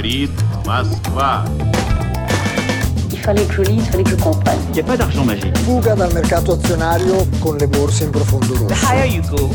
говорит 0.00 0.30
Москва. 0.64 1.44
Il 3.12 3.18
fallait 3.18 3.44
que 3.44 3.54
je 3.54 3.62
lise, 3.62 3.82
il 3.84 3.90
fallait 3.90 4.04
que 4.04 4.10
je 4.10 4.16
comprenne. 4.16 4.58
Il 4.68 4.74
n'y 4.74 4.80
a 4.80 4.84
pas 4.84 4.96
d'argent 4.96 5.24
magique. 5.24 5.56
Fuga 5.64 5.94
dal 5.94 6.12
mercato 6.14 6.52
azionario 6.52 7.26
con 7.40 7.56
le 7.58 7.66
borse 7.66 8.04
in 8.04 8.10
profondo 8.10 8.54
The 8.54 8.60
rosso. 8.74 8.86
higher 8.86 9.06
you 9.06 9.22
go, 9.22 9.50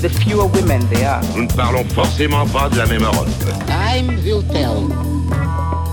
the 0.00 0.08
fewer 0.08 0.46
women 0.46 0.80
there 0.90 1.06
are. 1.08 1.20
Nous 1.36 1.42
ne 1.44 1.52
parlons 1.54 1.84
forcément 1.94 2.46
pas 2.46 2.68
de 2.68 2.78
la 2.78 2.86
même 2.86 3.02
Europe. 3.02 3.28
Time 3.66 4.08
will 4.24 4.42
tell. 4.50 4.88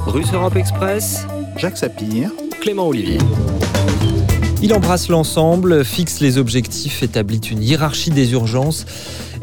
Russe 0.07 0.31
Europe 0.33 0.55
Express, 0.55 1.25
Jacques 1.57 1.77
Sapir, 1.77 2.31
Clément 2.61 2.87
Olivier. 2.87 3.19
Il 4.64 4.72
embrasse 4.72 5.08
l'ensemble, 5.08 5.84
fixe 5.84 6.20
les 6.20 6.38
objectifs, 6.38 7.02
établit 7.02 7.40
une 7.50 7.64
hiérarchie 7.64 8.10
des 8.10 8.30
urgences 8.30 8.86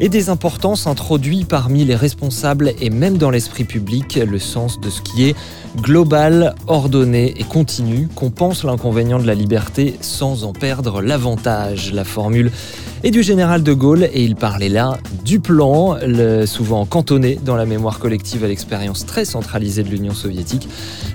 et 0.00 0.08
des 0.08 0.30
importances, 0.30 0.86
introduit 0.86 1.44
parmi 1.44 1.84
les 1.84 1.94
responsables 1.94 2.72
et 2.80 2.88
même 2.88 3.18
dans 3.18 3.28
l'esprit 3.28 3.64
public 3.64 4.16
le 4.16 4.38
sens 4.38 4.80
de 4.80 4.88
ce 4.88 5.02
qui 5.02 5.24
est 5.28 5.36
global, 5.76 6.54
ordonné 6.68 7.38
et 7.38 7.44
continu, 7.44 8.08
compense 8.14 8.64
l'inconvénient 8.64 9.18
de 9.18 9.26
la 9.26 9.34
liberté 9.34 9.98
sans 10.00 10.44
en 10.44 10.54
perdre 10.54 11.02
l'avantage. 11.02 11.92
La 11.92 12.04
formule 12.04 12.50
est 13.02 13.10
du 13.10 13.22
général 13.22 13.62
de 13.62 13.72
Gaulle 13.72 14.04
et 14.12 14.22
il 14.22 14.36
parlait 14.36 14.68
là 14.68 14.98
du 15.24 15.40
plan, 15.40 15.96
souvent 16.46 16.84
cantonné 16.84 17.38
dans 17.42 17.56
la 17.56 17.64
mémoire 17.64 17.98
collective 17.98 18.44
à 18.44 18.48
l'expérience 18.48 19.06
très 19.06 19.24
centralisée 19.24 19.82
de 19.82 19.88
l'Union 19.88 20.12
soviétique. 20.12 20.68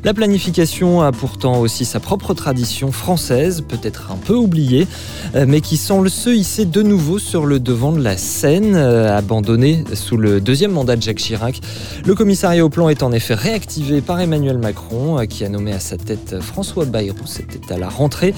La 0.03 0.13
planification 0.13 1.01
a 1.01 1.11
pourtant 1.11 1.59
aussi 1.59 1.85
sa 1.85 1.99
propre 1.99 2.33
tradition 2.33 2.91
française, 2.91 3.63
peut-être 3.67 4.11
un 4.11 4.17
peu 4.17 4.33
oubliée, 4.33 4.87
euh, 5.35 5.45
mais 5.47 5.61
qui 5.61 5.77
semble 5.77 6.09
se 6.09 6.29
hisser 6.29 6.65
de 6.65 6.81
nouveau 6.81 7.19
sur 7.19 7.45
le 7.45 7.59
devant 7.59 7.91
de 7.91 8.01
la 8.01 8.17
scène, 8.17 8.75
euh, 8.75 9.15
abandonné 9.15 9.83
sous 9.93 10.17
le 10.17 10.41
deuxième 10.41 10.71
mandat 10.71 10.95
de 10.95 11.01
Jacques 11.01 11.17
Chirac. 11.17 11.59
Le 12.05 12.15
commissariat 12.15 12.63
au 12.63 12.69
plan 12.69 12.89
est 12.89 13.03
en 13.03 13.11
effet 13.11 13.33
réactivé 13.33 14.01
par 14.01 14.19
Emmanuel 14.19 14.57
Macron, 14.57 15.19
euh, 15.19 15.25
qui 15.25 15.43
a 15.43 15.49
nommé 15.49 15.73
à 15.73 15.79
sa 15.79 15.97
tête 15.97 16.39
François 16.39 16.85
Bayrou, 16.85 17.25
c'était 17.25 17.73
à 17.73 17.77
la 17.77 17.89
rentrée. 17.89 18.33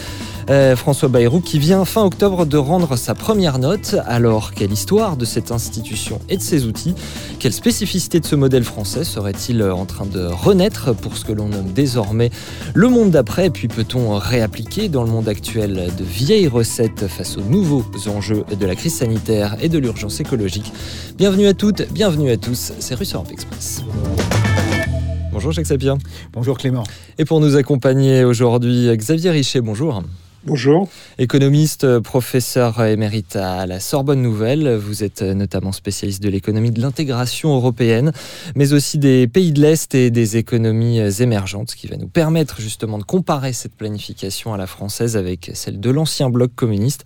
François 0.77 1.09
Bayrou 1.09 1.41
qui 1.41 1.59
vient 1.59 1.83
fin 1.83 2.05
octobre 2.05 2.45
de 2.45 2.55
rendre 2.55 2.95
sa 2.95 3.13
première 3.13 3.36
note. 3.37 3.95
Alors, 4.05 4.53
quelle 4.53 4.71
histoire 4.71 5.15
de 5.15 5.25
cette 5.25 5.51
institution 5.51 6.19
et 6.27 6.37
de 6.37 6.41
ses 6.41 6.65
outils? 6.65 6.95
Quelle 7.39 7.53
spécificité 7.53 8.19
de 8.19 8.25
ce 8.25 8.35
modèle 8.35 8.63
français 8.63 9.03
serait-il 9.03 9.61
en 9.63 9.85
train 9.85 10.05
de 10.05 10.25
renaître 10.25 10.95
pour 10.95 11.15
ce 11.15 11.23
que 11.23 11.33
l'on 11.33 11.47
nomme 11.47 11.71
désormais 11.71 12.31
le 12.73 12.89
monde 12.89 13.11
d'après? 13.11 13.49
Puis 13.49 13.67
peut-on 13.67 14.17
réappliquer 14.17 14.89
dans 14.89 15.03
le 15.03 15.11
monde 15.11 15.29
actuel 15.29 15.91
de 15.97 16.03
vieilles 16.03 16.47
recettes 16.47 17.07
face 17.07 17.37
aux 17.37 17.41
nouveaux 17.41 17.85
enjeux 18.07 18.43
de 18.59 18.65
la 18.65 18.75
crise 18.75 18.95
sanitaire 18.95 19.55
et 19.61 19.69
de 19.69 19.77
l'urgence 19.77 20.19
écologique? 20.19 20.73
Bienvenue 21.17 21.47
à 21.47 21.53
toutes, 21.53 21.91
bienvenue 21.93 22.31
à 22.31 22.37
tous, 22.37 22.73
c'est 22.79 22.95
Russe 22.95 23.13
Europe 23.13 23.31
Express. 23.31 23.83
Bonjour 25.31 25.51
Jacques 25.51 25.67
Sapir. 25.67 25.95
bonjour 26.33 26.57
Clément. 26.57 26.83
Et 27.19 27.25
pour 27.25 27.39
nous 27.39 27.55
accompagner 27.55 28.23
aujourd'hui, 28.23 28.89
Xavier 28.97 29.29
Richet, 29.29 29.61
bonjour. 29.61 30.01
Bonjour. 30.47 30.87
Économiste, 31.17 31.83
euh, 31.83 31.99
professeur 31.99 32.81
émérite 32.81 33.35
à 33.35 33.65
la 33.65 33.81
Sorbonne 33.81 34.21
Nouvelle, 34.21 34.77
vous 34.77 35.03
êtes 35.03 35.21
euh, 35.21 35.33
notamment 35.33 35.73
spécialiste 35.73 36.23
de 36.23 36.29
l'économie 36.29 36.71
de 36.71 36.79
l'intégration 36.79 37.53
européenne, 37.53 38.13
mais 38.55 38.71
aussi 38.71 38.97
des 38.97 39.27
pays 39.27 39.51
de 39.51 39.59
l'Est 39.59 39.93
et 39.93 40.09
des 40.09 40.37
économies 40.37 41.01
euh, 41.01 41.11
émergentes, 41.11 41.71
ce 41.71 41.75
qui 41.75 41.87
va 41.87 41.97
nous 41.97 42.07
permettre 42.07 42.61
justement 42.61 42.97
de 42.97 43.03
comparer 43.03 43.51
cette 43.51 43.75
planification 43.75 44.53
à 44.53 44.57
la 44.57 44.67
française 44.67 45.17
avec 45.17 45.51
celle 45.53 45.81
de 45.81 45.89
l'ancien 45.89 46.29
bloc 46.29 46.55
communiste. 46.55 47.03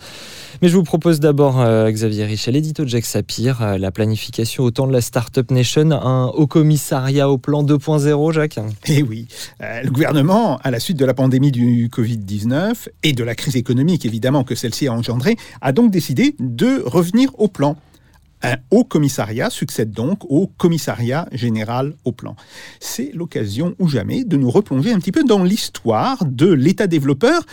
Mais 0.62 0.68
je 0.68 0.76
vous 0.76 0.84
propose 0.84 1.20
d'abord, 1.20 1.60
euh, 1.60 1.90
Xavier 1.90 2.24
Richel, 2.26 2.54
l'édito 2.54 2.84
de 2.84 2.88
Jacques 2.88 3.06
Sapir, 3.06 3.64
euh, 3.64 3.78
la 3.80 3.90
planification 3.90 4.64
au 4.64 4.70
temps 4.70 4.86
de 4.86 4.94
la 4.94 5.02
Startup 5.02 5.50
Nation, 5.50 5.92
un 5.92 6.28
haut 6.28 6.46
commissariat 6.46 7.30
au 7.30 7.40
plan 7.40 7.64
2.0, 7.64 8.32
Jacques 8.32 8.60
Eh 8.86 9.02
oui, 9.02 9.28
euh, 9.64 9.82
le 9.82 9.90
gouvernement, 9.90 10.58
à 10.58 10.70
la 10.70 10.80
suite 10.80 10.98
de 10.98 11.06
la 11.06 11.16
pandémie 11.16 11.52
du 11.52 11.90
Covid-19 11.90 12.90
et 13.02 13.14
de 13.14 13.24
la 13.24 13.31
crise 13.36 13.56
économique 13.56 14.06
évidemment 14.06 14.44
que 14.44 14.56
celle-ci 14.56 14.88
a 14.88 14.94
engendrée, 14.94 15.38
a 15.62 15.72
donc 15.72 15.92
décidé 15.92 16.36
de 16.40 16.82
revenir 16.86 17.32
au 17.40 17.48
plan. 17.48 17.78
Un 18.44 18.56
haut 18.72 18.84
commissariat 18.84 19.52
succède 19.52 19.92
donc 19.92 20.20
au 20.30 20.48
commissariat 20.48 21.28
général 21.32 21.94
au 22.06 22.12
plan. 22.12 22.36
C'est 22.80 23.12
l'occasion 23.14 23.76
ou 23.78 23.88
jamais 23.88 24.24
de 24.24 24.36
nous 24.36 24.50
replonger 24.50 24.92
un 24.92 25.00
petit 25.00 25.12
peu 25.12 25.24
dans 25.24 25.44
l'histoire 25.44 26.26
de 26.26 26.52
l'État 26.52 26.88
développeur 26.88 27.46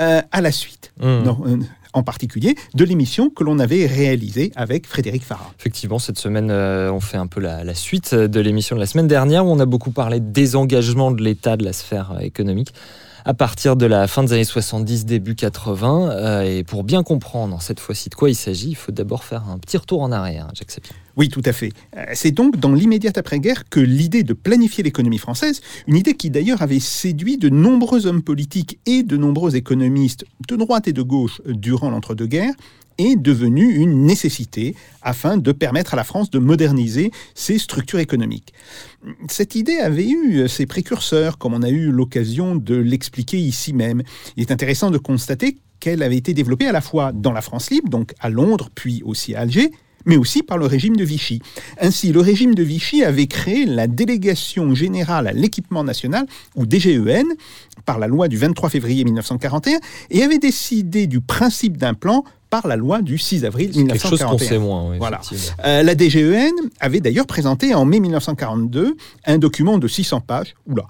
euh, 0.00 0.22
à 0.30 0.40
la 0.40 0.52
suite. 0.52 0.92
Non, 1.00 1.42
euh, 1.46 1.56
en 1.94 2.02
particulier 2.04 2.54
de 2.74 2.84
l'émission 2.84 3.30
que 3.30 3.42
l'on 3.42 3.58
avait 3.58 3.86
réalisée 3.86 4.52
avec 4.54 4.86
Frédéric 4.86 5.24
Farah. 5.24 5.52
Effectivement, 5.58 5.98
cette 5.98 6.18
semaine, 6.18 6.50
euh, 6.50 6.92
on 6.92 7.00
fait 7.00 7.16
un 7.16 7.26
peu 7.26 7.40
la, 7.40 7.64
la 7.64 7.74
suite 7.74 8.14
de 8.14 8.40
l'émission 8.40 8.76
de 8.76 8.80
la 8.80 8.86
semaine 8.86 9.08
dernière 9.08 9.46
où 9.46 9.50
on 9.50 9.58
a 9.58 9.66
beaucoup 9.66 9.90
parlé 9.90 10.20
de 10.20 10.30
désengagement 10.30 11.10
de 11.10 11.24
l'État 11.24 11.56
de 11.56 11.64
la 11.64 11.72
sphère 11.72 12.18
économique 12.20 12.72
à 13.26 13.34
partir 13.34 13.74
de 13.74 13.86
la 13.86 14.06
fin 14.06 14.22
des 14.22 14.32
années 14.32 14.44
70, 14.44 15.04
début 15.04 15.34
80. 15.34 16.10
euh, 16.10 16.42
et 16.42 16.62
pour 16.62 16.84
bien 16.84 17.02
comprendre 17.02 17.60
cette 17.60 17.80
fois-ci 17.80 18.08
de 18.08 18.14
quoi 18.14 18.30
il 18.30 18.36
s'agit, 18.36 18.70
il 18.70 18.76
faut 18.76 18.92
d'abord 18.92 19.24
faire 19.24 19.48
un 19.48 19.58
petit 19.58 19.76
retour 19.76 20.00
en 20.00 20.12
arrière, 20.12 20.46
hein, 20.46 20.52
Jacques. 20.54 20.78
Oui, 21.16 21.28
tout 21.28 21.42
à 21.44 21.52
fait. 21.52 21.72
Euh, 21.96 22.04
C'est 22.14 22.30
donc 22.30 22.56
dans 22.56 22.72
l'immédiate 22.72 23.18
après-guerre 23.18 23.68
que 23.68 23.80
l'idée 23.80 24.22
de 24.22 24.32
planifier 24.32 24.84
l'économie 24.84 25.18
française, 25.18 25.60
une 25.88 25.96
idée 25.96 26.14
qui 26.14 26.30
d'ailleurs 26.30 26.62
avait 26.62 26.78
séduit 26.78 27.36
de 27.36 27.48
nombreux 27.48 28.06
hommes 28.06 28.22
politiques 28.22 28.78
et 28.86 29.02
de 29.02 29.16
nombreux 29.16 29.56
économistes 29.56 30.24
de 30.48 30.54
droite 30.54 30.86
et 30.86 30.92
de 30.92 31.02
gauche 31.02 31.42
durant 31.46 31.90
l'entre-deux-guerres, 31.90 32.54
est 32.98 33.16
devenue 33.16 33.76
une 33.76 34.04
nécessité 34.04 34.74
afin 35.02 35.36
de 35.36 35.52
permettre 35.52 35.94
à 35.94 35.96
la 35.96 36.04
France 36.04 36.30
de 36.30 36.38
moderniser 36.38 37.10
ses 37.34 37.58
structures 37.58 37.98
économiques. 37.98 38.52
Cette 39.28 39.54
idée 39.54 39.78
avait 39.78 40.08
eu 40.08 40.48
ses 40.48 40.66
précurseurs, 40.66 41.38
comme 41.38 41.54
on 41.54 41.62
a 41.62 41.70
eu 41.70 41.90
l'occasion 41.90 42.56
de 42.56 42.74
l'expliquer 42.74 43.38
ici 43.38 43.72
même. 43.72 44.02
Il 44.36 44.42
est 44.42 44.50
intéressant 44.50 44.90
de 44.90 44.98
constater 44.98 45.58
qu'elle 45.80 46.02
avait 46.02 46.16
été 46.16 46.34
développée 46.34 46.66
à 46.66 46.72
la 46.72 46.80
fois 46.80 47.12
dans 47.12 47.32
la 47.32 47.42
France 47.42 47.70
libre, 47.70 47.88
donc 47.88 48.14
à 48.20 48.28
Londres, 48.28 48.70
puis 48.74 49.02
aussi 49.04 49.34
à 49.34 49.40
Alger, 49.40 49.70
mais 50.06 50.16
aussi 50.16 50.42
par 50.42 50.56
le 50.56 50.66
régime 50.66 50.96
de 50.96 51.04
Vichy. 51.04 51.42
Ainsi, 51.80 52.12
le 52.12 52.20
régime 52.20 52.54
de 52.54 52.62
Vichy 52.62 53.04
avait 53.04 53.26
créé 53.26 53.66
la 53.66 53.86
Délégation 53.86 54.74
générale 54.74 55.26
à 55.26 55.32
l'équipement 55.32 55.84
national, 55.84 56.26
ou 56.54 56.64
DGEN, 56.64 57.26
par 57.84 57.98
la 57.98 58.06
loi 58.06 58.28
du 58.28 58.38
23 58.38 58.70
février 58.70 59.04
1941, 59.04 59.78
et 60.10 60.22
avait 60.22 60.38
décidé 60.38 61.06
du 61.06 61.20
principe 61.20 61.76
d'un 61.76 61.94
plan 61.94 62.24
par 62.48 62.68
la 62.68 62.76
loi 62.76 63.02
du 63.02 63.18
6 63.18 63.44
avril 63.44 63.72
Quelque 63.72 63.98
chose 63.98 64.22
qu'on 64.22 64.36
1941. 64.36 64.48
sait 64.48 64.58
moins. 64.58 64.90
oui, 64.90 64.98
Voilà. 64.98 65.20
Euh, 65.64 65.82
la 65.82 65.94
DGEN 65.96 66.52
avait 66.80 67.00
d'ailleurs 67.00 67.26
présenté 67.26 67.74
en 67.74 67.84
mai 67.84 67.98
1942 67.98 68.96
un 69.26 69.38
document 69.38 69.78
de 69.78 69.88
600 69.88 70.20
pages, 70.20 70.54
oula, 70.66 70.86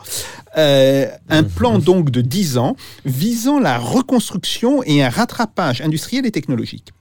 euh, 0.58 1.06
un 1.30 1.42
plan 1.44 1.78
donc 1.78 2.10
de 2.10 2.20
10 2.20 2.58
ans 2.58 2.76
visant 3.06 3.58
la 3.58 3.78
reconstruction 3.78 4.82
et 4.84 5.02
un 5.02 5.08
rattrapage 5.08 5.80
industriel 5.80 6.26
et 6.26 6.30
technologique. 6.30 6.92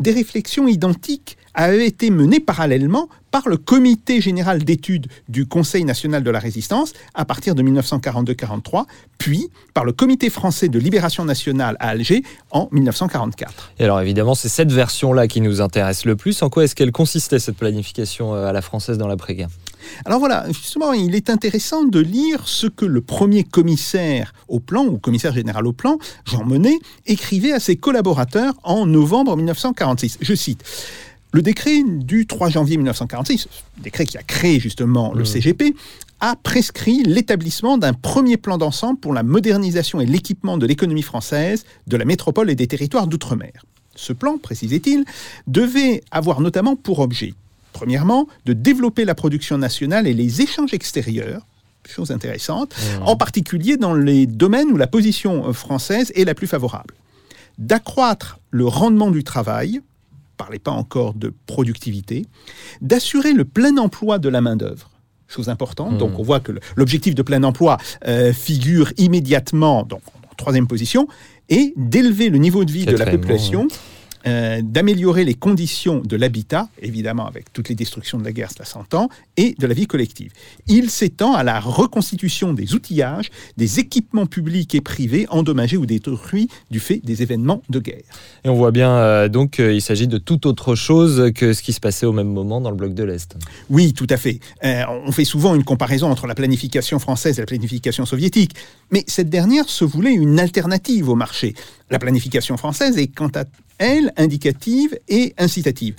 Des 0.00 0.10
réflexions 0.12 0.66
identiques 0.66 1.36
avaient 1.54 1.86
été 1.86 2.10
menées 2.10 2.40
parallèlement 2.40 3.08
par 3.30 3.48
le 3.48 3.56
Comité 3.56 4.20
général 4.20 4.62
d'études 4.62 5.08
du 5.28 5.46
Conseil 5.46 5.84
national 5.84 6.22
de 6.22 6.30
la 6.30 6.38
résistance 6.38 6.92
à 7.14 7.24
partir 7.24 7.54
de 7.54 7.62
1942-43, 7.62 8.84
puis 9.18 9.48
par 9.72 9.84
le 9.84 9.92
Comité 9.92 10.28
français 10.30 10.68
de 10.68 10.78
libération 10.78 11.24
nationale 11.24 11.76
à 11.80 11.88
Alger 11.88 12.22
en 12.50 12.68
1944. 12.72 13.72
Et 13.78 13.84
alors 13.84 14.00
évidemment, 14.00 14.34
c'est 14.34 14.50
cette 14.50 14.70
version-là 14.70 15.28
qui 15.28 15.40
nous 15.40 15.60
intéresse 15.60 16.04
le 16.04 16.14
plus. 16.14 16.42
En 16.42 16.50
quoi 16.50 16.64
est-ce 16.64 16.74
qu'elle 16.74 16.92
consistait, 16.92 17.38
cette 17.38 17.56
planification 17.56 18.34
euh, 18.34 18.46
à 18.46 18.52
la 18.52 18.60
française 18.60 18.98
dans 18.98 19.08
l'après-guerre? 19.08 19.48
Alors 20.04 20.18
voilà, 20.18 20.46
justement, 20.48 20.92
il 20.92 21.14
est 21.14 21.30
intéressant 21.30 21.84
de 21.84 22.00
lire 22.00 22.46
ce 22.46 22.66
que 22.66 22.84
le 22.84 23.00
premier 23.00 23.44
commissaire 23.44 24.32
au 24.46 24.60
plan, 24.60 24.84
ou 24.84 24.98
commissaire 24.98 25.32
général 25.32 25.66
au 25.66 25.72
plan, 25.72 25.98
Jean 26.24 26.44
Monnet, 26.44 26.78
écrivait 27.06 27.52
à 27.52 27.60
ses 27.60 27.76
collaborateurs 27.76 28.52
en 28.62 28.86
novembre 28.86 29.36
1946. 29.36 30.18
Je 30.20 30.34
cite. 30.34 30.64
Le 31.34 31.40
décret 31.40 31.82
du 31.82 32.26
3 32.26 32.50
janvier 32.50 32.76
1946, 32.76 33.48
décret 33.78 34.04
qui 34.04 34.18
a 34.18 34.22
créé 34.22 34.60
justement 34.60 35.14
le 35.14 35.22
Mmh. 35.22 35.26
CGP, 35.26 35.74
a 36.20 36.36
prescrit 36.36 37.02
l'établissement 37.04 37.78
d'un 37.78 37.94
premier 37.94 38.36
plan 38.36 38.58
d'ensemble 38.58 39.00
pour 39.00 39.14
la 39.14 39.22
modernisation 39.22 40.00
et 40.00 40.06
l'équipement 40.06 40.58
de 40.58 40.66
l'économie 40.66 41.02
française, 41.02 41.64
de 41.86 41.96
la 41.96 42.04
métropole 42.04 42.50
et 42.50 42.54
des 42.54 42.66
territoires 42.66 43.06
d'outre-mer. 43.06 43.64
Ce 43.96 44.12
plan, 44.12 44.36
précisait-il, 44.36 45.04
devait 45.46 46.02
avoir 46.10 46.40
notamment 46.40 46.76
pour 46.76 46.98
objet 46.98 47.32
Premièrement, 47.72 48.28
de 48.44 48.52
développer 48.52 49.06
la 49.06 49.14
production 49.14 49.56
nationale 49.56 50.06
et 50.06 50.12
les 50.12 50.42
échanges 50.42 50.74
extérieurs, 50.74 51.46
chose 51.88 52.10
intéressante, 52.10 52.74
en 53.00 53.16
particulier 53.16 53.78
dans 53.78 53.94
les 53.94 54.26
domaines 54.26 54.68
où 54.68 54.76
la 54.76 54.86
position 54.86 55.52
française 55.54 56.12
est 56.14 56.24
la 56.24 56.34
plus 56.34 56.46
favorable. 56.46 56.94
D'accroître 57.58 58.38
le 58.50 58.66
rendement 58.66 59.10
du 59.10 59.24
travail, 59.24 59.80
parlez 60.36 60.58
pas 60.58 60.70
encore 60.70 61.14
de 61.14 61.32
productivité, 61.46 62.26
d'assurer 62.80 63.32
le 63.32 63.44
plein 63.44 63.76
emploi 63.76 64.18
de 64.18 64.28
la 64.28 64.40
main-d'œuvre. 64.40 64.90
Chose 65.28 65.48
importante. 65.48 65.96
Donc, 65.96 66.18
on 66.18 66.22
voit 66.22 66.40
que 66.40 66.52
l'objectif 66.76 67.14
de 67.14 67.22
plein 67.22 67.42
emploi 67.42 67.78
euh, 68.06 68.34
figure 68.34 68.92
immédiatement 68.98 69.82
donc, 69.82 70.02
en 70.30 70.34
troisième 70.36 70.66
position, 70.66 71.08
et 71.48 71.72
d'élever 71.76 72.28
le 72.28 72.38
niveau 72.38 72.64
de 72.64 72.72
vie 72.72 72.84
de 72.84 72.96
la 72.96 73.06
population 73.06 73.68
euh, 74.26 74.60
d'améliorer 74.62 75.24
les 75.24 75.34
conditions 75.34 76.00
de 76.00 76.16
l'habitat, 76.16 76.68
évidemment 76.80 77.26
avec 77.26 77.52
toutes 77.52 77.68
les 77.68 77.74
destructions 77.74 78.18
de 78.18 78.24
la 78.24 78.32
guerre, 78.32 78.50
cela 78.52 78.64
s'entend, 78.64 79.08
et 79.36 79.54
de 79.58 79.66
la 79.66 79.74
vie 79.74 79.86
collective. 79.86 80.32
Il 80.68 80.90
s'étend 80.90 81.34
à 81.34 81.42
la 81.42 81.60
reconstitution 81.60 82.52
des 82.52 82.74
outillages, 82.74 83.30
des 83.56 83.80
équipements 83.80 84.26
publics 84.26 84.74
et 84.74 84.80
privés 84.80 85.26
endommagés 85.30 85.76
ou 85.76 85.86
détruits 85.86 86.48
du 86.70 86.80
fait 86.80 87.00
des 87.04 87.22
événements 87.22 87.62
de 87.68 87.78
guerre. 87.78 88.02
Et 88.44 88.48
on 88.48 88.54
voit 88.54 88.70
bien 88.70 88.90
euh, 88.90 89.28
donc 89.28 89.52
qu'il 89.52 89.82
s'agit 89.82 90.08
de 90.08 90.18
tout 90.18 90.46
autre 90.46 90.74
chose 90.74 91.32
que 91.34 91.52
ce 91.52 91.62
qui 91.62 91.72
se 91.72 91.80
passait 91.80 92.06
au 92.06 92.12
même 92.12 92.32
moment 92.32 92.60
dans 92.60 92.70
le 92.70 92.76
bloc 92.76 92.94
de 92.94 93.04
l'Est. 93.04 93.36
Oui, 93.70 93.92
tout 93.92 94.06
à 94.10 94.16
fait. 94.16 94.40
Euh, 94.64 94.84
on 95.06 95.12
fait 95.12 95.24
souvent 95.24 95.54
une 95.54 95.64
comparaison 95.64 96.10
entre 96.10 96.26
la 96.26 96.34
planification 96.34 96.98
française 96.98 97.38
et 97.38 97.42
la 97.42 97.46
planification 97.46 98.06
soviétique, 98.06 98.54
mais 98.90 99.04
cette 99.06 99.30
dernière 99.30 99.68
se 99.68 99.84
voulait 99.84 100.12
une 100.12 100.38
alternative 100.38 101.08
au 101.08 101.14
marché. 101.14 101.54
La 101.90 101.98
planification 101.98 102.56
française 102.56 102.96
est 102.98 103.08
quant 103.08 103.30
à 103.34 103.44
elle 103.78 104.12
indicative 104.16 104.98
et 105.08 105.34
incitative. 105.38 105.94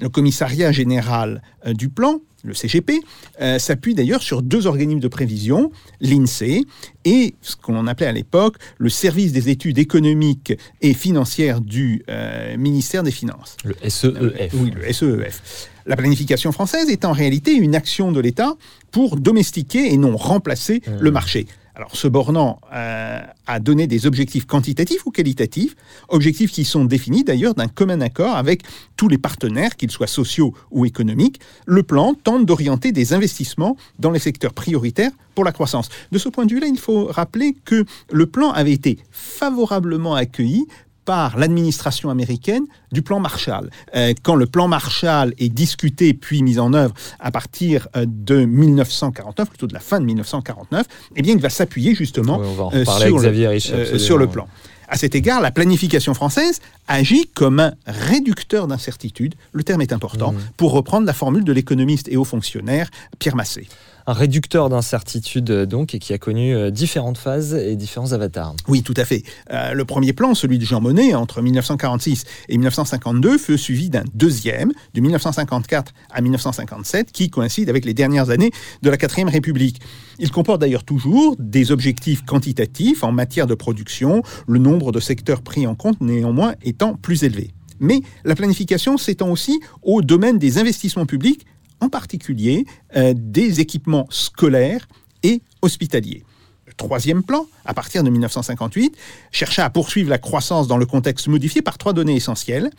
Le 0.00 0.08
commissariat 0.08 0.70
général 0.72 1.42
euh, 1.66 1.72
du 1.72 1.88
plan, 1.88 2.20
le 2.44 2.54
CGP, 2.54 3.00
euh, 3.40 3.58
s'appuie 3.58 3.94
d'ailleurs 3.94 4.22
sur 4.22 4.42
deux 4.42 4.66
organismes 4.68 5.00
de 5.00 5.08
prévision, 5.08 5.72
l'INSEE 6.00 6.64
et 7.04 7.34
ce 7.42 7.56
qu'on 7.56 7.86
appelait 7.88 8.06
à 8.06 8.12
l'époque 8.12 8.56
le 8.78 8.90
service 8.90 9.32
des 9.32 9.48
études 9.48 9.78
économiques 9.78 10.52
et 10.80 10.94
financières 10.94 11.60
du 11.60 12.04
euh, 12.08 12.56
ministère 12.56 13.02
des 13.02 13.10
Finances. 13.10 13.56
Le 13.64 13.74
SEEF. 13.88 14.52
oui, 14.54 14.70
le 14.70 14.92
SEEF. 14.92 15.68
La 15.86 15.96
planification 15.96 16.52
française 16.52 16.90
est 16.90 17.04
en 17.04 17.12
réalité 17.12 17.54
une 17.54 17.74
action 17.74 18.12
de 18.12 18.20
l'État 18.20 18.54
pour 18.92 19.16
domestiquer 19.16 19.92
et 19.92 19.96
non 19.96 20.16
remplacer 20.16 20.82
Mmh. 20.86 21.00
le 21.00 21.10
marché. 21.10 21.46
Alors, 21.78 21.94
se 21.94 22.08
bornant 22.08 22.58
euh, 22.74 23.20
à 23.46 23.60
donner 23.60 23.86
des 23.86 24.08
objectifs 24.08 24.46
quantitatifs 24.46 25.06
ou 25.06 25.12
qualitatifs, 25.12 25.76
objectifs 26.08 26.50
qui 26.50 26.64
sont 26.64 26.84
définis 26.84 27.22
d'ailleurs 27.22 27.54
d'un 27.54 27.68
commun 27.68 28.00
accord 28.00 28.34
avec 28.34 28.64
tous 28.96 29.06
les 29.06 29.16
partenaires, 29.16 29.76
qu'ils 29.76 29.92
soient 29.92 30.08
sociaux 30.08 30.54
ou 30.72 30.86
économiques, 30.86 31.38
le 31.66 31.84
plan 31.84 32.14
tente 32.14 32.44
d'orienter 32.44 32.90
des 32.90 33.12
investissements 33.12 33.76
dans 34.00 34.10
les 34.10 34.18
secteurs 34.18 34.54
prioritaires 34.54 35.12
pour 35.36 35.44
la 35.44 35.52
croissance. 35.52 35.88
De 36.10 36.18
ce 36.18 36.28
point 36.28 36.46
de 36.46 36.52
vue-là, 36.52 36.66
il 36.66 36.80
faut 36.80 37.04
rappeler 37.04 37.54
que 37.64 37.84
le 38.10 38.26
plan 38.26 38.50
avait 38.50 38.72
été 38.72 38.98
favorablement 39.12 40.16
accueilli 40.16 40.66
par 41.08 41.38
l'administration 41.38 42.10
américaine 42.10 42.66
du 42.92 43.00
plan 43.00 43.18
Marshall. 43.18 43.70
Euh, 43.96 44.12
quand 44.22 44.34
le 44.34 44.44
plan 44.44 44.68
Marshall 44.68 45.32
est 45.38 45.48
discuté 45.48 46.12
puis 46.12 46.42
mis 46.42 46.58
en 46.58 46.74
œuvre 46.74 46.92
à 47.18 47.30
partir 47.30 47.88
euh, 47.96 48.04
de 48.06 48.44
1949, 48.44 49.48
plutôt 49.48 49.66
de 49.66 49.72
la 49.72 49.80
fin 49.80 50.00
de 50.00 50.04
1949, 50.04 50.84
eh 51.16 51.22
bien, 51.22 51.32
il 51.32 51.40
va 51.40 51.48
s'appuyer 51.48 51.94
justement 51.94 52.36
Oui, 52.36 52.46
on 52.50 52.52
va 52.52 52.64
en 52.64 52.74
euh, 52.74 52.84
le, 52.84 53.70
euh, 53.72 53.98
sur 53.98 54.18
le 54.18 54.26
plan. 54.26 54.48
À 54.88 54.96
cet 54.96 55.14
égard, 55.14 55.40
la 55.42 55.50
planification 55.50 56.14
française 56.14 56.60
agit 56.86 57.28
comme 57.34 57.60
un 57.60 57.74
réducteur 57.86 58.66
d'incertitude, 58.66 59.34
le 59.52 59.62
terme 59.62 59.82
est 59.82 59.92
important, 59.92 60.32
Mmh. 60.32 60.36
pour 60.56 60.72
reprendre 60.72 61.06
la 61.06 61.12
formule 61.12 61.44
de 61.44 61.52
l'économiste 61.52 62.08
et 62.08 62.16
haut 62.16 62.24
fonctionnaire 62.24 62.90
Pierre 63.18 63.36
Massé. 63.36 63.68
Un 64.06 64.14
réducteur 64.14 64.70
d'incertitude 64.70 65.50
euh, 65.50 65.66
donc 65.66 65.94
et 65.94 65.98
qui 65.98 66.14
a 66.14 66.18
connu 66.18 66.54
euh, 66.54 66.70
différentes 66.70 67.18
phases 67.18 67.54
et 67.54 67.76
différents 67.76 68.12
avatars. 68.12 68.54
Oui, 68.66 68.82
tout 68.82 68.94
à 68.96 69.04
fait. 69.04 69.22
Euh, 69.52 69.74
le 69.74 69.84
premier 69.84 70.14
plan, 70.14 70.34
celui 70.34 70.58
de 70.58 70.64
Jean 70.64 70.80
Monnet, 70.80 71.14
entre 71.14 71.42
1946 71.42 72.24
et 72.48 72.56
1952, 72.56 73.36
fut 73.36 73.58
suivi 73.58 73.90
d'un 73.90 74.04
deuxième, 74.14 74.72
de 74.94 75.00
1954 75.02 75.92
à 76.10 76.22
1957, 76.22 77.12
qui 77.12 77.28
coïncide 77.28 77.68
avec 77.68 77.84
les 77.84 77.92
dernières 77.92 78.30
années 78.30 78.50
de 78.80 78.88
la 78.88 78.96
quatrième 78.96 79.28
République. 79.28 79.80
Il 80.18 80.30
comporte 80.32 80.60
d'ailleurs 80.60 80.84
toujours 80.84 81.36
des 81.38 81.70
objectifs 81.70 82.24
quantitatifs 82.24 83.04
en 83.04 83.12
matière 83.12 83.46
de 83.46 83.54
production, 83.54 84.22
le 84.46 84.58
nombre 84.58 84.90
de 84.90 85.00
secteurs 85.00 85.42
pris 85.42 85.66
en 85.66 85.74
compte 85.74 86.00
néanmoins 86.00 86.54
étant 86.62 86.94
plus 86.94 87.22
élevé. 87.22 87.52
Mais 87.78 88.00
la 88.24 88.34
planification 88.34 88.96
s'étend 88.96 89.30
aussi 89.30 89.60
au 89.82 90.02
domaine 90.02 90.38
des 90.38 90.58
investissements 90.58 91.06
publics, 91.06 91.46
en 91.80 91.88
particulier 91.88 92.66
euh, 92.96 93.14
des 93.16 93.60
équipements 93.60 94.06
scolaires 94.10 94.88
et 95.22 95.42
hospitaliers. 95.62 96.24
Le 96.66 96.72
troisième 96.72 97.22
plan, 97.22 97.46
à 97.64 97.72
partir 97.72 98.02
de 98.02 98.10
1958, 98.10 98.96
chercha 99.30 99.64
à 99.64 99.70
poursuivre 99.70 100.10
la 100.10 100.18
croissance 100.18 100.66
dans 100.66 100.76
le 100.76 100.86
contexte 100.86 101.28
modifié 101.28 101.62
par 101.62 101.78
trois 101.78 101.92
données 101.92 102.16
essentielles. 102.16 102.70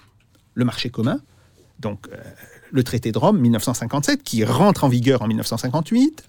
Le 0.53 0.65
marché 0.65 0.89
commun, 0.89 1.21
donc 1.79 2.07
euh, 2.11 2.17
le 2.71 2.83
traité 2.83 3.11
de 3.11 3.17
Rome 3.17 3.39
1957, 3.39 4.23
qui 4.23 4.43
rentre 4.43 4.83
en 4.83 4.89
vigueur 4.89 5.21
en 5.21 5.27
1958, 5.27 6.23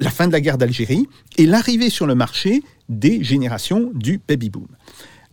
la 0.00 0.10
fin 0.10 0.26
de 0.26 0.32
la 0.32 0.40
guerre 0.40 0.58
d'Algérie 0.58 1.08
et 1.36 1.46
l'arrivée 1.46 1.90
sur 1.90 2.06
le 2.06 2.14
marché 2.14 2.62
des 2.88 3.22
générations 3.22 3.90
du 3.94 4.20
baby-boom. 4.26 4.68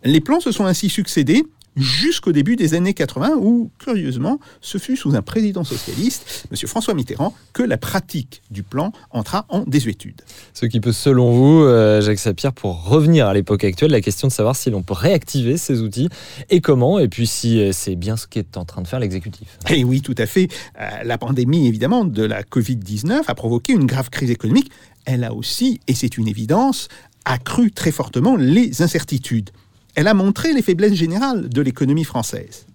Les 0.04 0.19
plans 0.19 0.39
se 0.39 0.51
sont 0.51 0.65
ainsi 0.65 0.89
succédés 0.89 1.44
jusqu'au 1.75 2.31
début 2.31 2.55
des 2.55 2.73
années 2.73 2.93
80, 2.93 3.33
où, 3.39 3.71
curieusement, 3.79 4.39
ce 4.61 4.77
fut 4.77 4.95
sous 4.95 5.15
un 5.15 5.21
président 5.21 5.63
socialiste, 5.63 6.47
M. 6.51 6.67
François 6.67 6.93
Mitterrand, 6.93 7.33
que 7.53 7.63
la 7.63 7.77
pratique 7.77 8.41
du 8.51 8.63
plan 8.63 8.91
entra 9.11 9.45
en 9.49 9.63
désuétude. 9.65 10.21
Ce 10.53 10.65
qui 10.65 10.79
peut, 10.79 10.91
selon 10.91 11.31
vous, 11.31 11.63
euh, 11.63 12.01
Jacques 12.01 12.19
Sapir, 12.19 12.53
pour 12.53 12.83
revenir 12.85 13.27
à 13.27 13.33
l'époque 13.33 13.63
actuelle, 13.63 13.91
la 13.91 14.01
question 14.01 14.27
de 14.27 14.33
savoir 14.33 14.55
si 14.55 14.69
l'on 14.69 14.83
peut 14.83 14.93
réactiver 14.93 15.57
ces 15.57 15.81
outils 15.81 16.09
et 16.49 16.61
comment, 16.61 16.99
et 16.99 17.07
puis 17.07 17.27
si 17.27 17.59
euh, 17.59 17.71
c'est 17.71 17.95
bien 17.95 18.17
ce 18.17 18.27
qu'est 18.27 18.57
en 18.57 18.65
train 18.65 18.81
de 18.81 18.87
faire 18.87 18.99
l'exécutif. 18.99 19.57
Et 19.69 19.79
Eh 19.79 19.83
oui, 19.83 20.01
tout 20.01 20.15
à 20.17 20.25
fait. 20.25 20.47
Euh, 20.79 21.03
la 21.03 21.17
pandémie, 21.17 21.67
évidemment, 21.67 22.05
de 22.05 22.23
la 22.23 22.43
Covid-19 22.43 23.23
a 23.27 23.35
provoqué 23.35 23.73
une 23.73 23.85
grave 23.85 24.09
crise 24.09 24.31
économique. 24.31 24.71
Elle 25.05 25.23
a 25.23 25.33
aussi, 25.33 25.79
et 25.87 25.93
c'est 25.93 26.17
une 26.17 26.27
évidence, 26.27 26.87
accru 27.25 27.71
très 27.71 27.91
fortement 27.91 28.35
les 28.35 28.81
incertitudes. 28.81 29.49
Elle 29.95 30.07
a 30.07 30.13
montré 30.13 30.54
les 30.54 30.62
faiblesses 30.62 30.94
générales 30.94 31.50
de 31.50 31.62
l'économie 31.62 32.04
française. 32.04 32.66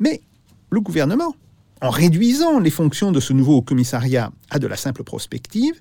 Mais 0.00 0.20
le 0.70 0.80
gouvernement, 0.80 1.36
en 1.80 1.90
réduisant 1.90 2.58
les 2.58 2.70
fonctions 2.70 3.12
de 3.12 3.20
ce 3.20 3.32
nouveau 3.32 3.62
commissariat 3.62 4.32
à 4.50 4.58
de 4.58 4.66
la 4.66 4.76
simple 4.76 5.04
prospective, 5.04 5.74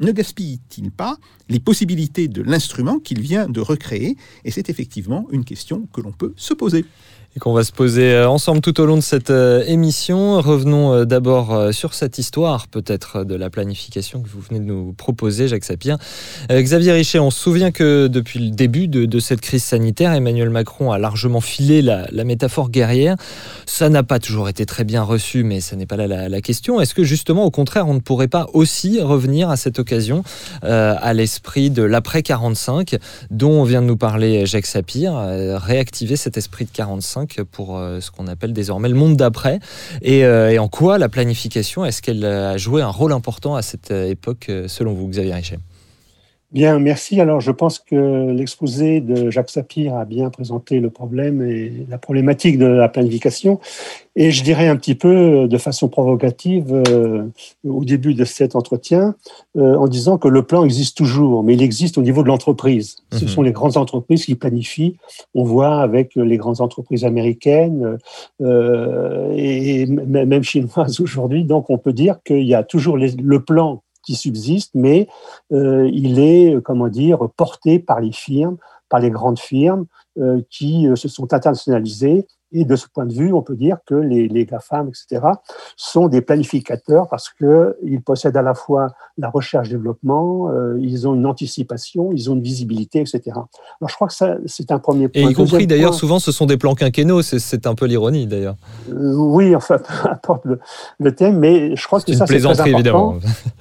ne 0.00 0.12
gaspille-t-il 0.12 0.92
pas 0.92 1.16
les 1.48 1.58
possibilités 1.58 2.28
de 2.28 2.42
l'instrument 2.42 3.00
qu'il 3.00 3.20
vient 3.20 3.48
de 3.48 3.60
recréer? 3.60 4.16
Et 4.44 4.52
c'est 4.52 4.70
effectivement 4.70 5.26
une 5.32 5.44
question 5.44 5.88
que 5.92 6.00
l'on 6.00 6.12
peut 6.12 6.34
se 6.36 6.54
poser. 6.54 6.84
Et 7.36 7.40
qu'on 7.40 7.52
va 7.52 7.62
se 7.62 7.72
poser 7.72 8.14
euh, 8.14 8.28
ensemble 8.28 8.62
tout 8.62 8.80
au 8.80 8.86
long 8.86 8.96
de 8.96 9.02
cette 9.02 9.28
euh, 9.28 9.62
émission. 9.66 10.40
Revenons 10.40 10.94
euh, 10.94 11.04
d'abord 11.04 11.74
sur 11.74 11.92
cette 11.92 12.16
histoire, 12.18 12.68
peut-être, 12.68 13.22
de 13.22 13.34
la 13.34 13.50
planification 13.50 14.22
que 14.22 14.28
vous 14.28 14.40
venez 14.40 14.60
de 14.60 14.64
nous 14.64 14.94
proposer, 14.94 15.46
Jacques 15.46 15.64
Sapir. 15.64 15.98
Xavier 16.50 16.92
Richet, 16.92 17.18
on 17.18 17.30
se 17.30 17.38
souvient 17.38 17.70
que 17.70 18.06
depuis 18.06 18.38
le 18.38 18.50
début 18.50 18.88
de, 18.88 19.20
cette 19.20 19.40
crise 19.40 19.62
sanitaire, 19.62 20.12
Emmanuel 20.12 20.48
Macron 20.48 20.90
a 20.90 20.98
largement 20.98 21.40
filé 21.40 21.82
la, 21.82 22.06
métaphore 22.24 22.70
guerrière. 22.70 23.16
Ça 23.66 23.88
n'a 23.88 24.02
pas 24.02 24.18
toujours 24.18 24.48
été 24.48 24.64
très 24.64 24.84
bien 24.84 25.02
reçu, 25.02 25.44
mais 25.44 25.60
ce 25.60 25.74
n'est 25.74 25.86
pas 25.86 25.96
la, 25.96 26.40
question. 26.40 26.80
Est-ce 26.80 26.94
que 26.94 27.04
justement, 27.04 27.44
au 27.44 27.50
contraire, 27.50 27.88
on 27.88 27.94
ne 27.94 28.00
pourrait 28.00 28.28
pas 28.28 28.46
aussi 28.54 29.00
revenir 29.00 29.50
à 29.50 29.56
cette 29.56 29.78
occasion 29.78 30.22
à 30.62 31.12
l'esprit 31.12 31.70
de 31.70 31.82
l'après 31.82 32.22
45, 32.22 32.96
dont 33.30 33.64
vient 33.64 33.82
de 33.82 33.86
nous 33.86 33.96
parler 33.96 34.46
Jacques 34.46 34.66
Sapir, 34.66 35.14
réactiver 35.14 36.16
cet 36.16 36.36
esprit 36.36 36.64
de 36.64 36.70
45 36.70 37.17
pour 37.26 37.76
euh, 37.76 38.00
ce 38.00 38.10
qu'on 38.10 38.26
appelle 38.26 38.52
désormais 38.52 38.88
le 38.88 38.94
monde 38.94 39.16
d'après, 39.16 39.60
et, 40.02 40.24
euh, 40.24 40.50
et 40.50 40.58
en 40.58 40.68
quoi 40.68 40.98
la 40.98 41.08
planification, 41.08 41.84
est-ce 41.84 42.02
qu'elle 42.02 42.24
a 42.24 42.56
joué 42.56 42.82
un 42.82 42.90
rôle 42.90 43.12
important 43.12 43.54
à 43.54 43.62
cette 43.62 43.90
euh, 43.90 44.10
époque, 44.10 44.50
selon 44.66 44.92
vous, 44.94 45.08
Xavier 45.08 45.34
Richet? 45.34 45.58
Bien, 46.50 46.78
merci. 46.78 47.20
Alors, 47.20 47.42
je 47.42 47.50
pense 47.50 47.78
que 47.78 48.30
l'exposé 48.30 49.02
de 49.02 49.28
Jacques 49.30 49.50
Sapir 49.50 49.94
a 49.94 50.06
bien 50.06 50.30
présenté 50.30 50.80
le 50.80 50.88
problème 50.88 51.42
et 51.42 51.70
la 51.90 51.98
problématique 51.98 52.56
de 52.56 52.64
la 52.64 52.88
planification. 52.88 53.60
Et 54.16 54.30
je 54.30 54.42
dirais 54.42 54.66
un 54.66 54.76
petit 54.76 54.94
peu 54.94 55.46
de 55.46 55.58
façon 55.58 55.88
provocative 55.90 56.72
euh, 56.88 57.24
au 57.68 57.84
début 57.84 58.14
de 58.14 58.24
cet 58.24 58.56
entretien 58.56 59.14
euh, 59.58 59.76
en 59.76 59.88
disant 59.88 60.16
que 60.16 60.26
le 60.26 60.42
plan 60.42 60.64
existe 60.64 60.96
toujours, 60.96 61.42
mais 61.44 61.52
il 61.52 61.62
existe 61.62 61.98
au 61.98 62.02
niveau 62.02 62.22
de 62.22 62.28
l'entreprise. 62.28 62.96
Ce 63.12 63.24
Mhm. 63.24 63.28
sont 63.28 63.42
les 63.42 63.52
grandes 63.52 63.76
entreprises 63.76 64.24
qui 64.24 64.34
planifient. 64.34 64.96
On 65.34 65.44
voit 65.44 65.82
avec 65.82 66.12
les 66.16 66.38
grandes 66.38 66.62
entreprises 66.62 67.04
américaines 67.04 67.98
euh, 68.40 69.34
et 69.36 69.84
même 69.86 70.42
chinoises 70.42 70.98
aujourd'hui. 70.98 71.44
Donc, 71.44 71.68
on 71.68 71.76
peut 71.76 71.92
dire 71.92 72.20
qu'il 72.24 72.46
y 72.46 72.54
a 72.54 72.62
toujours 72.62 72.96
les- 72.96 73.12
le 73.12 73.40
plan 73.44 73.82
qui 74.08 74.14
subsiste, 74.14 74.70
mais 74.72 75.06
euh, 75.52 75.86
il 75.92 76.18
est, 76.18 76.54
euh, 76.54 76.62
comment 76.62 76.88
dire, 76.88 77.28
porté 77.36 77.78
par 77.78 78.00
les 78.00 78.12
firmes, 78.12 78.56
par 78.88 79.00
les 79.00 79.10
grandes 79.10 79.38
firmes 79.38 79.84
euh, 80.18 80.40
qui 80.48 80.88
se 80.94 81.08
sont 81.08 81.34
internationalisées. 81.34 82.26
Et 82.52 82.64
de 82.64 82.76
ce 82.76 82.86
point 82.88 83.04
de 83.04 83.12
vue, 83.12 83.32
on 83.34 83.42
peut 83.42 83.56
dire 83.56 83.76
que 83.86 83.94
les, 83.94 84.26
les 84.26 84.46
GAFAM, 84.46 84.88
etc., 84.88 85.22
sont 85.76 86.08
des 86.08 86.22
planificateurs 86.22 87.06
parce 87.08 87.28
qu'ils 87.30 88.00
possèdent 88.02 88.38
à 88.38 88.42
la 88.42 88.54
fois 88.54 88.88
la 89.18 89.28
recherche-développement, 89.28 90.50
euh, 90.50 90.78
ils 90.80 91.06
ont 91.06 91.14
une 91.14 91.26
anticipation, 91.26 92.10
ils 92.12 92.30
ont 92.30 92.34
une 92.34 92.42
visibilité, 92.42 93.00
etc. 93.00 93.20
Alors, 93.34 93.88
je 93.88 93.94
crois 93.94 94.08
que 94.08 94.14
ça, 94.14 94.36
c'est 94.46 94.70
un 94.72 94.78
premier 94.78 95.08
point. 95.08 95.20
Et 95.22 95.24
y 95.26 95.34
compris 95.34 95.66
d'ailleurs, 95.66 95.94
souvent, 95.94 96.18
ce 96.18 96.32
sont 96.32 96.46
des 96.46 96.56
plans 96.56 96.74
quinquennaux, 96.74 97.22
c'est- 97.22 97.66
un 97.66 97.74
peu 97.74 97.86
l'ironie 97.86 98.26
d'ailleurs. 98.26 98.56
euh, 98.90 99.14
oui, 99.16 99.54
enfin, 99.54 99.76
peu 100.04 100.08
importe 100.08 100.44
le, 100.46 100.58
le 101.00 101.14
thème, 101.14 101.38
mais 101.38 101.76
je 101.76 101.86
crois 101.86 102.00
que 102.00 102.12
ça, 102.14 102.26
c'est 102.26 102.38
très 102.38 102.46
important 102.46 102.64
évidemment. 102.72 103.16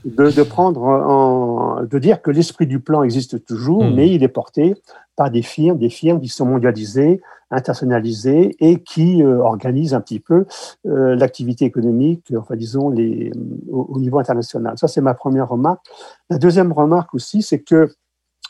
de, 0.06 0.32
de 0.32 0.44
prendre 0.44 0.82
en, 0.84 1.84
de 1.84 2.00
dire 2.00 2.22
que 2.22 2.32
l'esprit 2.32 2.68
du 2.68 2.80
plan 2.80 3.04
existe 3.04 3.44
toujours, 3.46 3.84
Mhm. 3.84 3.96
mais 3.96 4.10
il 4.10 4.24
est 4.24 4.28
porté 4.30 4.76
par 5.16 5.30
des 5.32 5.42
firmes, 5.42 5.78
des 5.80 5.90
firmes 5.90 6.22
qui 6.22 6.30
sont 6.30 6.46
mondialisées, 6.46 7.22
internationalisé 7.50 8.56
et 8.60 8.82
qui 8.84 9.24
organise 9.24 9.94
un 9.94 10.02
petit 10.02 10.20
peu 10.20 10.46
l'activité 10.84 11.66
économique, 11.66 12.34
enfin 12.38 12.56
disons 12.56 12.90
les, 12.90 13.32
au 13.72 14.00
niveau 14.00 14.20
international. 14.20 14.78
Ça, 14.78 14.88
c'est 14.88 15.02
ma 15.02 15.14
première 15.14 15.50
remarque. 15.50 15.86
La 16.30 16.38
deuxième 16.38 16.72
remarque 16.72 17.14
aussi, 17.14 17.42
c'est 17.42 17.60
que 17.60 17.90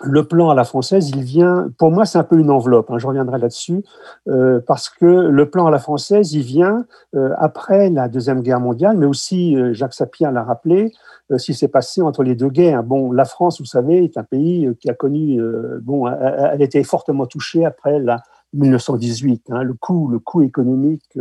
le 0.01 0.27
plan 0.27 0.49
à 0.49 0.55
la 0.55 0.63
française, 0.63 1.09
il 1.09 1.23
vient, 1.23 1.69
pour 1.77 1.91
moi, 1.91 2.05
c'est 2.05 2.19
un 2.19 2.23
peu 2.23 2.37
une 2.37 2.51
enveloppe, 2.51 2.91
hein, 2.91 2.99
je 2.99 3.07
reviendrai 3.07 3.39
là-dessus, 3.39 3.83
euh, 4.27 4.59
parce 4.65 4.89
que 4.89 5.05
le 5.05 5.49
plan 5.49 5.65
à 5.65 5.71
la 5.71 5.79
française, 5.79 6.33
il 6.33 6.43
vient 6.43 6.85
euh, 7.15 7.33
après 7.39 7.89
la 7.89 8.07
Deuxième 8.07 8.41
Guerre 8.41 8.59
mondiale, 8.59 8.97
mais 8.97 9.07
aussi, 9.07 9.55
euh, 9.55 9.73
Jacques 9.73 9.95
Sapir 9.95 10.31
l'a 10.31 10.43
rappelé, 10.43 10.91
qui 11.41 11.53
s'est 11.53 11.67
passé 11.67 12.01
entre 12.01 12.23
les 12.23 12.35
deux 12.35 12.47
guerres. 12.47 12.83
Bon, 12.83 13.11
la 13.11 13.25
France, 13.25 13.59
vous 13.59 13.65
savez, 13.65 14.01
est 14.01 14.17
un 14.17 14.23
pays 14.23 14.69
qui 14.79 14.89
a 14.89 14.93
connu, 14.93 15.41
bon, 15.81 16.07
elle, 16.07 16.61
était 16.61 16.83
fortement 16.83 17.25
touchée 17.25 17.65
après 17.65 17.99
la 17.99 18.21
1918. 18.57 19.49
Hein, 19.49 19.63
le 19.63 19.73
coût, 19.73 20.07
le 20.07 20.19
coût 20.19 20.41
économique 20.41 21.17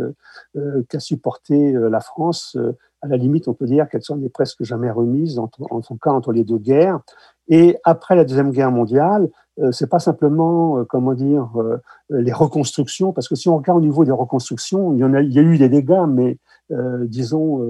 qu'a 0.89 0.99
supporté 0.99 1.71
la 1.71 1.99
France, 1.99 2.57
à 3.01 3.07
la 3.07 3.17
limite, 3.17 3.47
on 3.47 3.53
peut 3.53 3.65
dire 3.65 3.87
qu'elle 3.89 4.03
s'en 4.03 4.21
est 4.21 4.29
presque 4.29 4.63
jamais 4.63 4.91
remise, 4.91 5.39
en, 5.39 5.49
en 5.69 5.81
tout 5.81 5.97
cas 5.97 6.11
entre 6.11 6.31
les 6.31 6.43
deux 6.43 6.57
guerres. 6.57 6.99
Et 7.47 7.77
après 7.83 8.15
la 8.15 8.25
Deuxième 8.25 8.51
Guerre 8.51 8.71
mondiale, 8.71 9.29
euh, 9.59 9.71
c'est 9.71 9.89
pas 9.89 9.99
simplement, 9.99 10.79
euh, 10.79 10.85
comment 10.85 11.13
dire, 11.13 11.49
euh, 11.57 11.81
les 12.09 12.33
reconstructions, 12.33 13.13
parce 13.13 13.27
que 13.27 13.35
si 13.35 13.49
on 13.49 13.57
regarde 13.57 13.79
au 13.79 13.81
niveau 13.81 14.05
des 14.05 14.11
reconstructions, 14.11 14.93
il 14.93 14.99
y, 14.99 15.03
en 15.03 15.13
a, 15.13 15.21
il 15.21 15.31
y 15.31 15.39
a 15.39 15.41
eu 15.41 15.57
des 15.57 15.69
dégâts, 15.69 16.05
mais 16.07 16.37
disons, 17.05 17.65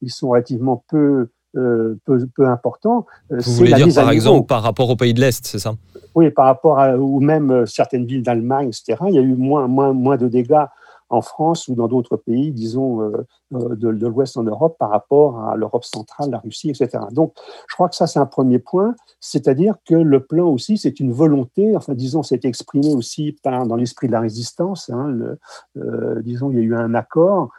ils 0.00 0.10
sont 0.10 0.30
relativement 0.30 0.82
peu, 0.88 1.28
peu, 1.52 1.98
peu 2.36 2.46
importants. 2.46 3.06
Vous 3.30 3.52
voulez 3.52 3.72
dire, 3.72 3.94
par 3.94 4.10
exemple, 4.10 4.46
par 4.46 4.62
rapport 4.62 4.88
aux 4.90 4.96
pays 4.96 5.14
de 5.14 5.20
l'Est, 5.20 5.46
c'est 5.46 5.58
ça? 5.58 5.74
Oui, 6.14 6.30
par 6.30 6.46
rapport 6.46 6.78
à, 6.78 6.96
ou 6.96 7.20
même 7.20 7.66
certaines 7.66 8.04
villes 8.04 8.22
d'Allemagne, 8.22 8.68
etc., 8.68 8.98
il 9.08 9.14
y 9.14 9.18
a 9.18 9.22
eu 9.22 9.34
moins, 9.34 9.66
moins, 9.68 9.92
moins 9.92 10.16
de 10.16 10.28
dégâts 10.28 10.64
en 11.10 11.22
France 11.22 11.66
ou 11.68 11.74
dans 11.74 11.88
d'autres 11.88 12.16
pays, 12.16 12.52
disons, 12.52 13.02
euh, 13.02 13.26
euh, 13.52 13.74
de, 13.74 14.06
l'Ouest 14.06 14.36
en 14.36 14.44
Europe 14.44 14.76
par 14.78 14.90
rapport 14.90 15.40
à 15.40 15.56
l'Europe 15.56 15.84
centrale, 15.84 16.30
la 16.30 16.38
Russie, 16.38 16.70
etc. 16.70 17.04
Donc, 17.10 17.34
je 17.68 17.74
crois 17.74 17.88
que 17.88 17.96
ça, 17.96 18.06
c'est 18.06 18.20
un 18.20 18.26
premier 18.26 18.60
point, 18.60 18.94
c'est-à-dire 19.18 19.74
que 19.84 19.96
le 19.96 20.20
plan 20.20 20.46
aussi, 20.46 20.78
c'est 20.78 21.00
une 21.00 21.12
volonté, 21.12 21.76
enfin, 21.76 21.94
disons, 21.94 22.22
c'est 22.22 22.44
exprimé 22.44 22.94
aussi 22.94 23.36
par, 23.42 23.66
dans 23.66 23.76
l'esprit 23.76 24.06
de 24.06 24.12
la 24.12 24.20
résistance. 24.20 24.88
Hein, 24.90 25.36
euh, 25.76 26.22
disons, 26.22 26.50
il 26.52 26.58
y 26.58 26.60
a 26.60 26.64
eu 26.64 26.76
un 26.76 26.94
accord 26.94 27.50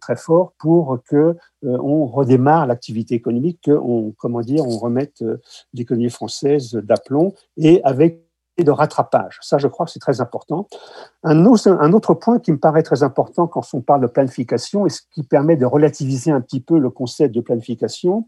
très 0.00 0.16
fort 0.16 0.52
pour 0.58 0.98
que 1.08 1.36
on 1.62 2.06
redémarre 2.06 2.66
l'activité 2.66 3.14
économique, 3.14 3.60
qu'on 3.64 4.14
comment 4.18 4.40
dire, 4.40 4.64
on 4.66 4.78
remette 4.78 5.24
l'économie 5.72 6.10
française 6.10 6.72
d'aplomb 6.74 7.32
et 7.56 7.82
avec 7.84 8.26
de 8.64 8.70
rattrapage. 8.70 9.38
Ça, 9.42 9.58
je 9.58 9.68
crois 9.68 9.86
que 9.86 9.92
c'est 9.92 10.00
très 10.00 10.20
important. 10.20 10.66
Un 11.22 11.44
autre, 11.44 12.14
point 12.14 12.38
qui 12.38 12.52
me 12.52 12.58
paraît 12.58 12.82
très 12.82 13.02
important 13.02 13.46
quand 13.46 13.62
on 13.72 13.80
parle 13.80 14.02
de 14.02 14.06
planification 14.06 14.86
et 14.86 14.90
ce 14.90 15.02
qui 15.12 15.22
permet 15.22 15.56
de 15.56 15.66
relativiser 15.66 16.30
un 16.30 16.40
petit 16.40 16.60
peu 16.60 16.78
le 16.78 16.90
concept 16.90 17.34
de 17.34 17.40
planification, 17.40 18.26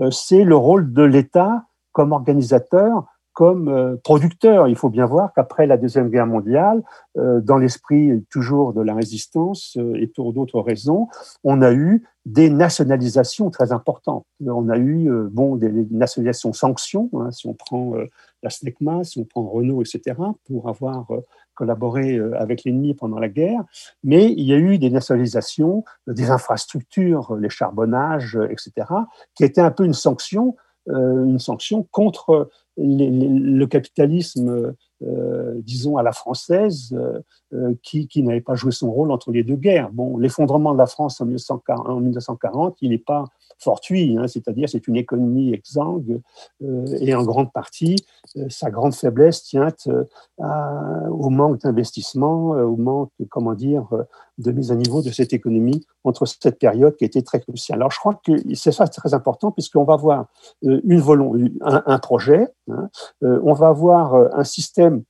euh, 0.00 0.10
c'est 0.10 0.44
le 0.44 0.56
rôle 0.56 0.92
de 0.92 1.02
l'État 1.02 1.64
comme 1.92 2.12
organisateur 2.12 3.04
comme 3.40 3.68
euh, 3.68 3.96
producteur. 4.04 4.68
Il 4.68 4.76
faut 4.76 4.90
bien 4.90 5.06
voir 5.06 5.32
qu'après 5.32 5.66
la 5.66 5.78
Deuxième 5.78 6.10
Guerre 6.10 6.26
mondiale, 6.26 6.82
euh, 7.16 7.40
dans 7.40 7.56
l'esprit 7.56 8.22
toujours 8.28 8.74
de 8.74 8.82
la 8.82 8.94
résistance 8.94 9.78
euh, 9.78 9.94
et 9.94 10.08
pour 10.08 10.34
d'autres 10.34 10.60
raisons, 10.60 11.08
on 11.42 11.62
a 11.62 11.72
eu 11.72 12.04
des 12.26 12.50
nationalisations 12.50 13.48
très 13.48 13.72
importantes. 13.72 14.26
On 14.46 14.68
a 14.68 14.76
eu 14.76 15.10
bon, 15.30 15.56
des 15.56 15.70
nationalisations 15.90 16.52
sanctions, 16.52 17.08
hein, 17.14 17.30
si 17.30 17.46
on 17.46 17.54
prend 17.54 17.94
la 18.42 18.50
SNECMA, 18.50 19.04
si 19.04 19.18
on 19.20 19.24
prend 19.24 19.48
Renault, 19.48 19.80
etc., 19.80 20.18
pour 20.44 20.68
avoir 20.68 21.06
collaboré 21.54 22.20
avec 22.36 22.64
l'ennemi 22.64 22.92
pendant 22.92 23.18
la 23.18 23.30
guerre, 23.30 23.62
mais 24.04 24.30
il 24.32 24.44
y 24.44 24.52
a 24.52 24.58
eu 24.58 24.76
des 24.76 24.90
nationalisations 24.90 25.82
des 26.06 26.30
infrastructures, 26.30 27.34
les 27.36 27.48
charbonnages, 27.48 28.38
etc., 28.50 28.86
qui 29.34 29.44
étaient 29.44 29.62
un 29.62 29.70
peu 29.70 29.86
une 29.86 29.94
sanction, 29.94 30.56
une 30.86 31.38
sanction 31.38 31.88
contre 31.90 32.50
le 32.82 33.64
capitalisme, 33.66 34.74
euh, 35.02 35.54
disons, 35.62 35.96
à 35.96 36.02
la 36.02 36.12
française, 36.12 36.92
euh, 36.92 37.20
euh, 37.52 37.74
qui, 37.82 38.22
n'avait 38.22 38.40
pas 38.40 38.54
joué 38.54 38.72
son 38.72 38.90
rôle 38.90 39.10
entre 39.10 39.32
les 39.32 39.42
deux 39.42 39.56
guerres. 39.56 39.90
Bon, 39.92 40.16
l'effondrement 40.16 40.72
de 40.72 40.78
la 40.78 40.86
France 40.86 41.20
en 41.20 41.26
1940, 41.26 42.76
il 42.80 42.90
n'est 42.90 42.98
pas 42.98 43.26
fortuit, 43.62 44.16
hein, 44.16 44.26
c'est-à-dire 44.26 44.68
c'est 44.68 44.88
une 44.88 44.96
économie 44.96 45.52
exsangue 45.52 46.20
et 47.00 47.14
en 47.14 47.22
grande 47.24 47.52
partie, 47.52 47.96
sa 48.48 48.70
grande 48.70 48.94
faiblesse 48.94 49.42
tient 49.42 49.68
au 50.38 51.30
manque 51.30 51.60
d'investissement, 51.60 52.50
au 52.50 52.76
manque, 52.76 53.10
comment 53.28 53.54
dire, 53.54 53.88
de 54.38 54.52
mise 54.52 54.72
à 54.72 54.74
niveau 54.74 55.02
de 55.02 55.10
cette 55.10 55.32
économie 55.32 55.86
entre 56.04 56.26
cette 56.26 56.58
période 56.58 56.96
qui 56.96 57.04
était 57.04 57.22
très 57.22 57.40
cruciale. 57.40 57.78
Alors 57.78 57.90
je 57.90 57.98
crois 57.98 58.20
que 58.24 58.32
c'est 58.54 58.72
ça 58.72 58.88
très 58.88 59.14
important 59.14 59.52
puisqu'on 59.52 59.84
va 59.84 59.94
avoir 59.94 60.26
une 60.62 61.50
un, 61.62 61.82
un 61.86 61.98
projet, 61.98 62.48
hein, 62.70 62.88
on 63.22 63.52
va 63.52 63.68
avoir 63.68 64.14
un 64.14 64.44
système 64.44 65.02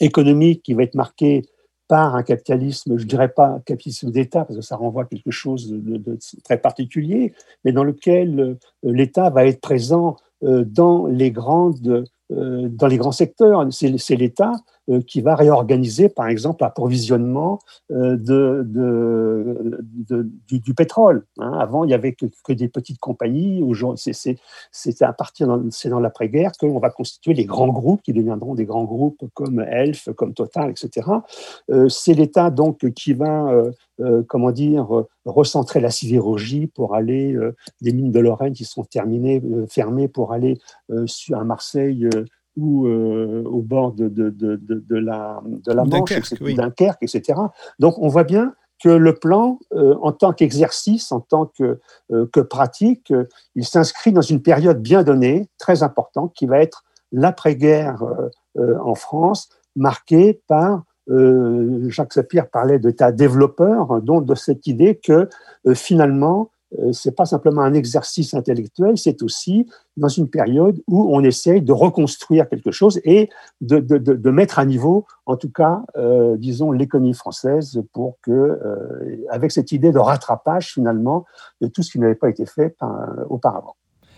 économique 0.00 0.62
qui 0.62 0.74
va 0.74 0.82
être 0.82 0.94
marqué 0.94 1.46
par 1.88 2.16
un 2.16 2.22
capitalisme, 2.22 2.98
je 2.98 3.04
dirais 3.04 3.28
pas 3.28 3.60
capitalisme 3.66 4.10
d'État, 4.10 4.44
parce 4.44 4.58
que 4.58 4.64
ça 4.64 4.76
renvoie 4.76 5.02
à 5.02 5.06
quelque 5.06 5.30
chose 5.30 5.70
de, 5.70 6.18
très 6.42 6.58
particulier, 6.58 7.34
mais 7.64 7.72
dans 7.72 7.84
lequel 7.84 8.40
euh, 8.40 8.54
l'État 8.82 9.30
va 9.30 9.46
être 9.46 9.60
présent 9.60 10.16
euh, 10.42 10.64
dans 10.64 11.06
les 11.06 11.30
grandes 11.30 12.04
euh, 12.32 12.68
dans 12.70 12.86
les 12.86 12.96
grands 12.96 13.12
secteurs. 13.12 13.66
C'est 13.70 14.16
l'État 14.16 14.52
qui 15.06 15.22
va 15.22 15.34
réorganiser, 15.34 16.08
par 16.08 16.28
exemple, 16.28 16.62
l'approvisionnement 16.62 17.58
euh, 17.90 18.16
du, 20.46 20.74
pétrole. 20.74 21.24
Hein. 21.38 21.52
Avant, 21.58 21.84
il 21.84 21.88
n'y 21.88 21.94
avait 21.94 22.12
que, 22.12 22.52
des 22.52 22.68
petites 22.68 22.98
compagnies. 22.98 23.62
C'est 23.96 24.36
partir 25.16 25.58
c'est 25.70 25.88
dans 25.88 26.00
l'après-guerre 26.00 26.52
qu'on 26.58 26.78
va 26.78 26.90
constituer 26.90 27.32
les 27.34 27.44
grands 27.44 27.68
groupes 27.68 28.02
qui 28.02 28.12
deviendront 28.12 28.54
des 28.54 28.66
grands 28.66 28.84
groupes 28.84 29.24
comme 29.32 29.60
Elf, 29.60 30.10
comme 30.16 30.34
Total, 30.34 30.70
etc. 30.70 31.08
c'est 31.88 32.14
l'État 32.14 32.50
donc 32.50 32.90
qui 32.92 33.12
va 33.12 33.62
comment 34.28 34.50
dire, 34.50 34.88
recentrer 35.24 35.80
la 35.80 35.90
sidérurgie 35.90 36.66
pour 36.66 36.94
aller 36.94 37.36
des 37.80 37.92
mines 37.92 38.12
de 38.12 38.20
Lorraine 38.20 38.52
qui 38.52 38.64
sont 38.64 38.84
terminées, 38.84 39.40
fermées 39.68 40.08
pour 40.08 40.32
aller 40.32 40.58
à 40.90 41.44
Marseille 41.44 42.08
ou 42.56 42.86
euh, 42.86 43.42
au 43.44 43.62
bord 43.62 43.92
de, 43.92 44.08
de, 44.08 44.30
de, 44.30 44.56
de, 44.56 44.96
la, 44.96 45.42
de 45.44 45.72
la 45.72 45.84
Manche, 45.84 46.12
Dunkerque, 46.40 47.02
etc. 47.02 47.40
Donc 47.78 47.98
on 47.98 48.08
voit 48.08 48.24
bien 48.24 48.54
que 48.82 48.88
le 48.88 49.14
plan, 49.14 49.58
euh, 49.72 49.94
en 50.02 50.12
tant 50.12 50.32
qu'exercice, 50.32 51.10
en 51.12 51.20
tant 51.20 51.46
que, 51.46 51.80
euh, 52.12 52.26
que 52.32 52.40
pratique, 52.40 53.12
il 53.54 53.64
s'inscrit 53.64 54.12
dans 54.12 54.20
une 54.20 54.42
période 54.42 54.80
bien 54.80 55.02
donnée, 55.02 55.48
très 55.58 55.82
importante, 55.82 56.32
qui 56.34 56.46
va 56.46 56.58
être 56.58 56.84
l'après-guerre 57.12 58.02
en 58.58 58.94
France, 58.96 59.48
marquée 59.76 60.42
par 60.48 60.82
Jacques 61.06 62.12
Sapir 62.12 62.48
parlait 62.48 62.80
d'état 62.80 63.12
développeur, 63.12 64.02
donc 64.02 64.24
de 64.24 64.34
cette 64.34 64.66
idée 64.66 64.96
que 64.96 65.28
finalement 65.74 66.50
c'est 66.92 67.14
pas 67.14 67.24
simplement 67.24 67.62
un 67.62 67.74
exercice 67.74 68.34
intellectuel, 68.34 68.98
c'est 68.98 69.22
aussi 69.22 69.66
dans 69.96 70.08
une 70.08 70.28
période 70.28 70.82
où 70.86 71.14
on 71.14 71.22
essaye 71.22 71.62
de 71.62 71.72
reconstruire 71.72 72.48
quelque 72.48 72.70
chose 72.70 73.00
et 73.04 73.28
de, 73.60 73.78
de, 73.78 73.98
de, 73.98 74.30
mettre 74.30 74.58
à 74.58 74.64
niveau, 74.64 75.06
en 75.26 75.36
tout 75.36 75.50
cas, 75.50 75.82
euh, 75.96 76.36
disons, 76.36 76.72
l'économie 76.72 77.14
française 77.14 77.80
pour 77.92 78.18
que, 78.22 78.30
euh, 78.30 79.24
avec 79.30 79.52
cette 79.52 79.72
idée 79.72 79.92
de 79.92 79.98
rattrapage 79.98 80.72
finalement 80.72 81.24
de 81.60 81.68
tout 81.68 81.82
ce 81.82 81.92
qui 81.92 81.98
n'avait 81.98 82.14
pas 82.14 82.28
été 82.28 82.46
fait 82.46 82.70
par, 82.70 83.08
auparavant. 83.28 83.76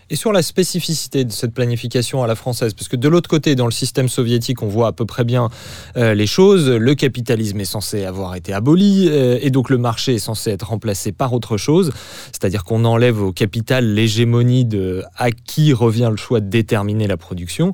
Et 0.09 0.15
sur 0.15 0.31
la 0.31 0.41
spécificité 0.41 1.25
de 1.25 1.31
cette 1.33 1.53
planification 1.53 2.23
à 2.23 2.27
la 2.27 2.35
française, 2.35 2.73
parce 2.73 2.87
que 2.87 2.95
de 2.95 3.09
l'autre 3.09 3.29
côté, 3.29 3.55
dans 3.55 3.65
le 3.65 3.71
système 3.71 4.07
soviétique, 4.07 4.63
on 4.63 4.67
voit 4.67 4.87
à 4.87 4.91
peu 4.93 5.05
près 5.05 5.25
bien 5.25 5.49
euh, 5.97 6.13
les 6.13 6.27
choses. 6.27 6.69
Le 6.69 6.95
capitalisme 6.95 7.59
est 7.59 7.65
censé 7.65 8.05
avoir 8.05 8.35
été 8.35 8.53
aboli, 8.53 9.09
euh, 9.09 9.37
et 9.41 9.49
donc 9.49 9.69
le 9.69 9.77
marché 9.77 10.15
est 10.15 10.19
censé 10.19 10.51
être 10.51 10.69
remplacé 10.69 11.11
par 11.11 11.33
autre 11.33 11.57
chose. 11.57 11.91
C'est-à-dire 12.31 12.63
qu'on 12.63 12.85
enlève 12.85 13.21
au 13.21 13.33
capital 13.33 13.93
l'hégémonie 13.93 14.63
de 14.63 15.03
à 15.17 15.31
qui 15.31 15.73
revient 15.73 16.07
le 16.09 16.17
choix 16.17 16.39
de 16.39 16.47
déterminer 16.47 17.07
la 17.07 17.17
production. 17.17 17.73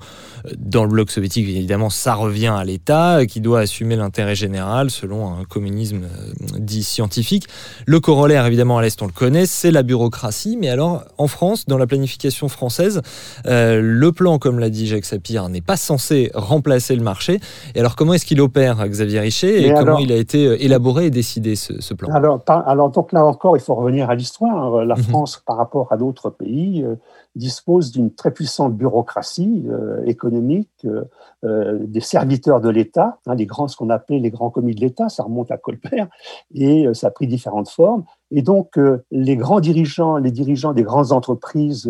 Dans 0.58 0.86
le 0.86 0.90
bloc 0.90 1.12
soviétique, 1.12 1.48
évidemment, 1.48 1.92
ça 1.92 2.16
revient 2.16 2.54
à 2.58 2.66
l'État, 2.66 3.28
qui 3.28 3.42
doit 3.42 3.60
assumer 3.60 3.96
l'intérêt 3.96 4.36
général 4.36 4.90
selon 4.90 5.38
un 5.38 5.44
communisme 5.46 6.06
euh, 6.06 6.58
dit 6.58 6.84
scientifique. 6.84 7.48
Le 7.86 8.00
corollaire, 8.00 8.48
évidemment, 8.48 8.80
à 8.80 8.82
l'Est, 8.82 9.00
on 9.04 9.06
le 9.06 9.12
connaît, 9.12 9.46
c'est 9.46 9.72
la 9.72 9.84
bureaucratie. 9.84 10.58
Mais 10.60 10.70
alors, 10.70 11.06
en 11.20 11.28
France, 11.28 11.66
dans 11.68 11.78
la 11.78 11.86
planification, 11.86 12.23
française. 12.32 13.02
Euh, 13.46 13.80
le 13.82 14.12
plan, 14.12 14.38
comme 14.40 14.60
l'a 14.60 14.70
dit 14.70 14.88
Jacques 14.88 15.06
Sapir, 15.06 15.48
n'est 15.50 15.62
pas 15.62 15.78
censé 15.78 16.32
remplacer 16.34 16.96
le 16.96 17.04
marché. 17.04 17.40
Et 17.76 17.80
alors, 17.80 17.96
comment 17.96 18.14
est-ce 18.14 18.26
qu'il 18.26 18.42
opère, 18.42 18.88
Xavier 18.88 19.20
Richet, 19.20 19.62
et 19.64 19.68
Mais 19.70 19.74
comment 19.74 19.82
alors- 19.82 20.02
il 20.02 20.12
a 20.12 20.16
été 20.18 20.46
euh, 20.48 20.64
élaboré 20.64 21.06
et 21.08 21.10
décidé, 21.12 21.56
ce, 21.56 21.82
ce 21.82 21.94
plan? 21.94 22.10
Alors, 22.14 22.42
par- 22.44 22.68
alors, 22.68 22.90
donc 22.92 23.12
là 23.12 23.26
encore, 23.26 23.58
il 23.58 23.62
faut 23.62 23.76
revenir 23.76 24.10
à 24.10 24.16
l'histoire. 24.16 24.86
La 24.86 24.96
Mhm. 24.96 25.04
France, 25.04 25.42
par 25.46 25.58
rapport 25.58 25.92
à 25.92 25.98
d'autres 25.98 26.30
pays, 26.30 26.84
euh, 26.84 26.96
dispose 27.36 27.92
d'une 27.92 28.14
très 28.14 28.32
puissante 28.32 28.76
bureaucratie 28.76 29.66
euh, 29.68 30.04
économique, 30.06 30.70
euh, 30.86 31.04
euh, 31.44 31.80
des 31.82 32.00
serviteurs 32.00 32.62
de 32.62 32.70
l'État, 32.70 33.18
hein, 33.26 33.34
les 33.36 33.46
grands, 33.48 33.68
ce 33.68 33.76
qu'on 33.76 33.90
appelait 33.90 34.20
les 34.20 34.30
grands 34.30 34.50
commis 34.52 34.76
de 34.76 34.82
l'État, 34.82 35.10
ça 35.10 35.24
remonte 35.24 35.50
à 35.52 35.58
Colbert, 35.58 36.08
et 36.54 36.86
euh, 36.86 36.94
ça 36.94 37.08
a 37.08 37.12
pris 37.12 37.26
différentes 37.28 37.70
formes. 37.70 38.04
Et 38.36 38.42
donc, 38.42 38.80
euh, 38.80 39.04
les 39.12 39.38
grands 39.38 39.60
dirigeants, 39.60 40.18
les 40.18 40.32
dirigeants 40.32 40.74
des 40.74 40.82
grandes 40.82 41.12
entreprises, 41.12 41.88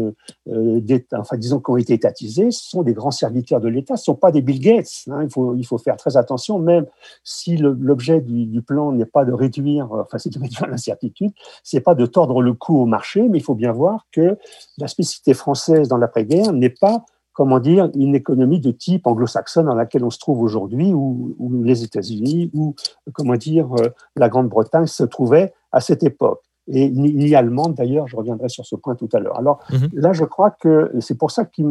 euh, 0.49 0.81
enfin, 1.13 1.37
disons, 1.37 1.61
qui 1.61 1.71
ont 1.71 1.77
été 1.77 1.93
étatisés, 1.93 2.51
ce 2.51 2.69
sont 2.69 2.83
des 2.83 2.93
grands 2.93 3.11
serviteurs 3.11 3.61
de 3.61 3.69
l'État, 3.69 3.95
ce 3.95 4.01
ne 4.01 4.13
sont 4.13 4.15
pas 4.15 4.33
des 4.33 4.41
Bill 4.41 4.59
Gates. 4.59 5.05
hein. 5.09 5.23
il, 5.23 5.31
faut, 5.31 5.55
il 5.55 5.63
faut 5.63 5.77
faire 5.77 5.95
très 5.95 6.17
attention, 6.17 6.59
même 6.59 6.85
si 7.23 7.55
l'objet 7.55 8.19
du, 8.19 8.61
plan 8.61 8.91
n'est 8.91 9.05
pas 9.05 9.23
de 9.23 9.31
réduire, 9.31 9.91
euh, 9.93 10.01
enfin, 10.01 10.17
c'est 10.17 10.33
de 10.33 10.39
réduire 10.41 10.67
l'incertitude, 10.67 11.31
c'est 11.63 11.79
pas 11.79 11.95
de 11.95 12.05
tordre 12.05 12.41
le 12.41 12.53
cou 12.53 12.77
au 12.77 12.85
marché, 12.85 13.29
mais 13.29 13.37
il 13.37 13.43
faut 13.43 13.55
bien 13.55 13.71
voir 13.71 14.05
que 14.11 14.37
la 14.77 14.89
spécificité 14.89 15.33
française 15.33 15.87
dans 15.87 15.97
l'après-guerre 15.97 16.51
n'est 16.51 16.69
pas 16.69 17.05
comment 17.33 17.59
dire, 17.59 17.89
une 17.95 18.13
économie 18.13 18.59
de 18.59 18.69
type 18.71 19.07
anglo-saxonne 19.07 19.65
dans 19.65 19.73
laquelle 19.73 20.03
on 20.03 20.11
se 20.11 20.19
trouve 20.19 20.41
aujourd'hui, 20.41 20.93
où, 20.93 21.35
où 21.39 21.63
les 21.63 21.83
États-Unis, 21.83 22.51
ou 22.53 22.75
comment 23.11 23.35
dire, 23.35 23.73
euh, 23.79 23.89
la 24.15 24.29
Grande-Bretagne 24.29 24.85
se 24.85 25.03
trouvaient 25.03 25.51
à 25.73 25.81
cette 25.81 26.03
époque. 26.03 26.41
Et 26.67 26.89
ni, 26.89 27.13
ni 27.13 27.35
allemande 27.35 27.73
d'ailleurs, 27.75 28.07
je 28.07 28.15
reviendrai 28.15 28.47
sur 28.47 28.65
ce 28.65 28.77
point 28.77 28.95
tout 28.95 29.09
à 29.11 29.19
l'heure. 29.19 29.37
Alors 29.37 29.59
Mhm. 29.71 29.89
là, 29.93 30.13
je 30.13 30.23
crois 30.23 30.51
que 30.51 30.91
c'est 31.01 31.17
pour 31.17 31.29
ça 31.31 31.43
que 31.43 31.61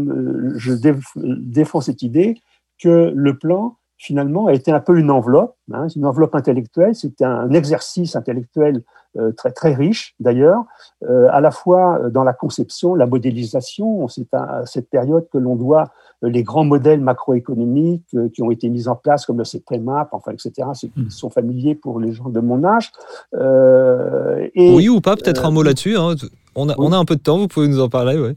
je 0.56 0.72
déf- 0.74 1.16
défends 1.16 1.80
cette 1.80 2.02
idée 2.02 2.34
que 2.82 3.10
le 3.14 3.38
plan, 3.38 3.76
finalement, 4.02 4.48
a 4.48 4.52
été 4.52 4.72
un 4.72 4.80
peu 4.80 4.98
une 4.98 5.12
enveloppe, 5.12 5.54
hein, 5.72 5.86
une 5.94 6.04
enveloppe 6.06 6.34
intellectuelle. 6.34 6.94
C'était 6.94 7.24
un 7.24 7.50
exercice 7.50 8.16
intellectuel 8.16 8.82
euh, 9.16 9.30
très, 9.30 9.52
très 9.52 9.74
riche, 9.74 10.14
d'ailleurs, 10.18 10.64
euh, 11.08 11.28
à 11.30 11.40
la 11.40 11.52
fois 11.52 12.00
dans 12.10 12.24
la 12.24 12.32
conception, 12.32 12.96
la 12.96 13.06
modélisation. 13.06 14.08
C'est 14.08 14.32
à 14.34 14.62
cette 14.66 14.90
période 14.90 15.28
que 15.32 15.38
l'on 15.38 15.54
doit 15.54 15.92
euh, 16.24 16.28
les 16.28 16.42
grands 16.42 16.64
modèles 16.64 17.00
macroéconomiques 17.00 18.08
euh, 18.14 18.28
qui 18.28 18.42
ont 18.42 18.50
été 18.50 18.68
mis 18.70 18.88
en 18.88 18.96
place, 18.96 19.24
comme 19.24 19.38
le 19.38 19.44
CPMAP, 19.44 20.08
enfin, 20.12 20.32
etc., 20.32 20.68
ceux 20.74 20.88
qui 20.88 21.08
sont 21.10 21.30
familiers 21.30 21.76
pour 21.76 22.00
les 22.00 22.12
gens 22.12 22.28
de 22.28 22.40
mon 22.40 22.64
âge. 22.64 22.90
Euh, 23.34 24.48
et, 24.54 24.74
Oui 24.74 24.88
ou 24.88 25.00
pas, 25.00 25.14
peut-être 25.14 25.44
euh, 25.44 25.48
un 25.48 25.52
mot 25.52 25.62
là-dessus. 25.62 25.96
hein. 25.96 26.14
On, 26.56 26.68
a, 26.68 26.72
oui. 26.72 26.86
on 26.86 26.92
a 26.92 26.96
un 26.96 27.04
peu 27.04 27.14
de 27.14 27.22
temps, 27.22 27.38
vous 27.38 27.48
pouvez 27.48 27.68
nous 27.68 27.80
en 27.80 27.88
parler. 27.88 28.18
Ouais. 28.18 28.34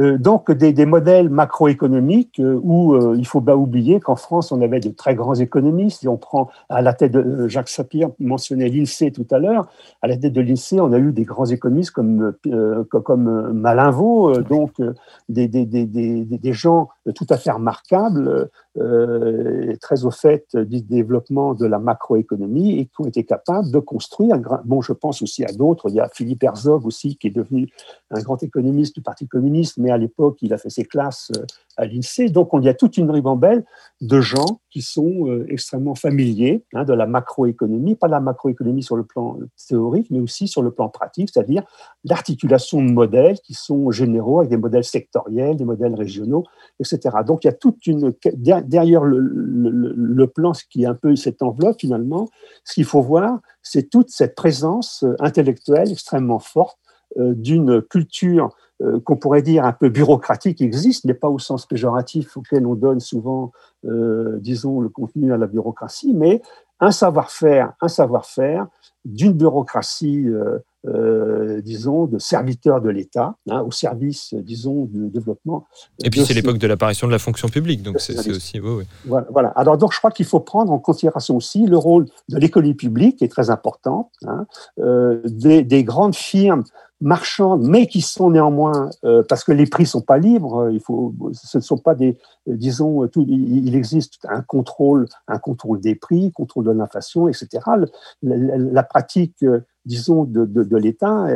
Euh, 0.00 0.18
donc 0.18 0.50
des, 0.50 0.86
modèles 0.86 1.28
macroéconomiques 1.28 2.40
euh, 2.40 2.58
où 2.60 2.94
euh, 2.94 3.14
il 3.16 3.24
faut 3.26 3.40
pas 3.40 3.56
oublier 3.56 4.00
qu'en 4.00 4.16
France 4.16 4.50
on 4.50 4.60
avait 4.60 4.80
de 4.80 4.88
très 4.88 5.14
grands 5.14 5.36
économistes. 5.36 6.00
Si 6.00 6.08
on 6.08 6.16
prend 6.16 6.50
à 6.68 6.82
la 6.82 6.94
tête 6.94 7.12
de 7.12 7.20
euh, 7.20 7.48
Jacques 7.48 7.68
Sapir 7.68 8.10
mentionnait 8.18 8.68
l'Insee 8.68 9.12
tout 9.12 9.26
à 9.30 9.38
l'heure, 9.38 9.68
à 10.02 10.08
la 10.08 10.16
tête 10.16 10.32
de 10.32 10.40
l'Insee 10.40 10.80
on 10.80 10.92
a 10.92 10.98
eu 10.98 11.12
des 11.12 11.22
grands 11.22 11.46
économistes 11.46 11.92
comme 11.92 12.34
euh, 12.48 13.52
Malinvaux, 13.52 14.36
donc 14.42 14.72
des, 15.28 15.46
des, 15.48 16.52
gens 16.52 16.88
tout 17.14 17.26
à 17.30 17.36
fait 17.36 17.50
remarquables, 17.50 18.50
très 19.80 20.04
au 20.04 20.10
fait 20.10 20.56
du 20.56 20.82
développement 20.82 21.54
de 21.54 21.66
la 21.66 21.78
macroéconomie 21.78 22.78
et 22.78 22.86
qui 22.86 23.00
ont 23.00 23.06
été 23.06 23.24
capables 23.24 23.70
de 23.70 23.78
construire. 23.78 24.38
Bon, 24.64 24.80
je 24.82 24.92
pense 24.92 25.22
aussi 25.22 25.44
à 25.44 25.52
d'autres. 25.52 25.88
Il 25.88 25.94
y 25.94 26.00
a 26.00 26.08
Philippe 26.12 26.42
Herzog 26.42 26.86
aussi 26.86 27.16
qui 27.16 27.28
est 27.28 27.30
devenu 27.30 27.68
un 28.10 28.20
grand 28.20 28.42
économiste 28.42 28.96
du 28.96 29.02
Parti 29.02 29.28
communiste, 29.28 29.78
mais 29.84 29.90
à 29.90 29.98
l'époque, 29.98 30.38
il 30.40 30.54
a 30.54 30.58
fait 30.58 30.70
ses 30.70 30.84
classes 30.84 31.30
euh, 31.36 31.44
à 31.76 31.84
l'INSEE. 31.84 32.30
Donc, 32.30 32.54
on 32.54 32.62
y 32.62 32.68
a 32.68 32.74
toute 32.74 32.96
une 32.96 33.10
ribambelle 33.10 33.64
de 34.00 34.20
gens 34.20 34.60
qui 34.70 34.80
sont 34.80 35.28
euh, 35.28 35.46
extrêmement 35.50 35.94
familiers 35.94 36.64
hein, 36.72 36.84
de 36.84 36.94
la 36.94 37.06
macroéconomie, 37.06 37.94
pas 37.94 38.06
de 38.06 38.12
la 38.12 38.20
macroéconomie 38.20 38.82
sur 38.82 38.96
le 38.96 39.04
plan 39.04 39.38
théorique, 39.68 40.06
mais 40.10 40.20
aussi 40.20 40.48
sur 40.48 40.62
le 40.62 40.70
plan 40.70 40.88
pratique, 40.88 41.30
c'est-à-dire 41.32 41.64
l'articulation 42.04 42.82
de 42.82 42.90
modèles 42.90 43.38
qui 43.40 43.52
sont 43.54 43.90
généraux, 43.90 44.38
avec 44.38 44.50
des 44.50 44.56
modèles 44.56 44.84
sectoriels, 44.84 45.56
des 45.56 45.64
modèles 45.64 45.94
régionaux, 45.94 46.44
etc. 46.80 47.16
Donc, 47.26 47.44
il 47.44 47.48
y 47.48 47.50
a 47.50 47.54
toute 47.54 47.86
une... 47.86 48.14
Derrière 48.34 49.04
le, 49.04 49.18
le, 49.20 50.26
plan, 50.26 50.54
ce 50.54 50.64
qui 50.68 50.84
est 50.84 50.86
un 50.86 50.94
peu 50.94 51.14
cette 51.16 51.42
enveloppe, 51.42 51.80
finalement, 51.80 52.28
ce 52.64 52.74
qu'il 52.74 52.84
faut 52.84 53.02
voir, 53.02 53.40
c'est 53.62 53.90
toute 53.90 54.10
cette 54.10 54.34
présence 54.34 55.02
euh, 55.02 55.14
intellectuelle 55.20 55.90
extrêmement 55.90 56.38
forte 56.38 56.78
euh, 57.18 57.32
d'une 57.34 57.80
culture 57.82 58.50
euh, 58.84 59.00
qu'on 59.00 59.16
pourrait 59.16 59.42
dire 59.42 59.64
un 59.64 59.72
peu 59.72 59.88
bureaucratique 59.88 60.60
existe, 60.60 61.04
mais 61.04 61.14
pas 61.14 61.28
au 61.28 61.38
sens 61.38 61.66
péjoratif 61.66 62.36
auquel 62.36 62.66
on 62.66 62.74
donne 62.74 63.00
souvent, 63.00 63.52
euh, 63.84 64.38
disons, 64.40 64.80
le 64.80 64.88
contenu 64.88 65.32
à 65.32 65.36
la 65.36 65.46
bureaucratie, 65.46 66.12
mais 66.14 66.42
un 66.80 66.90
savoir-faire, 66.90 67.72
un 67.80 67.88
savoir-faire 67.88 68.66
d'une 69.04 69.32
bureaucratie, 69.32 70.26
euh, 70.86 71.34
euh, 71.54 71.60
disons, 71.60 72.06
de 72.06 72.18
serviteurs 72.18 72.80
de 72.80 72.88
l'État, 72.90 73.36
hein, 73.50 73.60
au 73.60 73.70
service, 73.70 74.34
disons, 74.34 74.84
du 74.86 75.08
développement. 75.08 75.66
Et 76.02 76.10
puis 76.10 76.20
c'est 76.20 76.26
ces- 76.28 76.34
l'époque 76.34 76.58
de 76.58 76.66
l'apparition 76.66 77.06
de 77.06 77.12
la 77.12 77.18
fonction 77.18 77.48
publique, 77.48 77.82
donc 77.82 78.00
c'est 78.00 78.30
aussi. 78.30 78.60
ouais, 78.60 78.74
ouais. 78.74 78.86
voilà, 79.06 79.26
voilà. 79.30 79.48
Alors 79.50 79.78
donc, 79.78 79.92
je 79.92 79.98
crois 79.98 80.10
qu'il 80.10 80.26
faut 80.26 80.40
prendre 80.40 80.72
en 80.72 80.78
considération 80.78 81.36
aussi 81.36 81.66
le 81.66 81.76
rôle 81.76 82.06
de 82.28 82.38
l'économie 82.38 82.74
publique, 82.74 83.18
qui 83.18 83.24
est 83.24 83.28
très 83.28 83.50
important, 83.50 84.10
hein, 84.26 84.46
euh, 84.80 85.20
des, 85.24 85.62
des 85.62 85.84
grandes 85.84 86.14
firmes 86.14 86.64
marchandes, 87.00 87.66
mais 87.66 87.86
qui 87.86 88.00
sont 88.00 88.30
néanmoins, 88.30 88.88
euh, 89.04 89.22
parce 89.28 89.44
que 89.44 89.52
les 89.52 89.66
prix 89.66 89.84
sont 89.84 90.00
pas 90.00 90.16
libres, 90.16 90.62
euh, 90.64 90.72
il 90.72 90.80
faut, 90.80 91.14
ce 91.32 91.58
ne 91.58 91.62
sont 91.62 91.76
pas 91.76 91.94
des, 91.94 92.16
euh, 92.48 92.56
disons, 92.56 93.06
tout, 93.08 93.26
il, 93.28 93.74
existe 93.74 94.18
un 94.28 94.40
contrôle, 94.42 95.06
un 95.28 95.38
contrôle 95.38 95.80
des 95.80 95.96
prix, 95.96 96.32
contrôle 96.32 96.64
de 96.64 96.70
l'inflation, 96.70 97.28
etc. 97.28 97.48
Le- 97.76 97.88
la, 98.22 98.56
la 98.56 98.82
pratique, 98.82 99.42
euh, 99.42 99.60
disons, 99.84 100.24
de, 100.24 100.44
de, 100.44 100.76
l'État, 100.76 101.26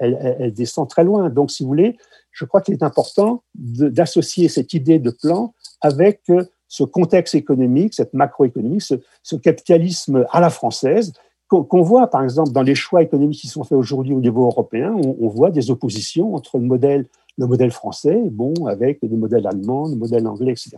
elle, 0.00 0.52
descend 0.52 0.88
très 0.88 1.04
loin. 1.04 1.30
Donc, 1.30 1.50
si 1.50 1.62
vous 1.62 1.68
voulez, 1.68 1.96
je 2.32 2.44
crois 2.44 2.60
qu'il 2.60 2.74
est 2.74 2.82
important 2.82 3.42
d'associer 3.54 4.48
cette 4.48 4.74
idée 4.74 4.98
de 4.98 5.10
plan 5.10 5.54
avec 5.80 6.22
euh, 6.30 6.44
ce 6.68 6.84
contexte 6.84 7.34
économique, 7.34 7.94
cette 7.94 8.14
macroéconomie, 8.14 8.80
ce, 8.80 9.36
capitalisme 9.36 10.26
à 10.30 10.40
la 10.40 10.50
française, 10.50 11.12
qu'on 11.48 11.82
voit 11.82 12.06
par 12.06 12.22
exemple 12.22 12.52
dans 12.52 12.62
les 12.62 12.76
choix 12.76 13.02
économiques 13.02 13.40
qui 13.40 13.48
sont 13.48 13.64
faits 13.64 13.76
aujourd'hui 13.76 14.14
au 14.14 14.20
niveau 14.20 14.46
européen, 14.46 14.94
on, 14.94 15.26
voit 15.26 15.50
des 15.50 15.72
oppositions 15.72 16.36
entre 16.36 16.58
le 16.58 16.64
modèle, 16.64 17.06
le 17.38 17.46
modèle 17.48 17.72
français, 17.72 18.22
bon, 18.30 18.54
avec 18.68 19.00
des 19.02 19.16
modèles 19.16 19.48
allemands, 19.48 19.88
des 19.88 19.96
modèles 19.96 20.28
anglais, 20.28 20.52
etc. 20.52 20.76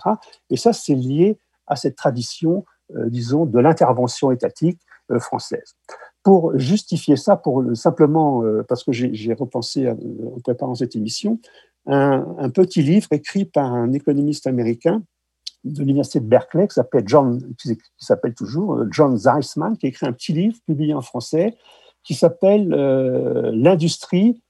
Et 0.48 0.56
ça, 0.56 0.72
c'est 0.72 0.94
lié 0.94 1.36
à 1.66 1.76
cette 1.76 1.96
tradition, 1.96 2.64
euh, 2.96 3.10
disons, 3.10 3.44
de 3.44 3.58
l'intervention 3.58 4.30
étatique 4.30 4.80
euh, 5.10 5.20
française. 5.20 5.76
Pour 6.22 6.56
justifier 6.58 7.16
ça, 7.16 7.36
pour 7.36 7.62
le- 7.62 7.74
simplement, 7.74 8.42
euh, 8.44 8.62
parce 8.68 8.84
que 8.84 8.92
j'ai 8.92 9.32
repensé 9.34 9.86
à- 9.86 9.92
en 9.92 10.40
préparant 10.40 10.74
cette 10.74 10.94
émission, 10.94 11.38
un, 11.86 12.24
un 12.38 12.50
petit 12.50 12.82
livre 12.82 13.08
écrit 13.10 13.44
par 13.44 13.72
un 13.72 13.92
économiste 13.92 14.46
américain 14.46 15.02
de 15.64 15.80
l'université 15.80 16.20
de 16.20 16.26
Berkeley 16.26 16.68
qui 16.68 16.74
s'appelle 16.74 17.04
John, 17.06 17.40
qui 17.58 17.76
qui 17.76 18.04
s'appelle 18.04 18.34
toujours 18.34 18.74
euh, 18.74 18.88
John 18.90 19.16
Zeisman, 19.16 19.76
qui 19.76 19.86
a 19.86 19.88
écrit 19.88 20.06
un 20.06 20.12
petit 20.12 20.32
livre 20.32 20.56
publié 20.66 20.94
en 20.94 21.02
français 21.02 21.56
qui 22.04 22.14
s'appelle 22.14 22.72
euh, 22.72 23.50
L'industrie 23.54 24.40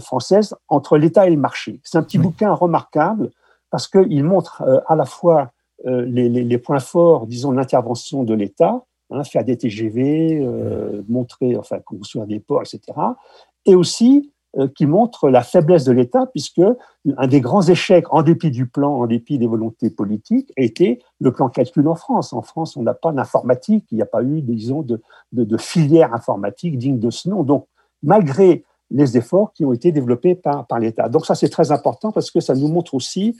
française 0.00 0.54
entre 0.68 0.96
l'État 0.96 1.26
et 1.26 1.30
le 1.30 1.36
marché. 1.36 1.80
C'est 1.82 1.98
un 1.98 2.02
petit 2.02 2.18
Oui. 2.18 2.24
bouquin 2.24 2.52
remarquable 2.52 3.30
parce 3.70 3.88
qu'il 3.88 4.22
montre 4.24 4.62
euh, 4.62 4.80
à 4.86 4.94
la 4.96 5.04
fois 5.06 5.50
euh, 5.86 6.02
les, 6.06 6.28
les- 6.28 6.44
les 6.44 6.58
points 6.58 6.78
forts, 6.78 7.26
disons, 7.26 7.50
de 7.52 7.56
l'intervention 7.56 8.22
de 8.22 8.32
l'État, 8.34 8.84
hein, 9.12 9.24
faire 9.24 9.44
des 9.44 9.56
TGV, 9.56 10.40
euh, 10.42 11.02
montrer, 11.08 11.56
enfin, 11.56 11.78
construire 11.80 12.26
des 12.26 12.40
ports, 12.40 12.62
etc. 12.62 12.80
Et 13.66 13.74
aussi 13.74 14.32
euh, 14.58 14.68
qui 14.68 14.84
montre 14.84 15.30
la 15.30 15.42
faiblesse 15.42 15.84
de 15.84 15.92
l'État, 15.92 16.26
puisque 16.26 16.60
un 17.16 17.26
des 17.26 17.40
grands 17.40 17.62
échecs, 17.62 18.12
en 18.12 18.22
dépit 18.22 18.50
du 18.50 18.66
plan, 18.66 18.92
en 18.98 19.06
dépit 19.06 19.38
des 19.38 19.46
volontés 19.46 19.88
politiques, 19.88 20.52
a 20.58 20.62
été 20.62 21.02
le 21.20 21.32
plan 21.32 21.48
calcul 21.48 21.88
en 21.88 21.94
France. 21.94 22.34
En 22.34 22.42
France, 22.42 22.76
on 22.76 22.82
n'a 22.82 22.92
pas 22.92 23.12
d'informatique, 23.12 23.86
il 23.90 23.96
n'y 23.96 24.02
a 24.02 24.06
pas 24.06 24.22
eu, 24.22 24.42
disons, 24.42 24.82
de, 24.82 25.00
de, 25.32 25.44
de 25.44 25.56
filière 25.56 26.12
informatique 26.12 26.76
digne 26.76 26.98
de 26.98 27.08
ce 27.08 27.30
nom. 27.30 27.44
Donc, 27.44 27.66
malgré 28.02 28.64
les 28.92 29.16
efforts 29.16 29.52
qui 29.52 29.64
ont 29.64 29.72
été 29.72 29.90
développés 29.90 30.34
par, 30.34 30.66
par 30.66 30.78
l'État. 30.78 31.08
Donc 31.08 31.26
ça, 31.26 31.34
c'est 31.34 31.48
très 31.48 31.72
important 31.72 32.12
parce 32.12 32.30
que 32.30 32.40
ça 32.40 32.54
nous 32.54 32.68
montre 32.68 32.94
aussi 32.94 33.36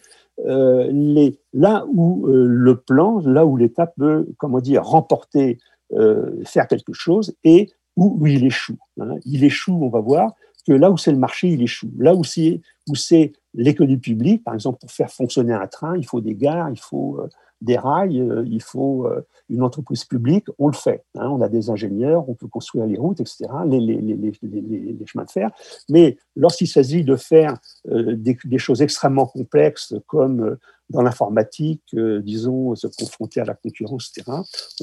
euh, 0.46 0.88
les, 0.90 1.38
là 1.52 1.84
où 1.92 2.26
euh, 2.26 2.46
le 2.48 2.76
plan, 2.80 3.20
là 3.20 3.44
où 3.44 3.56
l'État 3.56 3.86
peut, 3.86 4.26
comment 4.38 4.60
dire, 4.60 4.82
remporter, 4.82 5.58
euh, 5.92 6.42
faire 6.44 6.66
quelque 6.66 6.92
chose 6.92 7.34
et 7.44 7.70
où, 7.96 8.26
il 8.26 8.44
échoue. 8.44 8.78
hein. 9.00 9.16
Il 9.26 9.44
échoue, 9.44 9.78
on 9.82 9.90
va 9.90 10.00
voir, 10.00 10.32
que 10.66 10.72
là 10.72 10.90
où 10.90 10.96
c'est 10.96 11.12
le 11.12 11.18
marché, 11.18 11.48
il 11.48 11.62
échoue. 11.62 11.90
Là 11.98 12.14
où 12.14 12.24
c'est 12.24 12.60
où 12.88 12.94
c'est 12.94 13.32
l'économie 13.54 13.98
publique, 13.98 14.42
par 14.42 14.54
exemple, 14.54 14.78
pour 14.80 14.90
faire 14.90 15.10
fonctionner 15.10 15.52
un 15.52 15.66
train, 15.66 15.96
il 15.96 16.06
faut 16.06 16.20
des 16.20 16.34
gares, 16.34 16.70
il 16.70 16.80
faut 16.80 17.20
des 17.62 17.76
rails, 17.76 18.20
euh, 18.20 18.44
il 18.46 18.60
faut 18.60 19.06
euh, 19.06 19.24
une 19.48 19.62
entreprise 19.62 20.04
publique, 20.04 20.46
on 20.58 20.66
le 20.66 20.74
fait. 20.74 21.04
Hein. 21.14 21.28
on 21.30 21.40
a 21.40 21.48
des 21.48 21.70
ingénieurs, 21.70 22.28
on 22.28 22.34
peut 22.34 22.48
construire 22.48 22.86
les 22.86 22.98
routes, 22.98 23.20
etc., 23.20 23.48
les, 23.68 25.06
chemins 25.06 25.24
de 25.24 25.30
fer. 25.30 25.50
Mais 25.88 26.16
lorsqu'il 26.36 26.68
s'agit 26.68 27.04
de 27.04 27.16
faire 27.16 27.58
euh, 27.88 28.16
des, 28.16 28.58
choses 28.58 28.82
extrêmement 28.82 29.26
complexes 29.26 29.94
comme 30.06 30.56
dans 30.90 31.02
l'informatique, 31.02 31.96
disons, 32.22 32.74
se 32.74 32.86
confronter 32.86 33.40
à 33.40 33.44
la 33.44 33.54
concurrence, 33.54 34.12
etc., 34.14 34.30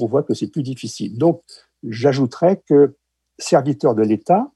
on 0.00 0.06
voit 0.06 0.24
que 0.24 0.34
c'est 0.34 0.48
plus 0.48 0.64
difficile. 0.64 1.16
Donc, 1.16 1.42
j'ajouterais 1.84 2.60
que 2.66 2.96
serviteurs 3.38 3.94
de 3.94 4.02
l'État, 4.02 4.50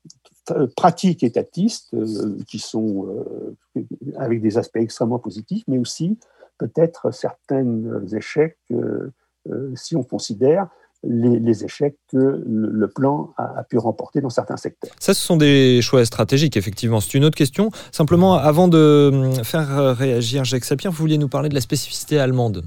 pratiques 0.77 1.23
étatistes, 1.23 1.95
qui 2.49 2.59
sont 2.59 3.25
avec 4.17 4.43
des 4.43 4.59
aspects 4.59 4.79
extrêmement 4.79 5.21
positifs, 5.21 5.63
mais 5.69 5.79
aussi 5.79 6.19
peut-être 6.59 7.11
certains 7.13 7.67
échecs, 8.13 8.59
euh, 8.71 9.13
euh, 9.51 9.73
si 9.75 9.97
on 9.97 10.03
considère 10.03 10.69
les, 11.07 11.65
échecs 11.65 11.97
que 12.11 12.43
le, 12.47 12.89
plan 12.89 13.35
a, 13.37 13.63
pu 13.65 13.77
remporter 13.77 14.23
dans 14.23 14.31
certains 14.31 14.57
secteurs. 14.57 14.93
Ça, 14.99 15.13
ce 15.13 15.21
sont 15.21 15.37
des 15.37 15.83
choix 15.83 16.03
stratégiques, 16.07 16.57
effectivement. 16.57 17.01
C'est 17.01 17.13
une 17.15 17.27
autre 17.27 17.37
question. 17.37 17.71
Simplement, 17.93 18.37
avant 18.37 18.69
de 18.69 19.11
hum, 19.13 19.45
faire 19.45 19.97
réagir 19.97 20.45
Jacques 20.45 20.65
Sapir, 20.65 20.91
vous 20.91 20.97
vouliez 20.97 21.19
nous 21.19 21.29
parler 21.29 21.51
de 21.51 21.55
la 21.55 21.61
spécificité 21.61 22.19
allemande. 22.19 22.65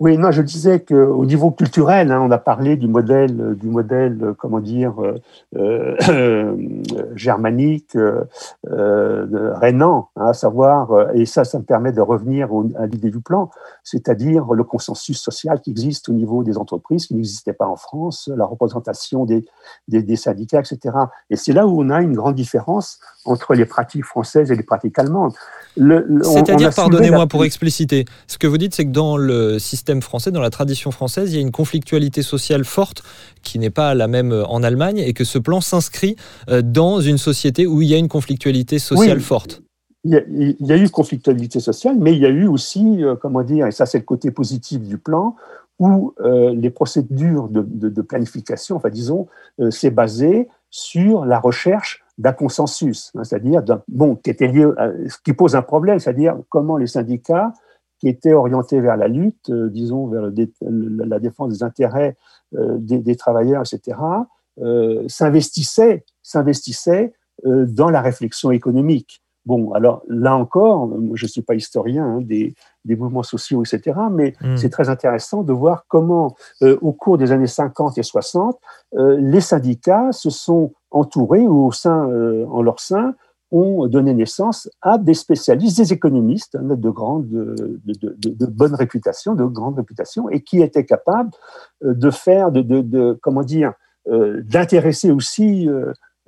Oui, 0.00 0.16
non, 0.16 0.30
je 0.30 0.42
disais 0.42 0.78
qu'au 0.78 1.24
niveau 1.24 1.50
culturel, 1.50 2.12
hein, 2.12 2.20
on 2.22 2.30
a 2.30 2.38
parlé 2.38 2.76
du 2.76 2.86
modèle, 2.86 3.56
du 3.56 3.66
modèle, 3.66 4.32
comment 4.38 4.60
dire, 4.60 4.94
euh, 5.02 5.96
euh 6.08 6.56
germanique, 7.16 7.96
euh, 7.96 8.22
euh 8.70 9.54
rénan, 9.54 10.08
hein, 10.14 10.26
à 10.26 10.34
savoir, 10.34 11.10
et 11.14 11.26
ça, 11.26 11.42
ça 11.42 11.58
me 11.58 11.64
permet 11.64 11.90
de 11.90 12.00
revenir 12.00 12.48
à 12.78 12.86
l'idée 12.86 13.10
du 13.10 13.18
plan, 13.20 13.50
c'est-à-dire 13.82 14.52
le 14.52 14.62
consensus 14.62 15.18
social 15.20 15.60
qui 15.60 15.70
existe 15.70 16.08
au 16.08 16.12
niveau 16.12 16.44
des 16.44 16.58
entreprises, 16.58 17.08
qui 17.08 17.16
n'existait 17.16 17.52
pas 17.52 17.66
en 17.66 17.76
France, 17.76 18.30
la 18.36 18.44
représentation 18.44 19.24
des, 19.24 19.44
des, 19.88 20.04
des 20.04 20.16
syndicats, 20.16 20.60
etc. 20.60 20.96
Et 21.30 21.34
c'est 21.34 21.52
là 21.52 21.66
où 21.66 21.82
on 21.82 21.90
a 21.90 22.02
une 22.02 22.14
grande 22.14 22.36
différence 22.36 23.00
entre 23.28 23.54
les 23.54 23.64
pratiques 23.64 24.04
françaises 24.04 24.50
et 24.50 24.56
les 24.56 24.62
pratiques 24.62 24.98
allemandes. 24.98 25.32
C'est-à-dire, 25.76 26.74
pardonnez-moi 26.74 27.26
pour 27.26 27.44
expliciter, 27.44 28.04
ce 28.26 28.38
que 28.38 28.46
vous 28.46 28.58
dites, 28.58 28.74
c'est 28.74 28.84
que 28.84 28.90
dans 28.90 29.16
le 29.16 29.58
système 29.58 30.02
français, 30.02 30.30
dans 30.30 30.40
la 30.40 30.50
tradition 30.50 30.90
française, 30.90 31.32
il 31.32 31.36
y 31.36 31.38
a 31.38 31.42
une 31.42 31.52
conflictualité 31.52 32.22
sociale 32.22 32.64
forte 32.64 33.02
qui 33.42 33.58
n'est 33.58 33.70
pas 33.70 33.94
la 33.94 34.08
même 34.08 34.32
en 34.48 34.62
Allemagne 34.62 34.98
et 34.98 35.12
que 35.12 35.24
ce 35.24 35.38
plan 35.38 35.60
s'inscrit 35.60 36.16
euh, 36.48 36.62
dans 36.62 37.00
une 37.00 37.18
société 37.18 37.66
où 37.66 37.82
il 37.82 37.88
y 37.88 37.94
a 37.94 37.98
une 37.98 38.08
conflictualité 38.08 38.78
sociale 38.78 39.20
forte. 39.20 39.62
Il 40.04 40.12
y, 40.12 40.16
a, 40.16 40.22
il 40.28 40.66
y, 40.66 40.72
a, 40.72 40.76
eu 40.76 40.88
conflictualité 40.88 41.58
sociale, 41.60 41.96
mais 41.98 42.12
il 42.12 42.20
y 42.20 42.26
a 42.26 42.28
eu 42.30 42.46
aussi, 42.46 43.04
euh, 43.04 43.16
comment 43.16 43.42
dire, 43.42 43.66
et 43.66 43.72
ça 43.72 43.84
c'est 43.84 43.98
le 43.98 44.04
côté 44.04 44.30
positif 44.30 44.80
du 44.80 44.96
plan, 44.96 45.34
où 45.78 46.14
euh, 46.20 46.54
les 46.54 46.70
procédures 46.70 47.48
de, 47.48 47.62
de, 47.62 47.88
de, 47.88 48.02
planification, 48.02 48.76
enfin 48.76 48.90
disons, 48.90 49.28
euh, 49.60 49.70
c'est 49.70 49.90
basé 49.90 50.48
sur 50.70 51.24
la 51.24 51.38
recherche 51.38 52.04
d'un 52.18 52.32
consensus, 52.32 53.12
hein, 53.14 53.24
c'est-à-dire 53.24 53.62
bon, 53.88 54.16
qui 54.16 54.30
était 54.30 54.48
lié, 54.48 54.66
à, 54.76 54.90
ce 55.08 55.16
qui 55.24 55.32
pose 55.32 55.56
un 55.56 55.62
problème, 55.62 55.98
c'est-à-dire 55.98 56.36
comment 56.48 56.76
les 56.76 56.88
syndicats 56.88 57.52
qui 57.98 58.08
étaient 58.08 58.32
orientés 58.32 58.80
vers 58.80 58.96
la 58.96 59.08
lutte, 59.08 59.50
euh, 59.50 59.68
disons 59.70 60.06
vers 60.08 60.30
la 60.60 61.18
défense 61.18 61.52
des 61.52 61.62
intérêts 61.62 62.16
euh, 62.54 62.78
des, 62.78 63.16
travailleurs, 63.16 63.62
etc., 63.62 63.98
euh, 64.60 65.04
s'investissaient, 65.06 66.06
s'investissaient 66.22 67.12
euh, 67.44 67.66
dans 67.66 67.90
la 67.90 68.00
réflexion 68.00 68.50
économique. 68.50 69.22
Bon, 69.48 69.72
alors 69.72 70.02
là 70.08 70.36
encore, 70.36 70.90
je 71.14 71.24
ne 71.24 71.28
suis 71.28 71.40
pas 71.40 71.54
historien 71.54 72.04
hein, 72.04 72.20
des, 72.20 72.54
des, 72.84 72.96
mouvements 72.96 73.22
sociaux, 73.22 73.64
etc., 73.64 73.98
mais 74.12 74.34
mmh. 74.42 74.58
c'est 74.58 74.68
très 74.68 74.90
intéressant 74.90 75.42
de 75.42 75.54
voir 75.54 75.86
comment, 75.88 76.36
euh, 76.60 76.76
au 76.82 76.92
cours 76.92 77.16
des 77.16 77.32
années 77.32 77.46
50 77.46 77.96
et 77.96 78.02
60, 78.02 78.58
euh, 78.98 79.16
les 79.18 79.40
syndicats 79.40 80.12
se 80.12 80.28
sont 80.28 80.74
entourés 80.90 81.48
ou 81.48 81.64
au 81.64 81.72
sein, 81.72 82.10
euh, 82.10 82.44
en 82.50 82.60
leur 82.60 82.78
sein, 82.78 83.14
ont 83.50 83.86
donné 83.86 84.12
naissance 84.12 84.68
à 84.82 84.98
des 84.98 85.14
spécialistes, 85.14 85.78
des 85.78 85.94
économistes 85.94 86.54
hein, 86.54 86.76
de, 86.76 86.90
grande, 86.90 87.26
de, 87.26 87.78
de, 87.86 88.16
de, 88.18 88.46
bonne 88.46 88.74
réputation, 88.74 89.34
de 89.34 89.44
grande 89.46 89.76
réputation, 89.76 90.28
et 90.28 90.42
qui 90.42 90.60
étaient 90.60 90.84
capables 90.84 91.30
de 91.80 92.10
faire, 92.10 92.52
de, 92.52 93.18
comment 93.22 93.42
dire, 93.42 93.72
d'intéresser 94.06 95.10
aussi 95.10 95.66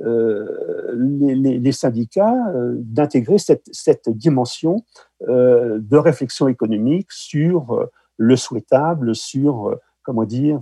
les, 0.01 1.59
les, 1.59 1.73
syndicats 1.73 2.35
euh, 2.55 2.75
d'intégrer 2.79 3.37
cette, 3.39 4.09
dimension 4.09 4.85
euh, 5.29 5.79
de 5.81 5.97
réflexion 5.97 6.49
économique 6.49 7.11
sur 7.11 7.89
le 8.17 8.37
souhaitable, 8.37 9.15
sur, 9.15 9.77
comment 10.03 10.25
dire, 10.25 10.61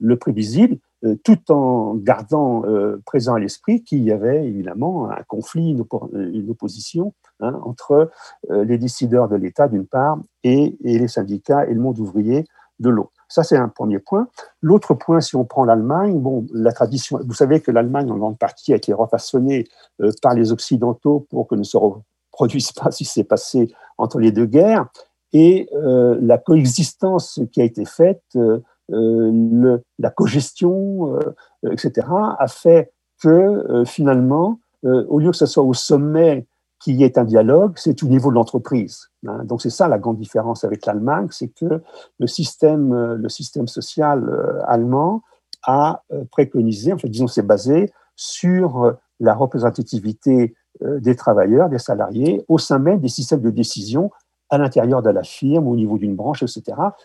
le 0.00 0.16
prévisible, 0.16 0.78
tout 1.22 1.52
en 1.52 1.96
gardant 1.96 2.62
présent 3.04 3.34
à 3.34 3.38
l'esprit 3.38 3.84
qu'il 3.84 4.02
y 4.02 4.10
avait 4.10 4.46
évidemment 4.46 5.10
un 5.10 5.22
conflit, 5.28 5.70
une, 6.14 6.50
opposition 6.50 7.12
hein, 7.40 7.60
entre 7.62 8.10
les 8.48 8.78
décideurs 8.78 9.28
de 9.28 9.36
l'État 9.36 9.68
d'une 9.68 9.86
part 9.86 10.18
et, 10.44 10.78
les 10.80 11.08
syndicats 11.08 11.66
et 11.66 11.74
le 11.74 11.80
monde 11.80 11.98
ouvrier 11.98 12.46
de 12.78 12.88
l'autre. 12.88 13.13
Ça, 13.28 13.42
c'est 13.42 13.56
un 13.56 13.68
premier 13.68 13.98
point. 13.98 14.28
L'autre 14.62 14.94
point, 14.94 15.20
si 15.20 15.36
on 15.36 15.44
prend 15.44 15.64
l'Allemagne, 15.64 16.18
bon, 16.18 16.46
la 16.52 16.72
tradition, 16.72 17.18
vous 17.24 17.34
savez 17.34 17.60
que 17.60 17.70
l'Allemagne, 17.70 18.10
en 18.10 18.16
grande 18.16 18.38
partie, 18.38 18.72
a 18.72 18.76
été 18.76 18.92
refaçonnée 18.92 19.66
euh, 20.00 20.10
par 20.22 20.34
les 20.34 20.52
Occidentaux 20.52 21.26
pour 21.30 21.46
que 21.46 21.54
ne 21.54 21.62
se 21.62 21.76
reproduise 21.76 22.72
pas 22.72 22.90
ce 22.90 22.98
qui 22.98 23.04
s'est 23.04 23.24
passé 23.24 23.72
entre 23.98 24.18
les 24.18 24.32
deux 24.32 24.46
guerres. 24.46 24.86
Et 25.32 25.68
euh, 25.74 26.16
la 26.20 26.38
coexistence 26.38 27.40
qui 27.52 27.60
a 27.60 27.64
été 27.64 27.84
faite, 27.84 28.22
euh, 28.36 28.60
le, 28.88 29.82
la 29.98 30.10
cogestion, 30.10 31.16
euh, 31.16 31.72
etc., 31.72 32.06
a 32.38 32.46
fait 32.46 32.92
que 33.20 33.28
euh, 33.28 33.84
finalement, 33.84 34.60
euh, 34.84 35.04
au 35.08 35.18
lieu 35.18 35.30
que 35.30 35.36
ce 35.36 35.46
soit 35.46 35.62
au 35.62 35.74
sommet 35.74 36.46
qui 36.84 37.02
est 37.02 37.16
un 37.16 37.24
dialogue, 37.24 37.72
c'est 37.76 38.02
au 38.02 38.08
niveau 38.08 38.28
de 38.28 38.34
l'entreprise. 38.34 39.08
Hein. 39.26 39.42
Donc 39.44 39.62
c'est 39.62 39.70
ça 39.70 39.88
la 39.88 39.98
grande 39.98 40.18
différence 40.18 40.64
avec 40.64 40.84
l'Allemagne, 40.84 41.28
c'est 41.30 41.48
que 41.48 41.80
le 42.18 42.26
système, 42.26 42.92
euh, 42.92 43.16
le 43.16 43.30
système 43.30 43.66
social 43.68 44.28
euh, 44.28 44.60
allemand 44.66 45.22
a 45.62 46.02
euh, 46.12 46.24
préconisé, 46.30 46.92
en 46.92 46.98
fait, 46.98 47.08
disons, 47.08 47.26
c'est 47.26 47.42
basé 47.42 47.90
sur 48.16 48.94
la 49.18 49.34
représentativité 49.34 50.54
des 50.80 51.16
travailleurs, 51.16 51.68
des 51.68 51.78
salariés, 51.78 52.44
au 52.48 52.58
sein 52.58 52.78
même 52.78 53.00
des 53.00 53.08
systèmes 53.08 53.40
de 53.40 53.50
décision 53.50 54.10
à 54.50 54.58
l'intérieur 54.58 55.02
de 55.02 55.10
la 55.10 55.22
firme, 55.22 55.66
au 55.66 55.74
niveau 55.74 55.98
d'une 55.98 56.14
branche, 56.14 56.42
etc. 56.42 56.62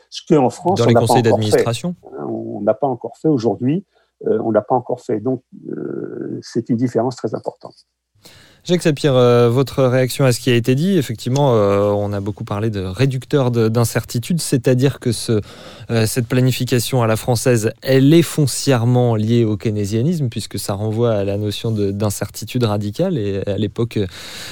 Ce 0.09 0.21
qu'en 0.27 0.49
France, 0.49 0.79
dans 0.79 0.85
les 0.85 0.93
conseils 0.93 1.23
d'administration, 1.23 1.95
hein. 2.05 2.25
on 2.27 2.61
n'a 2.61 2.75
pas 2.75 2.87
encore 2.87 3.17
fait 3.17 3.27
aujourd'hui. 3.27 3.85
on 4.25 4.51
n'a 4.51 4.61
pas 4.61 4.75
encore 4.75 5.01
fait. 5.01 5.19
Donc, 5.19 5.43
c'est 6.41 6.69
une 6.69 6.77
différence 6.77 7.15
très 7.15 7.33
importante. 7.33 7.87
Jacques 8.69 8.83
Sapir, 8.83 9.15
euh, 9.15 9.49
votre 9.49 9.83
réaction 9.83 10.25
à 10.25 10.31
ce 10.31 10.39
qui 10.39 10.51
a 10.51 10.53
été 10.53 10.75
dit, 10.75 10.95
effectivement, 10.95 11.55
euh, 11.55 11.89
on 11.89 12.13
a 12.13 12.19
beaucoup 12.19 12.43
parlé 12.43 12.69
de 12.69 12.81
réducteur 12.81 13.49
d'incertitude, 13.49 14.39
c'est-à-dire 14.39 14.99
que 14.99 15.11
ce, 15.11 15.41
euh, 15.89 16.05
cette 16.05 16.27
planification 16.27 17.01
à 17.01 17.07
la 17.07 17.15
française, 17.15 17.71
elle 17.81 18.13
est 18.13 18.21
foncièrement 18.21 19.15
liée 19.15 19.43
au 19.43 19.57
keynésianisme, 19.57 20.29
puisque 20.29 20.59
ça 20.59 20.73
renvoie 20.73 21.15
à 21.15 21.23
la 21.23 21.37
notion 21.37 21.71
d'incertitude 21.71 22.63
radicale. 22.63 23.17
Et 23.17 23.41
à 23.47 23.57
l'époque, 23.57 23.97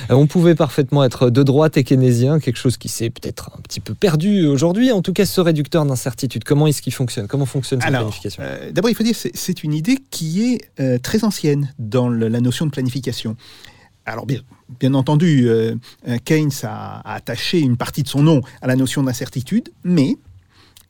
on 0.09 0.25
pouvait 0.25 0.55
parfaitement 0.55 1.03
être 1.03 1.29
de 1.29 1.43
droite 1.43 1.77
et 1.77 1.83
keynésien, 1.83 2.39
quelque 2.39 2.57
chose 2.57 2.77
qui 2.77 2.89
s'est 2.89 3.11
peut-être 3.11 3.51
un 3.55 3.61
petit 3.61 3.81
peu 3.81 3.93
perdu 3.93 4.47
aujourd'hui. 4.47 4.91
En 4.91 5.03
tout 5.03 5.13
cas, 5.13 5.27
ce 5.27 5.41
réducteur 5.41 5.85
d'incertitude, 5.85 6.43
comment 6.43 6.65
est-ce 6.65 6.81
qu'il 6.81 6.93
fonctionne? 6.93 7.27
Comment 7.27 7.45
fonctionne 7.45 7.81
cette 7.81 7.87
Alors, 7.87 8.01
planification? 8.07 8.41
D'abord, 8.71 8.89
il 8.89 8.95
faut 8.95 9.03
dire 9.03 9.13
que 9.15 9.29
c'est 9.31 9.63
une 9.63 9.75
idée 9.75 9.99
qui 10.09 10.59
est 10.75 11.01
très 11.03 11.23
ancienne 11.23 11.71
dans 11.77 12.09
le, 12.09 12.29
la 12.29 12.41
notion 12.41 12.65
de 12.65 12.71
planification. 12.71 13.37
Alors 14.07 14.25
bien, 14.25 14.41
bien 14.79 14.93
entendu, 14.93 15.49
euh, 15.49 15.75
Keynes 16.25 16.49
a, 16.63 17.01
a, 17.01 17.13
attaché 17.15 17.59
une 17.59 17.77
partie 17.77 18.03
de 18.03 18.07
son 18.07 18.23
nom 18.23 18.41
à 18.61 18.67
la 18.67 18.75
notion 18.75 19.03
d'incertitude, 19.03 19.69
mais 19.83 20.17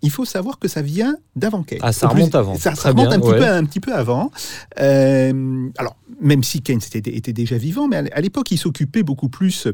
il 0.02 0.12
faut 0.12 0.26
savoir 0.26 0.60
que 0.60 0.68
ça 0.68 0.82
vient 0.82 1.18
d'avant 1.36 1.64
Keynes. 1.64 1.80
Ah, 1.82 1.92
ça 1.92 2.08
remonte 2.08 2.36
avant. 2.36 2.56
Ça, 2.56 2.76
ça 2.76 2.90
remonte 2.90 3.08
bien, 3.10 3.18
un, 3.18 3.20
petit 3.20 3.30
ouais. 3.30 3.38
peu, 3.40 3.48
un 3.48 3.66
petit 3.66 3.80
peu 3.80 3.94
avant. 3.94 4.32
Euh, 4.80 5.70
alors, 5.78 5.96
même 6.22 6.44
si 6.44 6.62
Keynes 6.62 6.82
était, 6.94 7.16
était 7.16 7.34
déjà 7.34 7.58
vivant, 7.58 7.88
mais 7.88 8.12
à 8.12 8.22
l'époque, 8.22 8.52
il 8.52 8.58
s'occupait 8.58 9.04
beaucoup 9.04 9.30
plus 9.30 9.68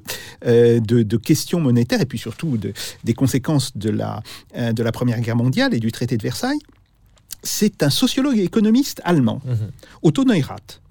euh, 0.46 0.80
de, 0.80 1.04
de, 1.04 1.18
questions 1.18 1.60
monétaires 1.60 2.02
et 2.02 2.06
puis 2.06 2.18
surtout 2.18 2.58
de, 2.58 2.74
des 3.04 3.14
conséquences 3.14 3.76
de 3.76 3.90
la, 3.90 4.24
euh, 4.58 4.72
de 4.72 4.84
la 4.84 4.92
Première 4.92 5.20
Guerre 5.20 5.36
mondiale 5.36 5.74
et 5.74 5.80
du 5.80 5.92
traité 5.92 6.18
de 6.18 6.24
Versailles. 6.24 6.60
C'est 7.44 7.84
un 7.84 7.90
sociologue 7.90 8.38
et 8.38 8.44
économiste 8.44 9.02
allemand, 9.04 9.42
-hmm. 9.46 9.70
Otto 10.02 10.24
Neurath 10.24 10.83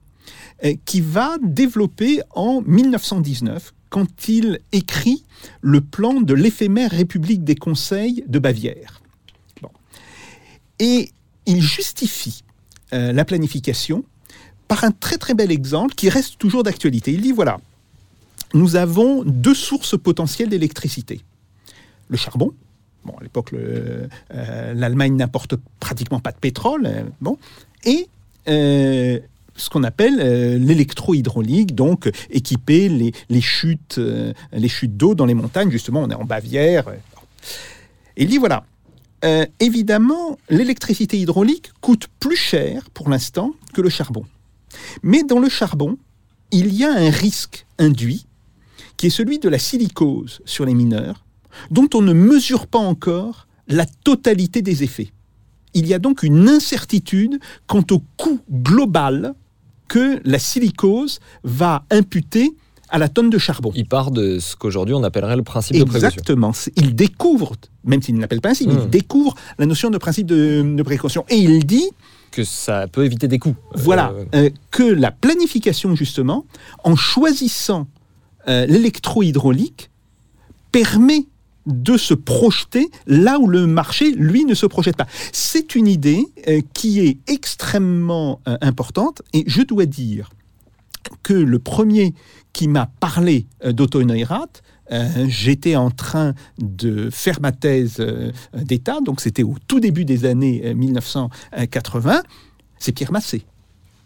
qui 0.85 1.01
va 1.01 1.37
développer 1.43 2.21
en 2.31 2.63
1919, 2.63 3.75
quand 3.91 4.29
il 4.29 4.61
écrit 4.73 5.25
le 5.61 5.81
plan 5.81 6.21
de 6.21 6.35
l'éphémère 6.35 6.91
République 6.91 7.45
des 7.45 7.57
conseils 7.57 8.25
de 8.27 8.39
Bavière. 8.39 9.03
Et 10.79 11.11
il 11.47 11.61
justifie 11.61 12.43
euh, 12.93 13.13
la 13.13 13.25
planification 13.25 14.05
par 14.67 14.85
un 14.85 14.91
très 14.91 15.19
très 15.19 15.35
bel 15.35 15.53
exemple 15.53 15.95
qui 15.95 16.09
reste 16.09 16.39
toujours 16.39 16.63
d'actualité. 16.63 17.13
Il 17.13 17.21
dit 17.21 17.33
voilà, 17.33 17.61
nous 18.55 18.77
avons 18.77 19.23
deux 19.25 19.55
sources 19.55 19.99
potentielles 19.99 20.49
d'électricité. 20.49 21.21
Le 22.09 22.17
charbon, 22.17 22.53
Bon, 23.05 23.15
à 23.19 23.23
l'époque, 23.23 23.53
euh, 23.53 24.07
l'Allemagne 24.75 25.17
n'importe 25.17 25.57
pratiquement 25.81 26.21
pas 26.21 26.31
de 26.31 26.37
pétrole. 26.37 26.87
euh, 26.87 27.03
bon, 27.21 27.37
et 27.85 28.09
euh, 28.49 29.19
ce 29.55 29.69
qu'on 29.69 29.85
appelle 29.85 30.19
euh, 30.21 30.59
l'électro-hydraulique, 30.59 31.75
donc 31.75 32.07
euh, 32.07 32.13
équiper 32.31 32.89
les, 32.89 33.13
les 33.29 33.41
chutes, 33.41 33.99
euh, 33.99 34.33
chutes 34.69 34.97
d'eau 34.97 35.15
dans 35.15 35.27
les 35.27 35.35
montagnes. 35.35 35.71
Justement, 35.71 36.03
on 36.03 36.11
est 36.11 36.15
en 36.15 36.25
Bavière. 36.25 36.89
euh. 36.89 36.95
Et 38.17 38.25
il 38.25 38.29
dit 38.29 38.39
voilà, 38.39 38.65
évidemment, 39.61 40.39
l'électricité 40.51 41.19
hydraulique 41.19 41.71
coûte 41.81 42.09
plus 42.21 42.37
cher 42.37 42.91
pour 42.91 43.09
l'instant 43.09 43.53
que 43.73 43.81
le 43.81 43.89
charbon. 43.89 44.25
Mais 45.03 45.23
dans 45.23 45.39
le 45.39 45.49
charbon, 45.49 45.97
il 46.51 46.75
y 46.75 46.85
a 46.85 46.93
un 46.93 47.11
risque 47.11 47.67
induit 47.79 48.27
qui 48.97 49.07
est 49.07 49.11
celui 49.11 49.39
de 49.39 49.49
la 49.49 49.59
silicose 49.59 50.43
sur 50.45 50.65
les 50.67 50.75
mineurs, 50.75 51.25
dont 51.71 51.89
on 51.95 52.03
ne 52.03 52.13
mesure 52.13 52.67
pas 52.67 52.79
encore 52.79 53.47
la 53.69 53.87
totalité 53.87 54.61
des 54.61 54.83
effets. 54.83 55.13
Il 55.75 55.87
y 55.87 55.95
a 55.95 55.99
donc 55.99 56.23
une 56.23 56.49
incertitude 56.49 57.41
quant 57.67 57.85
au 57.91 58.01
coût 58.19 58.41
global 58.51 59.35
que 59.93 60.21
la 60.25 60.39
silicose 60.39 61.21
va 61.45 61.85
imputer 61.91 62.47
à 62.89 62.97
la 62.99 63.09
tonne 63.09 63.29
de 63.31 63.39
charbon. 63.39 63.73
Il 63.75 63.87
part 63.87 64.11
de 64.11 64.39
ce 64.39 64.57
qu'aujourd'hui 64.57 64.95
on 64.95 65.03
appellerait 65.03 65.37
le 65.37 65.43
principe 65.43 65.77
de 65.77 65.85
précaution. 65.85 66.09
Exactement. 66.09 66.53
Il 66.77 66.95
découvre, 66.95 67.53
même 67.85 68.01
s'il 68.03 68.15
ne 68.17 68.21
l'appelle 68.23 68.41
pas 68.41 68.51
ainsi, 68.51 68.67
mais 68.67 68.75
Hmm. 68.75 68.81
il 68.85 68.91
découvre 68.91 69.35
la 69.59 69.67
notion 69.67 69.91
de 69.91 69.99
principe 69.99 70.27
de, 70.27 70.63
de 70.79 70.83
précaution. 70.83 71.25
Et 71.29 71.37
il 71.37 71.65
dit, 71.67 71.89
Que 72.31 72.45
ça 72.45 72.87
peut 72.95 73.05
éviter 73.05 73.29
des 73.29 73.39
coûts. 73.39 73.57
voilà, 73.75 74.13
Euh, 74.15 74.25
euh, 74.47 74.51
que 74.71 74.83
la 74.83 75.11
planification, 75.11 75.95
justement, 75.95 76.45
en 76.85 76.97
choisissant 76.97 77.87
euh, 78.49 78.65
l'électro-hydraulique, 78.67 79.91
permet 80.71 81.27
de 81.67 81.97
se 81.97 82.15
projeter 82.15 82.91
là 83.07 83.39
où 83.39 83.47
le 83.47 83.67
marché, 83.67 84.13
lui, 84.13 84.45
ne 84.45 84.55
se 84.55 84.67
projette 84.67 84.97
pas. 84.97 85.07
C'est 85.33 85.75
une 85.75 85.87
idée 85.87 86.25
euh, 86.49 86.61
qui 86.75 87.01
est 87.01 87.19
extrêmement 87.29 88.41
euh, 88.49 88.57
importante 88.61 89.23
et 89.33 89.45
je 89.47 89.63
dois 89.63 89.87
dire 89.87 90.31
que 91.23 91.35
le 91.35 91.59
premier 91.59 92.15
qui 92.53 92.69
m'a 92.69 92.87
parlé 93.01 93.47
euh, 93.65 93.73
d'Otto 93.73 94.03
Neurath, 94.03 94.63
euh, 94.91 95.27
j'étais 95.29 95.77
en 95.77 95.91
train 95.91 96.35
de 96.59 97.09
faire 97.11 97.41
ma 97.41 97.53
thèse 97.53 98.05
d'État, 98.55 99.01
donc 99.01 99.21
c'était 99.21 99.43
au 99.43 99.57
tout 99.67 99.81
début 99.81 100.05
des 100.05 100.25
années 100.25 100.63
euh, 100.65 100.75
1980, 100.75 102.23
c'est 102.79 102.93
Pierre 102.93 103.13
Massé. 103.13 103.45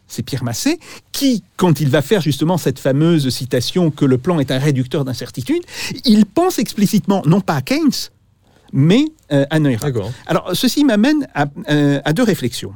C'est 0.09 0.23
Pierre 0.23 0.45
Massé 0.45 0.79
qui, 1.13 1.43
quand 1.57 1.81
il 1.81 1.89
va 1.89 2.03
faire 2.03 2.21
justement 2.21 2.59
cette 2.59 2.79
fameuse 2.79 3.29
citation 3.31 3.91
que 3.91 4.05
le 4.05 4.19
plan 4.19 4.39
est 4.39 4.51
un 4.51 4.59
réducteur 4.59 5.05
d'incertitude, 5.05 5.63
il 6.05 6.27
pense 6.27 6.59
explicitement 6.59 7.23
non 7.27 7.41
pas 7.41 7.55
à 7.55 7.63
Keynes, 7.63 8.11
mais 8.73 9.05
euh, 9.33 9.45
à 9.51 9.59
Neurath. 9.59 9.95
Alors, 10.27 10.51
ceci 10.55 10.85
m'amène 10.85 11.27
à, 11.35 11.47
euh, 11.71 12.01
à 12.05 12.13
deux 12.13 12.23
réflexions. 12.23 12.75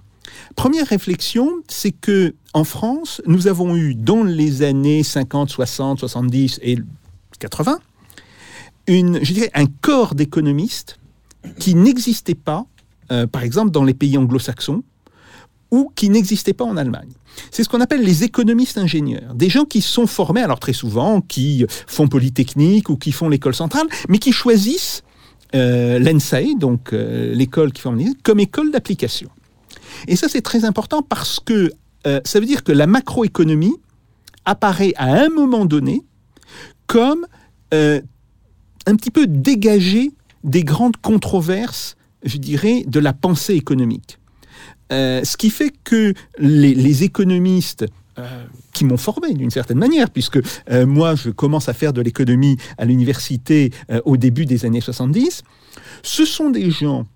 Première 0.56 0.86
réflexion, 0.86 1.62
c'est 1.68 1.92
que 1.92 2.34
en 2.54 2.64
France, 2.64 3.22
nous 3.26 3.46
avons 3.46 3.76
eu 3.76 3.94
dans 3.94 4.24
les 4.24 4.62
années 4.62 5.02
50, 5.02 5.50
60, 5.50 6.00
70 6.00 6.60
et 6.62 6.78
80, 7.38 7.78
une, 8.86 9.24
je 9.24 9.32
dirais, 9.32 9.50
un 9.54 9.66
corps 9.66 10.14
d'économistes 10.14 10.98
qui 11.58 11.74
n'existait 11.74 12.34
pas, 12.34 12.66
euh, 13.12 13.26
par 13.26 13.42
exemple, 13.42 13.70
dans 13.70 13.84
les 13.84 13.94
pays 13.94 14.18
anglo-saxons 14.18 14.82
ou 15.70 15.92
qui 15.94 16.10
n'existait 16.10 16.52
pas 16.52 16.64
en 16.64 16.76
Allemagne. 16.76 17.10
C'est 17.50 17.62
ce 17.62 17.68
qu'on 17.68 17.80
appelle 17.80 18.02
les 18.02 18.24
économistes 18.24 18.78
ingénieurs, 18.78 19.34
des 19.34 19.48
gens 19.48 19.64
qui 19.64 19.80
sont 19.80 20.06
formés, 20.06 20.42
alors 20.42 20.58
très 20.58 20.72
souvent, 20.72 21.20
qui 21.20 21.64
font 21.86 22.08
Polytechnique 22.08 22.88
ou 22.88 22.96
qui 22.96 23.12
font 23.12 23.28
l'école 23.28 23.54
centrale, 23.54 23.86
mais 24.08 24.18
qui 24.18 24.32
choisissent 24.32 25.02
euh, 25.54 25.98
l'ENSAE, 25.98 26.56
donc 26.58 26.92
euh, 26.92 27.34
l'école 27.34 27.72
qui 27.72 27.82
forme 27.82 27.98
les 27.98 28.06
comme 28.22 28.40
école 28.40 28.70
d'application. 28.70 29.30
Et 30.06 30.16
ça, 30.16 30.28
c'est 30.28 30.42
très 30.42 30.64
important 30.64 31.02
parce 31.02 31.40
que 31.40 31.72
euh, 32.06 32.20
ça 32.24 32.40
veut 32.40 32.46
dire 32.46 32.64
que 32.64 32.72
la 32.72 32.86
macroéconomie 32.86 33.76
apparaît 34.44 34.94
à 34.96 35.22
un 35.22 35.28
moment 35.28 35.64
donné 35.64 36.02
comme 36.86 37.26
euh, 37.74 38.00
un 38.86 38.96
petit 38.96 39.10
peu 39.10 39.26
dégagée 39.26 40.12
des 40.42 40.64
grandes 40.64 40.96
controverses, 40.96 41.96
je 42.24 42.38
dirais, 42.38 42.84
de 42.86 42.98
la 42.98 43.12
pensée 43.12 43.54
économique. 43.54 44.18
Euh, 44.92 45.22
ce 45.24 45.36
qui 45.36 45.50
fait 45.50 45.72
que 45.84 46.14
les, 46.38 47.04
économistes 47.04 47.86
euh, 48.18 48.44
qui 48.72 48.84
m'ont 48.84 48.96
formé 48.96 49.34
d'une 49.34 49.50
certaine 49.50 49.78
manière, 49.78 50.10
puisque 50.10 50.40
euh, 50.70 50.86
moi 50.86 51.14
je 51.14 51.30
commence 51.30 51.68
à 51.68 51.74
faire 51.74 51.92
de 51.92 52.00
l'économie 52.00 52.56
à 52.78 52.84
l'université 52.84 53.70
au 54.04 54.16
début 54.16 54.46
des 54.46 54.64
années 54.64 54.80
70, 54.80 55.42
ce 56.02 56.24
sont 56.24 56.50
des 56.50 56.70
gens 56.70 57.06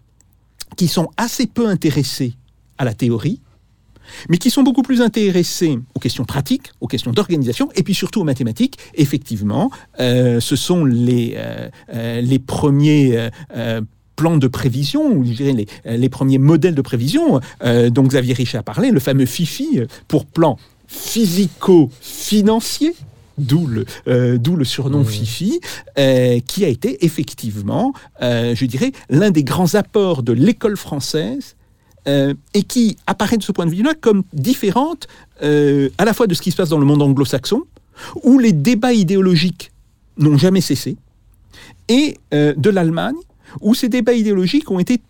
qui 0.77 0.89
sont 0.89 1.11
assez 1.17 1.47
peu 1.47 1.69
intéressés 1.69 2.35
à 2.79 2.85
la 2.85 2.95
théorie, 2.95 3.41
mais 4.29 4.37
qui 4.37 4.51
sont 4.51 4.63
beaucoup 4.63 4.83
plus 4.83 5.01
intéressés 5.01 5.79
aux 5.95 6.01
questions 6.01 6.25
pratiques, 6.25 6.73
aux 6.81 6.87
questions 6.87 7.13
d'organisation, 7.13 7.71
et 7.75 7.83
puis 7.83 7.95
surtout 7.95 8.21
aux 8.21 8.25
mathématiques. 8.25 8.79
Effectivement, 8.95 9.71
ce 9.99 10.57
sont 10.57 10.85
les, 10.85 11.39
les 11.93 12.39
premiers 12.39 13.31
plans 14.17 14.37
de 14.37 14.49
prévision, 14.49 15.13
ou 15.13 15.25
je 15.25 15.33
dirais 15.33 15.53
les, 15.53 15.67
euh, 15.87 15.97
les 15.97 16.09
premiers 16.09 16.39
modèles 16.39 16.75
de 16.75 16.83
prévision 16.83 17.41
euh, 17.63 17.91
dont 17.91 18.05
Xavier 18.05 18.35
Richet 18.35 18.59
a 18.59 18.63
parlé, 18.63 18.91
le 18.91 19.01
fameux 19.01 19.27
FIFI, 19.27 19.81
euh, 19.81 19.87
pour 20.09 20.27
plan 20.27 20.59
physico-financier, 20.87 22.95
d'où 23.39 23.67
le, 23.67 23.85
euh, 24.09 24.39
d'où 24.39 24.57
le 24.57 24.65
surnom 24.65 25.01
Mmh. 25.01 25.07
FIFI, 25.07 25.61
euh, 25.99 26.41
qui 26.47 26.65
a 26.65 26.69
été 26.69 27.05
effectivement, 27.05 27.93
euh, 28.23 28.55
je 28.55 28.65
dirais, 28.65 28.93
l'un 29.11 29.31
des 29.31 29.45
grands 29.45 29.75
apports 29.75 30.23
de 30.23 30.33
l'école 30.33 30.77
française 30.77 31.57
et 32.07 32.63
qui 32.65 32.99
apparaît 33.07 33.39
de 33.39 33.43
ce 33.43 33.51
point 33.51 33.65
de 33.65 33.71
vue-là 33.71 33.95
comme 33.99 34.25
différente 34.35 35.09
à 35.41 36.05
la 36.05 36.13
fois 36.13 36.27
de 36.27 36.35
ce 36.35 36.43
qui 36.43 36.51
se 36.51 36.57
passe 36.57 36.69
dans 36.69 36.79
le 36.79 36.85
monde 36.85 37.01
anglo-saxon, 37.01 37.63
où 38.23 38.39
les 38.39 38.53
débats 38.53 38.93
idéologiques 38.93 39.73
n'ont 40.19 40.37
jamais 40.37 40.61
cessé, 40.61 40.99
et 41.89 42.19
de 42.31 42.69
l'Allemagne, 42.69 43.17
où 43.61 43.75
ces 43.75 43.89
débats 43.89 44.15
idéologiques 44.15 44.71
ont 44.71 44.79
été 44.79 45.01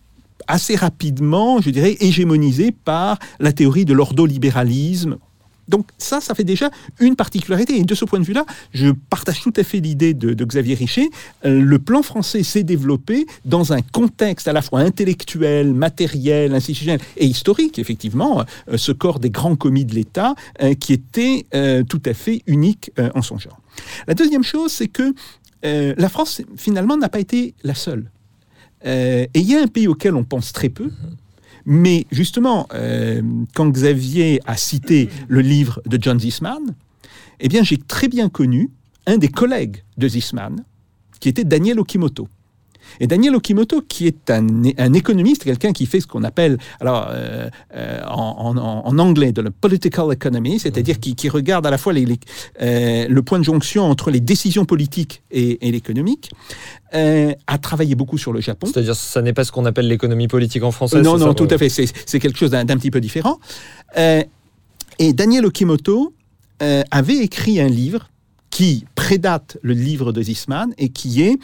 assez 0.47 0.75
rapidement, 0.75 1.61
je 1.61 1.69
dirais, 1.69 1.97
hégémonisés 1.99 2.71
par 2.71 3.19
la 3.39 3.51
théorie 3.51 3.85
de 3.85 3.93
l'ordolibéralisme. 3.93 5.17
Donc 5.67 5.87
ça, 5.97 6.21
ça 6.21 6.35
fait 6.35 6.43
déjà 6.43 6.69
une 6.99 7.15
particularité. 7.15 7.77
Et 7.77 7.83
de 7.83 7.95
ce 7.95 8.05
point 8.05 8.19
de 8.19 8.25
vue-là, 8.25 8.45
je 8.73 8.89
partage 9.09 9.41
tout 9.41 9.53
à 9.55 9.63
fait 9.63 9.79
l'idée 9.79 10.13
de, 10.13 10.45
Xavier 10.45 10.75
Richer. 10.75 11.09
Euh, 11.43 11.59
le 11.59 11.79
plan 11.79 12.03
français 12.03 12.43
s'est 12.43 12.63
développé 12.63 13.25
dans 13.45 13.73
un 13.73 13.81
contexte 13.81 14.47
à 14.47 14.53
la 14.53 14.61
fois 14.61 14.81
intellectuel, 14.81 15.73
matériel, 15.73 16.53
institutionnel 16.53 16.99
et 17.17 17.25
historique, 17.25 17.79
effectivement, 17.79 18.43
euh, 18.69 18.77
ce 18.77 18.91
corps 18.91 19.19
des 19.19 19.31
grands 19.31 19.55
commis 19.55 19.85
de 19.85 19.95
l'État 19.95 20.35
euh, 20.61 20.75
qui 20.75 20.93
était 20.93 21.47
tout 21.89 22.01
à 22.05 22.13
fait 22.13 22.41
unique 22.45 22.91
en 23.13 23.21
son 23.21 23.37
genre. 23.37 23.59
La 24.07 24.13
deuxième 24.13 24.43
chose, 24.43 24.71
c'est 24.71 24.87
que 24.87 25.13
la 25.63 26.09
France, 26.09 26.41
finalement, 26.57 26.97
n'a 26.97 27.09
pas 27.09 27.19
été 27.19 27.55
la 27.63 27.73
seule. 27.73 28.11
Euh, 28.85 29.25
et 29.33 29.39
il 29.39 29.49
y 29.49 29.55
a 29.55 29.61
un 29.61 29.67
pays 29.67 29.87
auquel 29.87 30.15
on 30.15 30.23
pense 30.23 30.53
très 30.53 30.69
peu, 30.69 30.91
mais 31.65 32.05
justement, 32.11 32.67
euh, 32.73 33.21
quand 33.53 33.67
Xavier 33.69 34.39
a 34.45 34.55
cité 34.55 35.09
le 35.27 35.41
livre 35.41 35.81
de 35.85 35.97
John 36.01 36.19
Zisman, 36.19 36.75
eh 37.39 37.47
bien, 37.47 37.63
j'ai 37.63 37.77
très 37.77 38.07
bien 38.07 38.29
connu 38.29 38.69
un 39.07 39.17
des 39.17 39.27
collègues 39.27 39.83
de 39.97 40.07
Zisman, 40.07 40.63
qui 41.19 41.29
était 41.29 41.43
Daniel 41.43 41.79
Okimoto. 41.79 42.27
Et 42.99 43.07
Daniel 43.07 43.35
Okimoto, 43.35 43.81
qui 43.81 44.07
est 44.07 44.29
un, 44.29 44.45
un 44.77 44.93
économiste, 44.93 45.43
quelqu'un 45.43 45.73
qui 45.73 45.85
fait 45.85 45.99
ce 45.99 46.07
qu'on 46.07 46.23
appelle, 46.23 46.57
alors 46.79 47.07
euh, 47.09 47.49
euh, 47.75 48.01
en, 48.07 48.55
en- 48.57 48.85
en 48.85 48.99
anglais, 48.99 49.31
de 49.31 49.41
la 49.41 49.51
political 49.51 50.11
economy, 50.11 50.59
c'est-à-dire 50.59 50.99
qui, 50.99 51.15
qui 51.15 51.29
regarde 51.29 51.65
à 51.65 51.69
la 51.71 51.77
fois 51.77 51.93
les- 51.93 52.05
les- 52.05 52.19
euh, 52.61 53.07
le 53.07 53.21
point 53.21 53.39
de 53.39 53.43
jonction 53.43 53.83
entre 53.85 54.11
les 54.11 54.19
décisions 54.19 54.65
politiques 54.65 55.23
et, 55.31 55.67
et 55.67 55.71
l'économique, 55.71 56.31
a 56.93 57.57
travaillé 57.57 57.93
beaucoup 57.95 58.17
sur 58.17 58.31
le 58.31 58.39
Japon. 58.39 58.67
C'est-à-dire, 58.71 58.95
ça 58.95 59.21
n'est 59.21 59.33
pas 59.33 59.43
ce 59.43 59.51
qu'on 59.51 59.65
appelle 59.65 59.87
l'économie 59.89 60.29
politique 60.29 60.63
en 60.63 60.71
français. 60.71 61.01
Non, 61.01 61.17
non, 61.17 61.27
ça, 61.27 61.33
tout 61.33 61.47
à 61.49 61.57
fait. 61.57 61.67
C'est 61.69 62.19
quelque 62.19 62.37
chose 62.39 62.51
d'un 62.51 62.65
petit 62.65 62.89
peu 62.91 63.01
différent. 63.01 63.37
Et 63.97 65.13
Daniel 65.13 65.45
Okimoto 65.45 66.13
avait 66.91 67.17
écrit 67.17 67.59
un 67.59 67.67
livre 67.67 68.09
qui 68.49 68.85
prédate 68.95 69.57
le 69.61 69.73
livre 69.73 70.13
de 70.13 70.21
Zisman 70.21 70.73
et 70.77 70.87
qui 70.89 71.21
est 71.21 71.37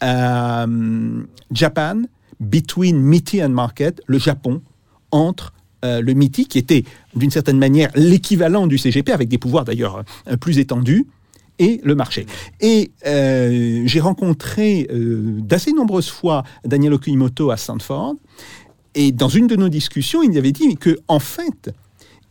Japan 0.00 2.02
Between 2.40 2.98
MITI 2.98 3.42
and 3.42 3.50
Market, 3.50 4.02
le 4.06 4.18
Japon 4.18 4.62
entre 5.10 5.52
euh, 5.84 6.00
le 6.00 6.12
MITI, 6.12 6.46
qui 6.46 6.58
était 6.58 6.84
d'une 7.14 7.30
certaine 7.30 7.58
manière 7.58 7.90
l'équivalent 7.94 8.66
du 8.66 8.78
CGP, 8.78 9.12
avec 9.12 9.28
des 9.28 9.38
pouvoirs 9.38 9.64
d'ailleurs 9.64 10.04
euh, 10.28 10.36
plus 10.36 10.58
étendus, 10.58 11.06
et 11.58 11.80
le 11.84 11.94
marché. 11.94 12.26
Et 12.60 12.90
euh, 13.06 13.82
j'ai 13.86 14.00
rencontré 14.00 14.86
euh, 14.90 15.38
d'assez 15.40 15.72
nombreuses 15.72 16.10
fois 16.10 16.42
Daniel 16.64 16.94
Okimoto 16.94 17.50
à 17.50 17.56
Stanford, 17.56 18.14
et 18.94 19.12
dans 19.12 19.28
une 19.28 19.46
de 19.46 19.56
nos 19.56 19.68
discussions, 19.68 20.22
il 20.22 20.36
avait 20.36 20.52
dit 20.52 20.76
que 20.76 20.98
en 21.08 21.18
fait, 21.18 21.70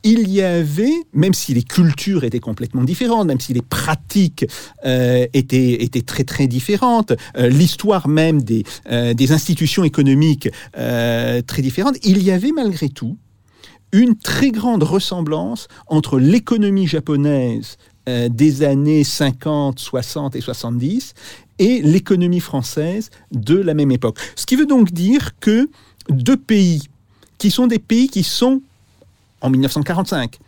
il 0.05 0.29
y 0.29 0.43
avait, 0.43 0.93
même 1.13 1.33
si 1.33 1.55
les 1.55 1.63
cultures 1.63 2.23
étaient 2.23 2.39
complètement 2.39 2.83
différentes, 2.83 3.25
même 3.25 3.39
si 3.39 3.53
les 3.53 3.63
pratiques 3.63 4.45
euh, 4.85 5.25
étaient, 5.33 5.83
étaient 5.83 6.03
très 6.03 6.23
très 6.23 6.45
différentes, 6.45 7.13
euh, 7.37 7.49
l'histoire 7.49 8.07
même 8.07 8.43
des, 8.43 8.63
euh, 8.91 9.15
des 9.15 9.31
institutions 9.31 9.83
économiques 9.83 10.47
très 10.73 11.61
différentes, 11.61 11.97
il 12.03 12.21
y 12.21 12.29
avait 12.29 12.51
malgré 12.51 12.89
tout 12.89 13.17
une 13.91 14.15
très 14.15 14.51
grande 14.51 14.83
ressemblance 14.83 15.67
entre 15.87 16.19
l'économie 16.19 16.87
japonaise 16.87 17.77
des 18.07 18.63
années 18.63 19.03
50, 19.03 19.79
60 19.79 20.35
et 20.35 20.41
70 20.41 21.13
et 21.57 21.81
l'économie 21.81 22.39
française 22.39 23.09
de 23.31 23.55
la 23.55 23.73
même 23.73 23.91
époque. 23.91 24.19
Ce 24.35 24.45
qui 24.45 24.55
veut 24.55 24.67
donc 24.67 24.91
dire 24.91 25.39
que 25.39 25.69
deux 26.09 26.37
pays 26.37 26.83
qui 27.39 27.49
sont 27.49 27.67
des 27.67 27.79
pays 27.79 28.09
qui 28.09 28.23
sont, 28.23 28.61
en 29.41 29.49
1945, 29.49 30.39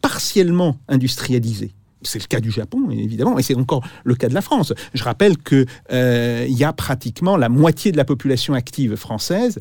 partiellement 0.00 0.78
industrialisés. 0.88 1.72
C'est 2.02 2.20
le 2.20 2.26
cas 2.26 2.40
du 2.40 2.50
Japon, 2.50 2.90
évidemment, 2.90 3.38
et 3.38 3.42
c'est 3.42 3.54
encore 3.54 3.84
le 4.02 4.16
cas 4.16 4.28
de 4.28 4.34
la 4.34 4.40
France. 4.40 4.72
Je 4.92 5.04
rappelle 5.04 5.38
qu'il 5.38 5.66
euh, 5.92 6.46
y 6.48 6.64
a 6.64 6.72
pratiquement 6.72 7.36
la 7.36 7.48
moitié 7.48 7.92
de 7.92 7.96
la 7.96 8.04
population 8.04 8.54
active 8.54 8.96
française 8.96 9.60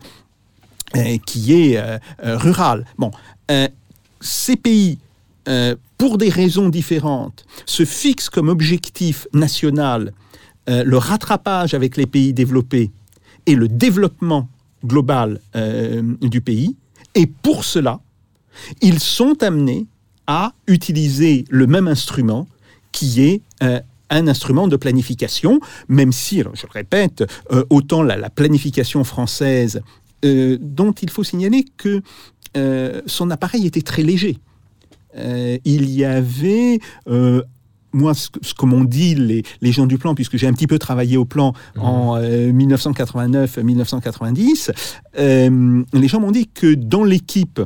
euh, 0.97 1.17
qui 1.25 1.53
est 1.53 1.77
euh, 1.77 1.97
euh, 2.25 2.37
rurale. 2.37 2.85
Bon, 2.97 3.11
ces 4.19 4.55
pays, 4.57 4.99
pour 5.97 6.17
des 6.17 6.29
raisons 6.29 6.69
différentes, 6.69 7.45
se 7.65 7.85
fixent 7.85 8.29
comme 8.29 8.49
objectif 8.49 9.27
national 9.33 10.13
le 10.67 10.97
rattrapage 10.97 11.73
avec 11.73 11.97
les 11.97 12.05
pays 12.05 12.31
développés 12.31 12.91
et 13.45 13.55
le 13.55 13.67
développement 13.67 14.47
global 14.85 15.41
du 16.21 16.39
pays. 16.39 16.77
Et 17.15 17.25
pour 17.25 17.65
cela, 17.65 17.99
ils 18.81 18.99
sont 18.99 19.41
amenés 19.43 19.85
à 20.27 20.53
utiliser 20.67 21.45
le 21.49 21.67
même 21.67 21.87
instrument 21.87 22.47
qui 22.91 23.21
est 23.21 23.41
euh, 23.63 23.79
un 24.09 24.27
instrument 24.27 24.67
de 24.67 24.75
planification, 24.75 25.59
même 25.87 26.11
si, 26.11 26.39
je 26.39 26.43
le 26.43 26.51
répète, 26.71 27.23
euh, 27.51 27.63
autant 27.69 28.03
la, 28.03 28.17
la 28.17 28.29
planification 28.29 29.03
française, 29.03 29.81
euh, 30.25 30.57
dont 30.61 30.91
il 30.91 31.09
faut 31.09 31.23
signaler 31.23 31.65
que 31.77 32.01
son 33.05 33.31
appareil 33.31 33.65
était 33.65 33.81
très 33.81 34.03
léger. 34.03 34.37
Il 35.17 35.89
y 35.89 36.03
avait 36.03 36.79
moi, 37.93 38.13
ce, 38.13 38.29
que- 38.29 38.39
ce 38.41 38.53
que 38.53 38.65
m'ont 38.65 38.83
dit 38.83 39.15
les, 39.15 39.43
les 39.61 39.71
gens 39.71 39.85
du 39.85 39.97
plan, 39.97 40.15
puisque 40.15 40.37
j'ai 40.37 40.47
un 40.47 40.53
petit 40.53 40.67
peu 40.67 40.79
travaillé 40.79 41.17
au 41.17 41.25
plan 41.25 41.53
en 41.77 42.15
euh, 42.17 42.51
1989-1990, 42.51 44.71
euh, 45.17 45.83
les 45.93 46.07
gens 46.07 46.19
m'ont 46.19 46.31
dit 46.31 46.47
que 46.47 46.73
dans 46.73 47.03
l'équipe 47.03 47.61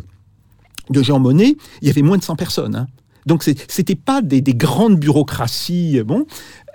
de 0.89 1.04
Jean 1.04 1.19
Monnet, 1.19 1.56
il 1.82 1.88
y 1.88 1.91
avait 1.91 2.02
moins 2.02 2.17
de 2.17 2.24
100 2.24 2.36
personnes. 2.36 2.76
hein. 2.76 2.88
Donc, 3.26 3.43
c'était 3.43 3.95
pas 3.95 4.21
des, 4.21 4.41
des 4.41 4.54
grandes 4.54 5.00
bureaucraties. 5.00 6.02
Bon. 6.06 6.28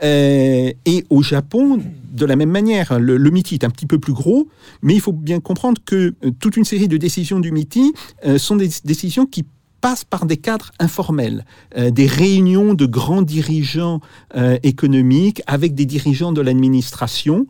Euh, 0.02 0.72
et 0.84 1.04
au 1.08 1.22
Japon, 1.22 1.80
de 2.12 2.24
la 2.26 2.34
même 2.34 2.50
manière, 2.50 2.98
le, 2.98 3.16
le 3.16 3.30
MITI 3.30 3.54
est 3.54 3.64
un 3.64 3.70
petit 3.70 3.86
peu 3.86 3.98
plus 4.00 4.12
gros, 4.12 4.48
mais 4.82 4.94
il 4.94 5.00
faut 5.00 5.12
bien 5.12 5.38
comprendre 5.38 5.80
que 5.84 6.14
euh, 6.24 6.30
toute 6.40 6.56
une 6.56 6.64
série 6.64 6.88
de 6.88 6.96
décisions 6.96 7.38
du 7.38 7.52
MITI 7.52 7.92
euh, 8.26 8.36
sont 8.38 8.56
des 8.56 8.68
décisions 8.84 9.26
qui 9.26 9.44
passent 9.80 10.04
par 10.04 10.26
des 10.26 10.36
cadres 10.36 10.72
informels, 10.78 11.44
euh, 11.78 11.90
des 11.90 12.06
réunions 12.06 12.74
de 12.74 12.84
grands 12.84 13.22
dirigeants 13.22 14.00
euh, 14.36 14.58
économiques 14.62 15.42
avec 15.46 15.74
des 15.74 15.86
dirigeants 15.86 16.32
de 16.32 16.40
l'administration. 16.40 17.46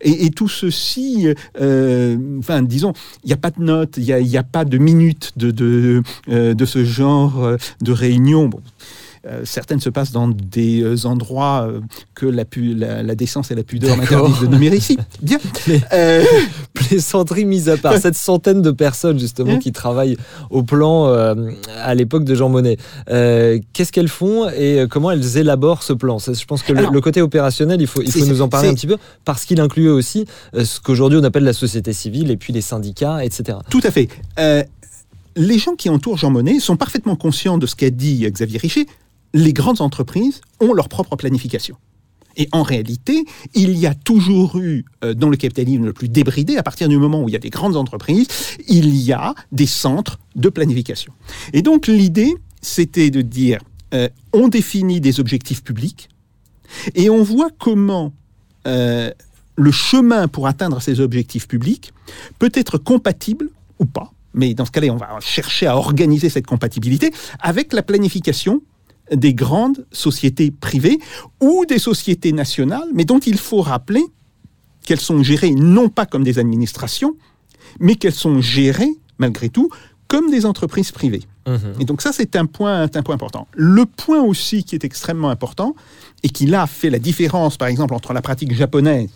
Et, 0.00 0.30
tout 0.30 0.48
ceci, 0.48 1.28
euh, 1.60 2.16
enfin, 2.38 2.62
disons, 2.62 2.92
il 3.22 3.28
n'y 3.28 3.32
a 3.32 3.36
pas 3.36 3.50
de 3.50 3.62
notes, 3.62 3.96
il 3.96 4.04
n'y 4.04 4.36
a, 4.36 4.42
pas 4.42 4.64
de 4.64 4.78
minutes 4.78 5.32
de, 5.36 6.02
euh, 6.28 6.54
ce 6.64 6.84
genre 6.84 7.44
euh, 7.44 7.56
de 7.82 7.92
réunion. 7.92 8.50
Certaines 9.44 9.80
se 9.80 9.88
passent 9.90 10.12
dans 10.12 10.28
des 10.28 10.82
euh, 10.82 11.06
endroits 11.06 11.66
euh, 11.68 11.80
que 12.14 12.26
la, 12.26 12.44
pu- 12.44 12.74
la, 12.74 13.02
la 13.02 13.14
décence 13.14 13.50
et 13.50 13.54
la 13.54 13.62
pudeur 13.62 13.96
m'interdisent 13.96 14.40
de 14.40 14.46
nommer 14.46 14.68
ici. 14.76 14.98
Bien. 15.22 15.38
Euh, 15.92 16.22
Plaisanterie 16.74 17.44
mise 17.44 17.68
à 17.68 17.76
part, 17.76 17.96
cette 17.98 18.16
centaine 18.16 18.60
de 18.62 18.70
personnes 18.70 19.18
justement 19.18 19.52
Hein 19.54 19.58
qui 19.58 19.72
travaillent 19.72 20.16
au 20.50 20.62
plan 20.62 21.06
euh, 21.08 21.34
à 21.82 21.94
l'époque 21.94 22.24
de 22.24 22.34
Jean 22.34 22.48
Monnet, 22.48 22.76
euh, 23.10 23.58
qu'est-ce 23.72 23.92
qu'elles 23.92 24.08
font 24.08 24.48
et 24.48 24.80
euh, 24.80 24.86
comment 24.88 25.10
elles 25.10 25.36
élaborent 25.36 25.82
ce 25.82 25.92
plan? 25.92 26.18
Je 26.18 26.44
pense 26.44 26.62
que 26.62 26.72
le, 26.72 26.78
Alors, 26.80 26.92
le 26.92 27.00
côté 27.00 27.22
opérationnel, 27.22 27.80
il 27.80 27.86
faut, 27.86 28.02
il 28.02 28.10
faut 28.10 28.24
nous 28.26 28.42
en 28.42 28.48
parler 28.48 28.68
un 28.68 28.74
petit 28.74 28.86
peu 28.86 28.96
parce 29.24 29.44
qu'il 29.44 29.60
incluait 29.60 29.88
aussi 29.90 30.24
euh, 30.54 30.64
ce 30.64 30.80
qu'aujourd'hui 30.80 31.18
on 31.20 31.24
appelle 31.24 31.44
la 31.44 31.52
société 31.52 31.92
civile 31.92 32.30
et 32.30 32.36
puis 32.36 32.52
les 32.52 32.60
syndicats, 32.60 33.24
etc. 33.24 33.58
Tout 33.70 33.80
à 33.84 33.90
fait. 33.90 34.08
Euh, 34.38 34.62
les 35.36 35.58
gens 35.58 35.74
qui 35.74 35.88
entourent 35.88 36.16
Jean 36.16 36.30
Monnet 36.30 36.58
sont 36.60 36.76
parfaitement 36.76 37.16
conscients 37.16 37.58
de 37.58 37.66
ce 37.66 37.74
qu'a 37.76 37.90
dit 37.90 38.26
Xavier 38.30 38.58
Richer. 38.58 38.86
Les 39.34 39.52
grandes 39.52 39.80
entreprises 39.80 40.40
ont 40.60 40.72
leur 40.72 40.88
propre 40.88 41.16
planification. 41.16 41.76
Et 42.36 42.48
en 42.52 42.62
réalité, 42.62 43.24
il 43.54 43.76
y 43.76 43.86
a 43.86 43.94
toujours 43.94 44.58
eu, 44.58 44.84
euh, 45.04 45.14
dans 45.14 45.28
le 45.28 45.36
capitalisme 45.36 45.84
le 45.84 45.92
plus 45.92 46.08
débridé, 46.08 46.56
à 46.56 46.62
partir 46.62 46.88
du 46.88 46.96
moment 46.98 47.22
où 47.22 47.28
il 47.28 47.32
y 47.32 47.36
a 47.36 47.40
des 47.40 47.50
grandes 47.50 47.76
entreprises, 47.76 48.26
il 48.68 48.96
y 48.96 49.12
a 49.12 49.34
des 49.52 49.66
centres 49.66 50.18
de 50.34 50.48
planification. 50.48 51.12
Et 51.52 51.62
donc 51.62 51.86
l'idée, 51.86 52.34
c'était 52.60 53.10
de 53.10 53.22
dire, 53.22 53.60
euh, 53.92 54.08
on 54.32 54.48
définit 54.48 55.00
des 55.00 55.20
objectifs 55.20 55.62
publics 55.62 56.08
et 56.94 57.10
on 57.10 57.22
voit 57.22 57.50
comment 57.58 58.12
euh, 58.66 59.10
le 59.56 59.70
chemin 59.70 60.26
pour 60.26 60.48
atteindre 60.48 60.80
ces 60.80 61.00
objectifs 61.00 61.46
publics 61.46 61.92
peut 62.38 62.50
être 62.54 62.78
compatible 62.78 63.50
ou 63.78 63.84
pas, 63.84 64.12
mais 64.32 64.54
dans 64.54 64.64
ce 64.64 64.70
cas-là, 64.72 64.92
on 64.92 64.96
va 64.96 65.18
chercher 65.20 65.66
à 65.66 65.76
organiser 65.76 66.28
cette 66.28 66.46
compatibilité 66.46 67.12
avec 67.40 67.72
la 67.72 67.82
planification 67.82 68.62
des 69.12 69.34
grandes 69.34 69.86
sociétés 69.92 70.50
privées 70.50 70.98
ou 71.40 71.64
des 71.66 71.78
sociétés 71.78 72.32
nationales, 72.32 72.88
mais 72.94 73.04
dont 73.04 73.18
il 73.18 73.38
faut 73.38 73.60
rappeler 73.60 74.04
qu'elles 74.84 75.00
sont 75.00 75.22
gérées 75.22 75.52
non 75.52 75.88
pas 75.88 76.06
comme 76.06 76.24
des 76.24 76.38
administrations, 76.38 77.16
mais 77.80 77.96
qu'elles 77.96 78.14
sont 78.14 78.40
gérées, 78.40 78.94
malgré 79.18 79.48
tout, 79.48 79.70
comme 80.08 80.30
des 80.30 80.46
entreprises 80.46 80.92
privées. 80.92 81.22
Et 81.78 81.84
donc 81.84 82.00
ça, 82.00 82.12
c'est 82.12 82.36
un 82.36 82.46
point, 82.46 82.82
un 82.82 83.02
point 83.02 83.14
important. 83.14 83.46
Le 83.52 83.84
point 83.84 84.22
aussi 84.22 84.64
qui 84.64 84.74
est 84.74 84.84
extrêmement 84.84 85.28
important, 85.28 85.74
et 86.22 86.30
qui 86.30 86.46
là 86.46 86.66
fait 86.66 86.88
la 86.90 86.98
différence, 86.98 87.58
par 87.58 87.68
exemple, 87.68 87.94
entre 87.94 88.14
la 88.14 88.22
pratique 88.22 88.54
japonaise 88.54 89.10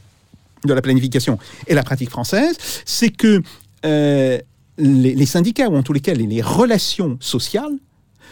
de 0.64 0.74
la 0.74 0.82
planification 0.82 1.38
et 1.66 1.74
la 1.74 1.82
pratique 1.82 2.10
française, 2.10 2.56
c'est 2.84 3.08
que 3.08 3.42
euh, 3.86 4.38
les, 4.76 5.14
les 5.14 5.26
syndicats, 5.26 5.68
ou 5.68 5.76
en 5.76 5.82
tous 5.82 5.94
les 5.94 6.00
cas 6.00 6.12
les, 6.12 6.26
les 6.26 6.42
relations 6.42 7.16
sociales, 7.20 7.72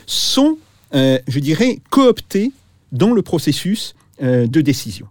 sont, 0.05 0.59
euh, 0.94 1.18
je 1.27 1.40
dirais, 1.40 1.81
cooptées 1.90 2.53
dans 2.92 3.12
le 3.12 3.22
processus 3.22 3.94
euh, 4.22 4.46
de 4.46 4.61
décision. 4.61 5.07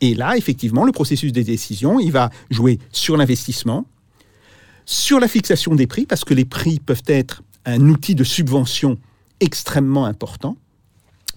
Et 0.00 0.14
là, 0.14 0.36
effectivement, 0.36 0.84
le 0.84 0.92
processus 0.92 1.32
des 1.32 1.44
décisions, 1.44 2.00
il 2.00 2.10
va 2.10 2.30
jouer 2.50 2.78
sur 2.90 3.16
l'investissement, 3.16 3.84
sur 4.86 5.20
la 5.20 5.28
fixation 5.28 5.74
des 5.74 5.86
prix, 5.86 6.06
parce 6.06 6.24
que 6.24 6.32
les 6.32 6.46
prix 6.46 6.80
peuvent 6.80 7.02
être 7.06 7.42
un 7.66 7.80
outil 7.88 8.14
de 8.14 8.24
subvention 8.24 8.98
extrêmement 9.40 10.06
important. 10.06 10.56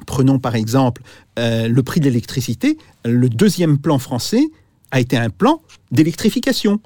Prenons 0.08 0.40
par 0.40 0.56
exemple 0.56 1.02
euh, 1.38 1.68
le 1.68 1.84
prix 1.84 2.00
de 2.00 2.06
l'électricité. 2.06 2.78
Le 3.06 3.30
deuxième 3.30 3.78
plan 3.78 4.00
français 4.00 4.44
a 4.92 5.00
été 5.00 5.18
un 5.18 5.30
plan 5.30 5.62
d'électrification, 5.92 6.80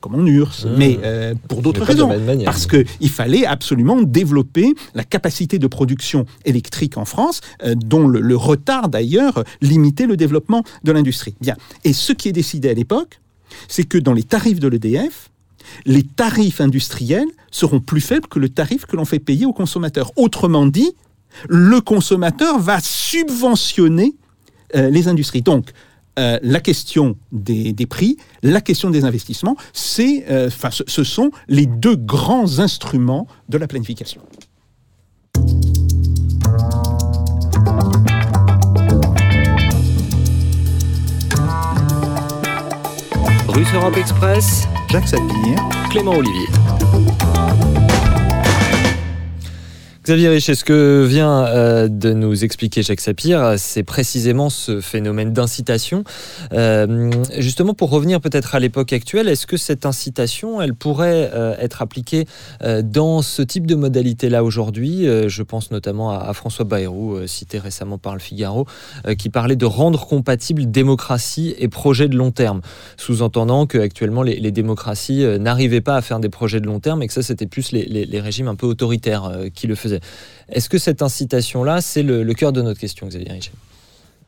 comme 0.00 0.14
en 0.14 0.26
URSS, 0.26 0.64
Mmh. 0.64 0.76
mais 0.76 0.98
euh, 1.02 1.34
pour 1.48 1.62
d'autres 1.62 1.84
raisons. 1.84 2.10
Parce 2.44 2.66
qu'il 2.66 3.10
fallait 3.10 3.46
absolument 3.46 4.00
développer 4.02 4.74
la 4.94 5.04
capacité 5.04 5.58
de 5.58 5.66
production 5.66 6.26
électrique 6.44 6.96
en 6.96 7.04
France, 7.04 7.40
euh, 7.62 7.74
dont 7.74 8.06
le, 8.06 8.20
le 8.20 8.36
retard 8.36 8.88
d'ailleurs 8.88 9.44
limitait 9.60 10.06
le 10.06 10.16
développement 10.16 10.62
de 10.84 10.92
l'industrie. 10.92 11.34
Bien. 11.40 11.56
Et 11.84 11.92
ce 11.92 12.12
qui 12.12 12.28
est 12.28 12.32
décidé 12.32 12.70
à 12.70 12.74
l'époque, 12.74 13.20
c'est 13.68 13.84
que 13.84 13.98
dans 13.98 14.12
les 14.12 14.22
tarifs 14.24 14.60
de 14.60 14.68
l'EDF, 14.68 15.30
les 15.84 16.02
tarifs 16.02 16.60
industriels 16.60 17.28
seront 17.50 17.80
plus 17.80 18.00
faibles 18.00 18.28
que 18.28 18.38
le 18.38 18.48
tarif 18.48 18.86
que 18.86 18.96
l'on 18.96 19.04
fait 19.04 19.18
payer 19.18 19.46
au 19.46 19.52
consommateur. 19.52 20.12
Autrement 20.16 20.66
dit, 20.66 20.92
le 21.48 21.80
consommateur 21.80 22.58
va 22.58 22.78
subventionner 22.80 24.14
euh, 24.76 24.90
les 24.90 25.08
industries. 25.08 25.42
Donc, 25.42 25.70
euh, 26.18 26.38
la 26.42 26.60
question 26.60 27.16
des, 27.32 27.72
des 27.72 27.86
prix, 27.86 28.16
la 28.42 28.60
question 28.60 28.90
des 28.90 29.04
investissements, 29.04 29.56
c'est, 29.72 30.24
euh, 30.30 30.48
enfin, 30.48 30.70
ce, 30.70 30.82
ce 30.86 31.04
sont 31.04 31.30
les 31.48 31.66
deux 31.66 31.96
grands 31.96 32.58
instruments 32.58 33.26
de 33.48 33.56
la 33.58 33.66
planification. 33.68 34.20
Russe 43.48 43.68
Europe 43.74 43.96
Express, 43.96 44.68
Jacques 44.90 45.08
Sapir. 45.08 45.68
Clément 45.90 46.12
Olivier. 46.12 46.46
Xavier 50.08 50.30
Richet, 50.30 50.54
ce 50.54 50.64
que 50.64 51.04
vient 51.04 51.44
euh, 51.44 51.86
de 51.86 52.14
nous 52.14 52.42
expliquer 52.42 52.82
Jacques 52.82 53.02
Sapir, 53.02 53.56
c'est 53.58 53.82
précisément 53.82 54.48
ce 54.48 54.80
phénomène 54.80 55.34
d'incitation? 55.34 56.02
Euh, 56.54 57.10
justement, 57.36 57.74
pour 57.74 57.90
revenir 57.90 58.18
peut-être 58.18 58.54
à 58.54 58.58
l'époque 58.58 58.94
actuelle, 58.94 59.28
est-ce 59.28 59.46
que 59.46 59.58
cette 59.58 59.84
incitation, 59.84 60.62
elle 60.62 60.72
pourrait 60.72 61.30
euh, 61.34 61.54
être 61.58 61.82
appliquée 61.82 62.24
dans 62.64 63.20
ce 63.20 63.42
type 63.42 63.66
de 63.66 63.74
modalité-là 63.74 64.44
aujourd'hui? 64.44 65.06
Je 65.28 65.42
pense 65.42 65.70
notamment 65.70 66.10
à, 66.10 66.32
François 66.32 66.64
Bayrou, 66.64 67.26
cité 67.26 67.58
récemment 67.58 67.98
par 67.98 68.14
le 68.14 68.20
Figaro, 68.20 68.66
qui 69.18 69.28
parlait 69.28 69.56
de 69.56 69.66
rendre 69.66 70.06
compatible 70.06 70.70
démocratie 70.70 71.54
et 71.58 71.68
projet 71.68 72.08
de 72.08 72.16
long 72.16 72.30
terme, 72.30 72.62
sous-entendant 72.96 73.66
qu'actuellement 73.66 74.22
les, 74.22 74.40
les 74.40 74.52
démocraties 74.52 75.26
n'arrivaient 75.38 75.82
pas 75.82 75.96
à 75.96 76.00
faire 76.00 76.18
des 76.18 76.30
projets 76.30 76.60
de 76.60 76.66
long 76.66 76.80
terme 76.80 77.02
et 77.02 77.08
que 77.08 77.12
ça, 77.12 77.22
c'était 77.22 77.46
plus 77.46 77.72
les 77.72 78.20
régimes 78.20 78.48
un 78.48 78.54
peu 78.54 78.66
autoritaires 78.66 79.30
qui 79.52 79.66
le 79.66 79.74
faisaient. 79.74 79.97
Est-ce 80.48 80.68
que 80.68 80.78
cette 80.78 81.02
incitation-là, 81.02 81.80
c'est 81.80 82.02
le, 82.02 82.32
cœur 82.34 82.52
de 82.52 82.62
notre 82.62 82.80
question, 82.80 83.06
Xavier 83.06 83.32
Richet 83.32 83.52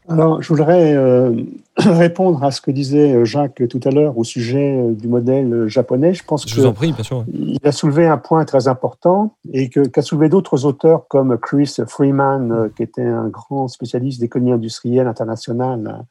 alors, 0.09 0.43
je 0.43 0.49
voudrais 0.49 0.97
euh, 0.97 1.31
répondre 1.77 2.43
à 2.43 2.51
ce 2.51 2.61
que 2.61 2.73
disait 2.73 3.25
Jacques 3.25 3.63
tout 3.69 3.79
à 3.85 3.91
l'heure 3.91 4.19
au 4.19 4.25
sujet 4.25 4.77
euh, 4.77 4.93
du 4.93 5.07
modèle 5.07 5.69
japonais. 5.69 6.15
Je 6.15 6.25
pense 6.25 6.49
je 6.49 6.55
vous 6.57 6.67
en 6.67 6.73
prie, 6.73 6.91
bien 6.91 7.05
sûr. 7.05 7.25
Il 7.33 7.61
a 7.63 7.71
soulevé 7.71 8.07
un 8.07 8.17
point 8.17 8.45
très 8.45 8.67
important 8.67 9.37
et 9.53 9.69
qu'a 9.69 10.03
soulevé 10.03 10.29
d'autres 10.29 10.65
auteurs 10.65 11.07
comme 11.07 11.39
Chris 11.39 11.77
Freeman, 11.87 12.51
euh, 12.51 12.69
qui 12.75 12.83
était 12.83 13.05
un 13.05 13.29
grand 13.29 13.69
spécialiste 13.69 14.21
d'économie 14.21 14.53
industrielle 14.53 15.07
internationale 15.07 16.05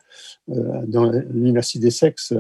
dans 0.47 1.11
l'université 1.31 1.79
d'Essex 1.79 2.33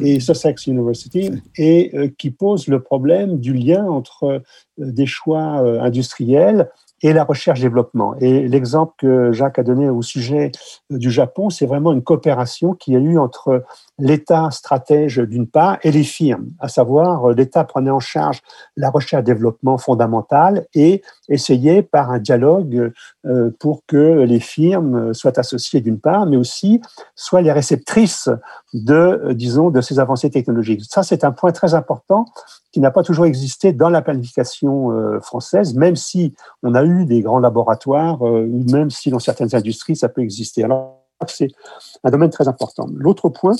et 0.00 0.20
Sussex 0.20 0.66
University, 0.66 1.30
et 1.56 1.92
qui 2.18 2.30
pose 2.30 2.68
le 2.68 2.80
problème 2.82 3.38
du 3.38 3.52
lien 3.54 3.84
entre 3.86 4.42
des 4.78 5.06
choix 5.06 5.58
industriels 5.82 6.68
et 7.02 7.12
la 7.12 7.24
recherche-développement. 7.24 8.14
Et 8.20 8.48
l'exemple 8.48 8.94
que 8.98 9.32
Jacques 9.32 9.58
a 9.58 9.62
donné 9.62 9.90
au 9.90 10.02
sujet 10.02 10.50
euh, 10.92 10.98
du 10.98 11.10
Japon, 11.10 11.50
c'est 11.50 11.66
vraiment 11.66 11.92
une 11.92 12.02
coopération 12.02 12.72
qui 12.72 12.96
a 12.96 12.98
eu 12.98 13.18
entre 13.18 13.64
l'État 13.98 14.50
stratège 14.50 15.18
d'une 15.18 15.46
part 15.46 15.78
et 15.82 15.90
les 15.90 16.04
firmes, 16.04 16.48
à 16.58 16.68
savoir 16.68 17.30
euh, 17.30 17.34
l'État 17.34 17.64
prenait 17.64 17.90
en 17.90 18.00
charge 18.00 18.40
la 18.76 18.90
recherche-développement 18.90 19.78
fondamentale 19.78 20.66
et 20.74 21.02
essayait 21.28 21.82
par 21.82 22.10
un 22.10 22.18
dialogue 22.18 22.92
euh, 23.26 23.50
pour 23.58 23.82
que 23.86 24.22
les 24.22 24.40
firmes 24.40 25.12
soient 25.12 25.38
associées 25.38 25.80
d'une 25.80 26.00
part, 26.00 26.26
mais 26.26 26.36
aussi 26.36 26.80
soient 27.14 27.42
les 27.42 27.52
réceptrices 27.52 28.30
de, 28.72 29.32
disons, 29.32 29.70
de 29.70 29.80
ces 29.80 29.98
avancées 29.98 30.30
technologiques. 30.30 30.82
Ça, 30.88 31.02
c'est 31.02 31.24
un 31.24 31.32
point 31.32 31.52
très 31.52 31.74
important 31.74 32.26
qui 32.72 32.80
n'a 32.80 32.90
pas 32.90 33.02
toujours 33.02 33.24
existé 33.24 33.72
dans 33.72 33.88
la 33.88 34.02
planification 34.02 35.20
française, 35.22 35.74
même 35.74 35.96
si 35.96 36.34
on 36.62 36.74
a 36.74 36.84
eu 36.84 36.85
des 37.04 37.20
grands 37.20 37.38
laboratoires, 37.38 38.22
euh, 38.26 38.46
ou 38.46 38.64
même 38.70 38.90
si 38.90 39.10
dans 39.10 39.18
certaines 39.18 39.54
industries, 39.54 39.96
ça 39.96 40.08
peut 40.08 40.22
exister. 40.22 40.64
Alors, 40.64 41.02
c'est 41.26 41.48
un 42.04 42.10
domaine 42.10 42.30
très 42.30 42.48
important. 42.48 42.86
L'autre 42.92 43.28
point 43.28 43.54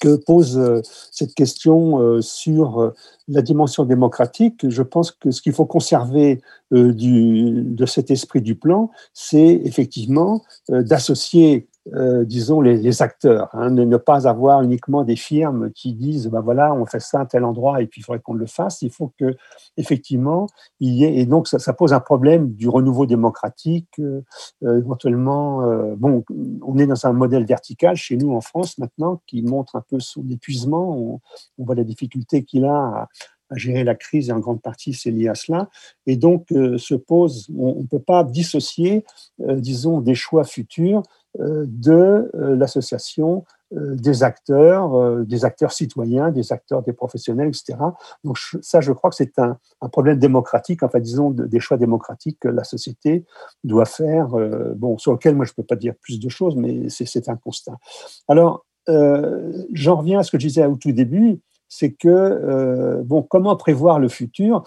que 0.00 0.16
pose 0.16 0.58
euh, 0.58 0.82
cette 1.10 1.34
question 1.34 2.20
sur 2.20 2.92
la 3.28 3.40
dimension 3.40 3.84
démocratique, 3.84 4.68
je 4.68 4.82
pense 4.82 5.10
que 5.10 5.30
ce 5.30 5.40
qu'il 5.40 5.54
faut 5.54 5.64
conserver 5.64 6.42
de 6.70 7.86
cet 7.86 8.10
esprit 8.10 8.42
du 8.42 8.56
plan, 8.56 8.90
c'est 9.14 9.60
effectivement 9.64 10.42
d'associer 10.68 11.69
euh, 11.94 12.24
disons, 12.24 12.60
les, 12.60 13.02
acteurs, 13.02 13.48
hein, 13.54 13.70
ne, 13.70 13.96
pas 13.96 14.28
avoir 14.28 14.62
uniquement 14.62 15.02
des 15.02 15.16
firmes 15.16 15.70
qui 15.72 15.94
disent, 15.94 16.28
ben 16.28 16.40
voilà, 16.40 16.74
on 16.74 16.84
fait 16.84 17.00
ça 17.00 17.20
à 17.20 17.26
tel 17.26 17.42
endroit 17.42 17.80
et 17.80 17.86
puis 17.86 18.02
il 18.02 18.04
faudrait 18.04 18.20
qu'on 18.20 18.34
le 18.34 18.46
fasse. 18.46 18.82
Il 18.82 18.90
faut 18.90 19.12
que, 19.18 19.34
effectivement, 19.78 20.46
il 20.78 20.92
y 20.94 21.04
ait, 21.04 21.16
et 21.16 21.26
donc 21.26 21.48
ça, 21.48 21.72
pose 21.72 21.92
un 21.94 22.00
problème 22.00 22.52
du 22.52 22.68
renouveau 22.68 23.06
démocratique, 23.06 23.88
euh, 23.98 24.22
euh, 24.64 24.78
éventuellement, 24.78 25.62
bon, 25.96 26.24
on 26.62 26.78
est 26.78 26.86
dans 26.86 27.06
un 27.06 27.12
modèle 27.12 27.46
vertical 27.46 27.96
chez 27.96 28.16
nous 28.16 28.34
en 28.34 28.40
France 28.40 28.78
maintenant 28.78 29.22
qui 29.26 29.42
montre 29.42 29.76
un 29.76 29.82
peu 29.88 30.00
son 30.00 30.28
épuisement. 30.30 31.20
On, 31.58 31.64
voit 31.64 31.74
la 31.74 31.84
difficulté 31.84 32.44
qu'il 32.44 32.64
a 32.64 32.76
à, 32.76 33.08
à 33.50 33.56
gérer 33.56 33.84
la 33.84 33.94
crise 33.94 34.30
et 34.30 34.32
en 34.32 34.38
grande 34.38 34.62
partie 34.62 34.94
c'est 34.94 35.10
lié 35.10 35.28
à 35.28 35.34
cela. 35.34 35.68
Et 36.06 36.16
donc 36.16 36.46
se 36.48 36.94
pose, 36.94 37.48
on 37.56 37.82
ne 37.82 37.86
peut 37.86 38.00
pas 38.00 38.24
dissocier, 38.24 39.04
disons, 39.38 40.00
des 40.00 40.14
choix 40.14 40.44
futurs 40.44 41.02
euh, 41.38 41.64
de 41.68 42.28
euh, 42.34 42.56
l'association 42.56 43.44
euh, 43.72 43.94
des 43.94 44.24
acteurs, 44.24 45.24
des 45.24 45.44
acteurs 45.44 45.70
citoyens, 45.70 46.32
des 46.32 46.52
acteurs, 46.52 46.82
des 46.82 46.92
professionnels, 46.92 47.46
etc. 47.46 47.78
Donc 48.24 48.36
ça, 48.62 48.80
je 48.80 48.90
crois 48.90 49.10
que 49.10 49.16
c'est 49.16 49.38
un, 49.38 49.56
problème 49.92 50.18
démocratique, 50.18 50.82
enfin 50.82 50.98
disons 50.98 51.30
des 51.30 51.60
choix 51.60 51.76
démocratiques 51.76 52.38
que 52.40 52.48
la 52.48 52.64
société 52.64 53.24
doit 53.62 53.84
faire, 53.84 54.30
bon, 54.74 54.98
sur 54.98 55.12
lequel 55.12 55.36
moi 55.36 55.44
je 55.44 55.52
ne 55.52 55.54
peux 55.54 55.62
pas 55.62 55.76
dire 55.76 55.94
plus 56.02 56.18
de 56.18 56.28
choses, 56.28 56.56
mais 56.56 56.88
c'est 56.88 57.28
un 57.28 57.36
constat. 57.36 57.78
Alors, 58.26 58.66
j'en 58.88 59.96
reviens 59.96 60.18
à 60.18 60.22
ce 60.24 60.32
que 60.32 60.38
je 60.40 60.48
disais 60.48 60.66
au 60.66 60.74
tout 60.74 60.90
début, 60.90 61.40
c'est 61.70 61.92
que, 61.92 63.00
bon, 63.04 63.22
comment 63.22 63.56
prévoir 63.56 63.98
le 63.98 64.08
futur? 64.08 64.64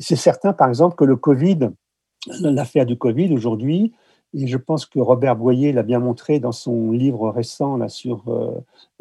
C'est 0.00 0.16
certain, 0.16 0.54
par 0.54 0.68
exemple, 0.68 0.94
que 0.94 1.04
le 1.04 1.16
Covid, 1.16 1.70
l'affaire 2.40 2.86
du 2.86 2.96
Covid 2.96 3.34
aujourd'hui, 3.34 3.92
et 4.34 4.46
je 4.46 4.56
pense 4.56 4.86
que 4.86 4.98
Robert 4.98 5.36
Boyer 5.36 5.72
l'a 5.72 5.82
bien 5.82 5.98
montré 5.98 6.40
dans 6.40 6.52
son 6.52 6.90
livre 6.90 7.30
récent 7.30 7.76
là, 7.76 7.88
sur 7.88 8.24
euh, 8.28 8.50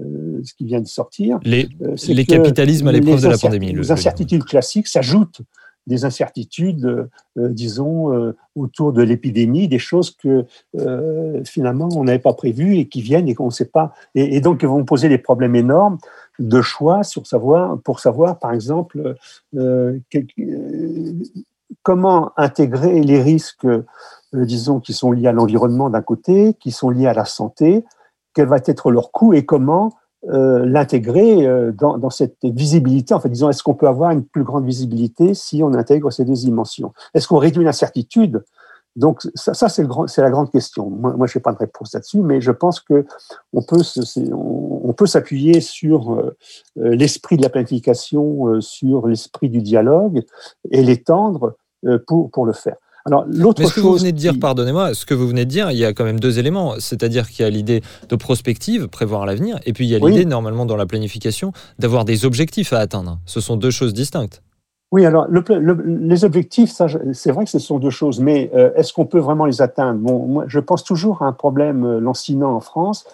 euh, 0.01 0.41
ce 0.43 0.53
qui 0.53 0.65
vient 0.65 0.81
de 0.81 0.87
sortir. 0.87 1.39
Les, 1.43 1.67
euh, 1.81 1.95
les 2.07 2.25
capitalismes 2.25 2.87
à 2.87 2.91
l'épreuve 2.91 3.21
de 3.21 3.27
la 3.27 3.37
pandémie. 3.37 3.73
Les 3.73 3.91
incertitudes 3.91 4.43
classiques 4.43 4.87
s'ajoutent 4.87 5.41
des 5.87 6.03
incertitudes, 6.03 7.07
disons, 7.35 8.33
autour 8.55 8.91
de 8.91 9.03
l'épidémie, 9.03 9.67
des 9.67 9.77
choses 9.77 10.09
que 10.09 10.43
finalement 11.43 11.89
on 11.95 12.05
n'avait 12.05 12.17
pas 12.17 12.33
prévues 12.33 12.77
et 12.77 12.87
qui 12.87 13.03
viennent 13.03 13.27
et 13.27 13.35
qu'on 13.35 13.45
ne 13.45 13.51
sait 13.51 13.69
pas, 13.69 13.93
et, 14.15 14.35
et, 14.35 14.41
donc 14.41 14.63
vont 14.63 14.83
poser 14.83 15.09
des 15.09 15.19
problèmes 15.19 15.55
énormes 15.55 15.99
de 16.39 16.61
choix 16.61 17.01
pour 17.83 17.99
savoir, 17.99 18.39
par 18.39 18.51
exemple, 18.51 19.15
comment 21.83 22.31
intégrer 22.37 23.01
les 23.01 23.21
risques 23.21 23.67
euh, 24.35 24.45
disons, 24.45 24.79
qui 24.79 24.93
sont 24.93 25.11
liés 25.11 25.27
à 25.27 25.31
l'environnement 25.31 25.89
d'un 25.89 26.01
côté, 26.01 26.55
qui 26.55 26.71
sont 26.71 26.89
liés 26.89 27.07
à 27.07 27.13
la 27.13 27.25
santé, 27.25 27.85
quel 28.33 28.47
va 28.47 28.57
être 28.65 28.91
leur 28.91 29.11
coût 29.11 29.33
et 29.33 29.45
comment 29.45 29.93
euh, 30.29 30.65
l'intégrer 30.65 31.45
euh, 31.45 31.71
dans, 31.71 32.09
cette 32.09 32.37
visibilité. 32.43 33.13
En 33.13 33.21
disons, 33.23 33.49
est-ce 33.49 33.63
qu'on 33.63 33.75
peut 33.75 33.87
avoir 33.87 34.11
une 34.11 34.23
plus 34.23 34.43
grande 34.43 34.65
visibilité 34.65 35.33
si 35.33 35.61
on 35.63 35.73
intègre 35.73 36.11
ces 36.11 36.25
deux 36.25 36.33
dimensions? 36.33 36.93
Est-ce 37.13 37.27
qu'on 37.27 37.37
réduit 37.37 37.63
l'incertitude? 37.63 38.43
Donc, 38.95 39.21
ça, 39.35 39.67
c'est, 39.67 39.83
la 40.17 40.29
grande 40.29 40.51
question. 40.51 40.89
Moi, 40.89 41.13
moi 41.17 41.27
je 41.27 41.37
n'ai 41.37 41.41
pas 41.41 41.51
de 41.51 41.57
réponse 41.57 41.93
là-dessus, 41.93 42.21
mais 42.21 42.39
je 42.39 42.51
pense 42.51 42.79
que 42.79 43.05
on 43.51 43.61
peut, 43.61 43.81
on, 44.31 44.93
peut 44.93 45.05
s'appuyer 45.05 45.59
sur 45.59 46.31
l'esprit 46.75 47.35
de 47.35 47.41
la 47.41 47.49
planification, 47.49 48.61
sur 48.61 49.07
l'esprit 49.07 49.49
du 49.49 49.61
dialogue 49.61 50.23
et 50.71 50.81
l'étendre 50.81 51.57
pour, 52.07 52.31
pour 52.31 52.45
le 52.45 52.53
faire. 52.53 52.77
Alors, 53.07 53.23
l'autre 53.27 53.61
Mais 53.61 53.67
ce 53.67 53.75
que 53.75 53.81
vous 53.81 53.95
venez 53.95 54.11
de 54.11 54.17
dire, 54.17 54.33
pardonnez-moi, 54.39 54.95
ce 54.95 55.05
que 55.05 55.13
vous 55.13 55.27
venez 55.27 55.45
de 55.45 55.49
dire, 55.49 55.69
il 55.69 55.77
y 55.77 55.85
a 55.85 55.93
quand 55.93 56.05
même 56.05 56.19
deux 56.19 56.39
éléments. 56.39 56.75
C'est-à-dire 56.79 57.29
qu'il 57.29 57.43
y 57.43 57.45
a 57.45 57.51
l'idée 57.51 57.81
de 58.09 58.15
prospective, 58.15 58.87
prévoir 58.87 59.27
l'avenir, 59.27 59.59
et 59.65 59.73
puis 59.73 59.85
il 59.85 59.89
y 59.89 59.95
a 59.95 59.99
l'idée, 59.99 60.25
normalement, 60.25 60.65
dans 60.65 60.75
la 60.75 60.87
planification, 60.87 61.53
d'avoir 61.77 62.03
des 62.03 62.25
objectifs 62.25 62.73
à 62.73 62.79
atteindre. 62.79 63.19
Ce 63.27 63.41
sont 63.41 63.57
deux 63.57 63.69
choses 63.69 63.93
distinctes. 63.93 64.41
Oui, 64.91 65.05
alors 65.05 65.27
les 65.27 66.25
objectifs, 66.25 66.71
c'est 67.13 67.31
vrai 67.31 67.45
que 67.45 67.51
ce 67.51 67.59
sont 67.59 67.79
deux 67.79 67.89
choses, 67.89 68.19
mais 68.19 68.51
euh, 68.53 68.71
est-ce 68.75 68.93
qu'on 68.93 69.05
peut 69.05 69.19
vraiment 69.19 69.45
les 69.45 69.61
atteindre? 69.61 69.99
Bon, 69.99 70.25
moi, 70.27 70.45
je 70.47 70.59
pense 70.59 70.83
toujours 70.83 71.21
à 71.23 71.25
un 71.25 71.33
problème 71.33 71.83
euh, 71.83 71.99
lancinant 71.99 72.55
en 72.55 72.59
France. 72.59 73.05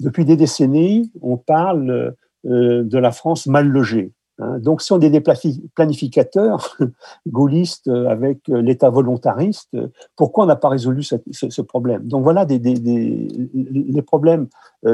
Depuis 0.00 0.24
des 0.24 0.36
décennies, 0.36 1.12
on 1.20 1.36
parle 1.36 2.14
euh, 2.46 2.82
de 2.82 2.98
la 2.98 3.12
France 3.12 3.46
mal 3.46 3.68
logée. 3.68 4.10
Hein. 4.38 4.58
Donc, 4.58 4.80
si 4.80 4.92
on 4.92 5.00
est 5.00 5.10
des 5.10 5.20
planificateurs 5.20 6.76
gaullistes 7.26 7.88
avec 7.88 8.40
l'État 8.48 8.88
volontariste, 8.88 9.76
pourquoi 10.16 10.44
on 10.44 10.46
n'a 10.46 10.56
pas 10.56 10.70
résolu 10.70 11.02
ce, 11.02 11.62
problème? 11.62 12.08
Donc 12.08 12.22
voilà 12.22 12.46
des, 12.46 12.58
les 12.58 14.02
problèmes 14.02 14.46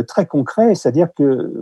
très 0.08 0.26
concrets, 0.26 0.74
c'est-à-dire 0.74 1.08
que 1.14 1.52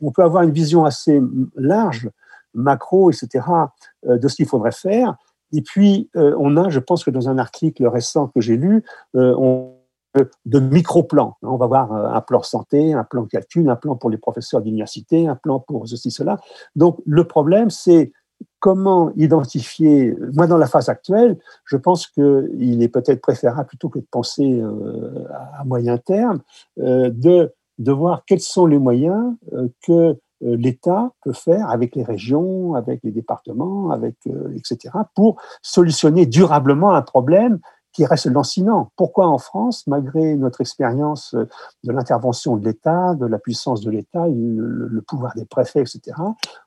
on 0.00 0.10
peut 0.12 0.22
avoir 0.22 0.44
une 0.44 0.52
vision 0.52 0.84
assez 0.84 1.20
large, 1.56 2.08
macro, 2.56 3.10
etc., 3.10 3.46
de 4.04 4.28
ce 4.28 4.34
qu'il 4.34 4.46
faudrait 4.46 4.72
faire. 4.72 5.14
Et 5.52 5.62
puis, 5.62 6.10
on 6.14 6.56
a, 6.56 6.68
je 6.70 6.80
pense 6.80 7.04
que 7.04 7.10
dans 7.10 7.28
un 7.28 7.38
article 7.38 7.86
récent 7.86 8.28
que 8.28 8.40
j'ai 8.40 8.56
lu, 8.56 8.84
on 9.14 9.76
de 10.44 10.58
micro-plans. 10.58 11.36
On 11.42 11.56
va 11.56 11.66
voir 11.66 11.92
euh, 11.92 12.08
un 12.08 12.20
plan 12.20 12.42
santé, 12.42 12.92
un 12.92 13.04
plan 13.04 13.24
calcul, 13.24 13.68
un 13.68 13.76
plan 13.76 13.96
pour 13.96 14.10
les 14.10 14.18
professeurs 14.18 14.60
d'université, 14.60 15.28
un 15.28 15.36
plan 15.36 15.60
pour 15.60 15.86
ceci, 15.88 16.10
cela. 16.10 16.38
Donc, 16.74 17.00
le 17.06 17.24
problème, 17.24 17.70
c'est 17.70 18.12
comment 18.58 19.12
identifier, 19.16 20.14
moi 20.34 20.46
dans 20.46 20.58
la 20.58 20.66
phase 20.66 20.88
actuelle, 20.88 21.38
je 21.64 21.76
pense 21.76 22.06
qu'il 22.06 22.82
est 22.82 22.88
peut-être 22.88 23.20
préférable, 23.20 23.66
plutôt 23.66 23.88
que 23.88 23.98
de 23.98 24.06
penser 24.10 24.60
euh, 24.60 25.24
à 25.58 25.64
moyen 25.64 25.96
terme, 25.96 26.40
euh, 26.80 27.10
de, 27.10 27.52
de 27.78 27.92
voir 27.92 28.24
quels 28.26 28.40
sont 28.40 28.66
les 28.66 28.78
moyens 28.78 29.34
que 29.86 29.92
euh, 29.92 30.14
l'État 30.40 31.10
peut 31.22 31.32
faire 31.32 31.70
avec 31.70 31.96
les 31.96 32.04
régions, 32.04 32.74
avec 32.74 33.00
les 33.02 33.10
départements, 33.10 33.90
avec 33.90 34.16
euh, 34.26 34.54
etc. 34.56 34.94
pour 35.14 35.40
solutionner 35.62 36.26
durablement 36.26 36.94
un 36.94 37.02
problème 37.02 37.58
qui 37.92 38.04
reste 38.04 38.26
lancinant. 38.26 38.90
Pourquoi 38.96 39.26
en 39.26 39.38
France, 39.38 39.86
malgré 39.86 40.36
notre 40.36 40.60
expérience 40.60 41.34
de 41.34 41.92
l'intervention 41.92 42.56
de 42.56 42.64
l'État, 42.66 43.14
de 43.14 43.24
la 43.24 43.38
puissance 43.38 43.80
de 43.80 43.90
l'État, 43.90 44.26
le, 44.28 45.02
pouvoir 45.08 45.32
des 45.34 45.46
préfets, 45.46 45.80
etc., 45.80 46.14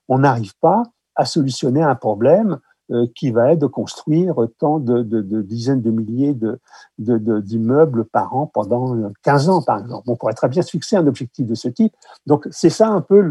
on 0.07 0.19
n'arrive 0.19 0.53
pas 0.59 0.81
à 1.15 1.25
solutionner 1.25 1.83
un 1.83 1.93
problème 1.93 2.53
euh, 2.53 2.68
qui 3.15 3.31
va 3.31 3.53
être 3.53 3.59
de 3.59 3.67
construire 3.67 4.35
tant 4.57 4.79
de, 4.79 5.01
dizaines 5.41 5.81
de 5.81 5.91
milliers 5.91 6.35
d'immeubles 6.97 8.05
par 8.05 8.35
an 8.35 8.47
pendant 8.47 8.95
15 9.23 9.49
ans, 9.49 9.61
par 9.61 9.79
exemple. 9.79 10.03
On 10.07 10.15
pourrait 10.15 10.33
très 10.33 10.49
bien 10.49 10.61
se 10.61 10.71
fixer 10.71 10.95
un 10.95 11.07
objectif 11.07 11.45
de 11.45 11.55
ce 11.55 11.67
type. 11.67 11.93
Donc, 12.25 12.47
c'est 12.51 12.69
ça 12.69 12.89
un 12.89 13.01
peu 13.01 13.21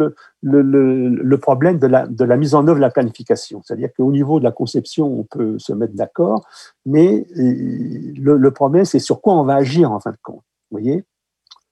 le, 0.43 1.37
problème 1.39 1.79
de 1.79 1.87
la, 1.87 2.07
de 2.07 2.25
la 2.25 2.37
mise 2.37 2.55
en 2.55 2.67
œuvre 2.67 2.77
de 2.77 2.81
la 2.81 2.91
planification. 2.91 3.63
C'est-à-dire 3.65 3.91
qu'au 3.97 4.11
niveau 4.11 4.39
de 4.39 4.45
la 4.45 4.53
conception, 4.53 5.07
on 5.21 5.25
peut 5.25 5.59
se 5.59 5.73
mettre 5.73 5.95
d'accord, 5.95 6.47
mais 6.87 7.27
euh, 7.37 8.13
le, 8.17 8.51
problème, 8.51 8.85
c'est 8.85 8.99
sur 8.99 9.21
quoi 9.21 9.35
on 9.35 9.45
va 9.45 9.57
agir 9.57 9.93
en 9.93 10.01
fin 10.01 10.11
de 10.11 10.19
compte. 10.23 10.43
Vous 10.71 10.79
voyez? 10.79 11.05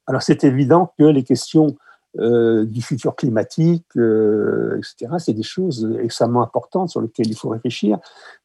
Alors, 0.06 0.22
c'est 0.22 0.44
évident 0.44 0.92
que 0.98 1.04
les 1.04 1.24
questions 1.24 1.76
euh, 2.18 2.64
du 2.64 2.82
futur 2.82 3.14
climatique, 3.14 3.84
euh, 3.96 4.78
etc. 4.78 5.14
C'est 5.18 5.34
des 5.34 5.42
choses 5.42 5.96
extrêmement 6.00 6.42
importantes 6.42 6.88
sur 6.88 7.00
lesquelles 7.00 7.28
il 7.28 7.36
faut 7.36 7.48
réfléchir. 7.50 7.98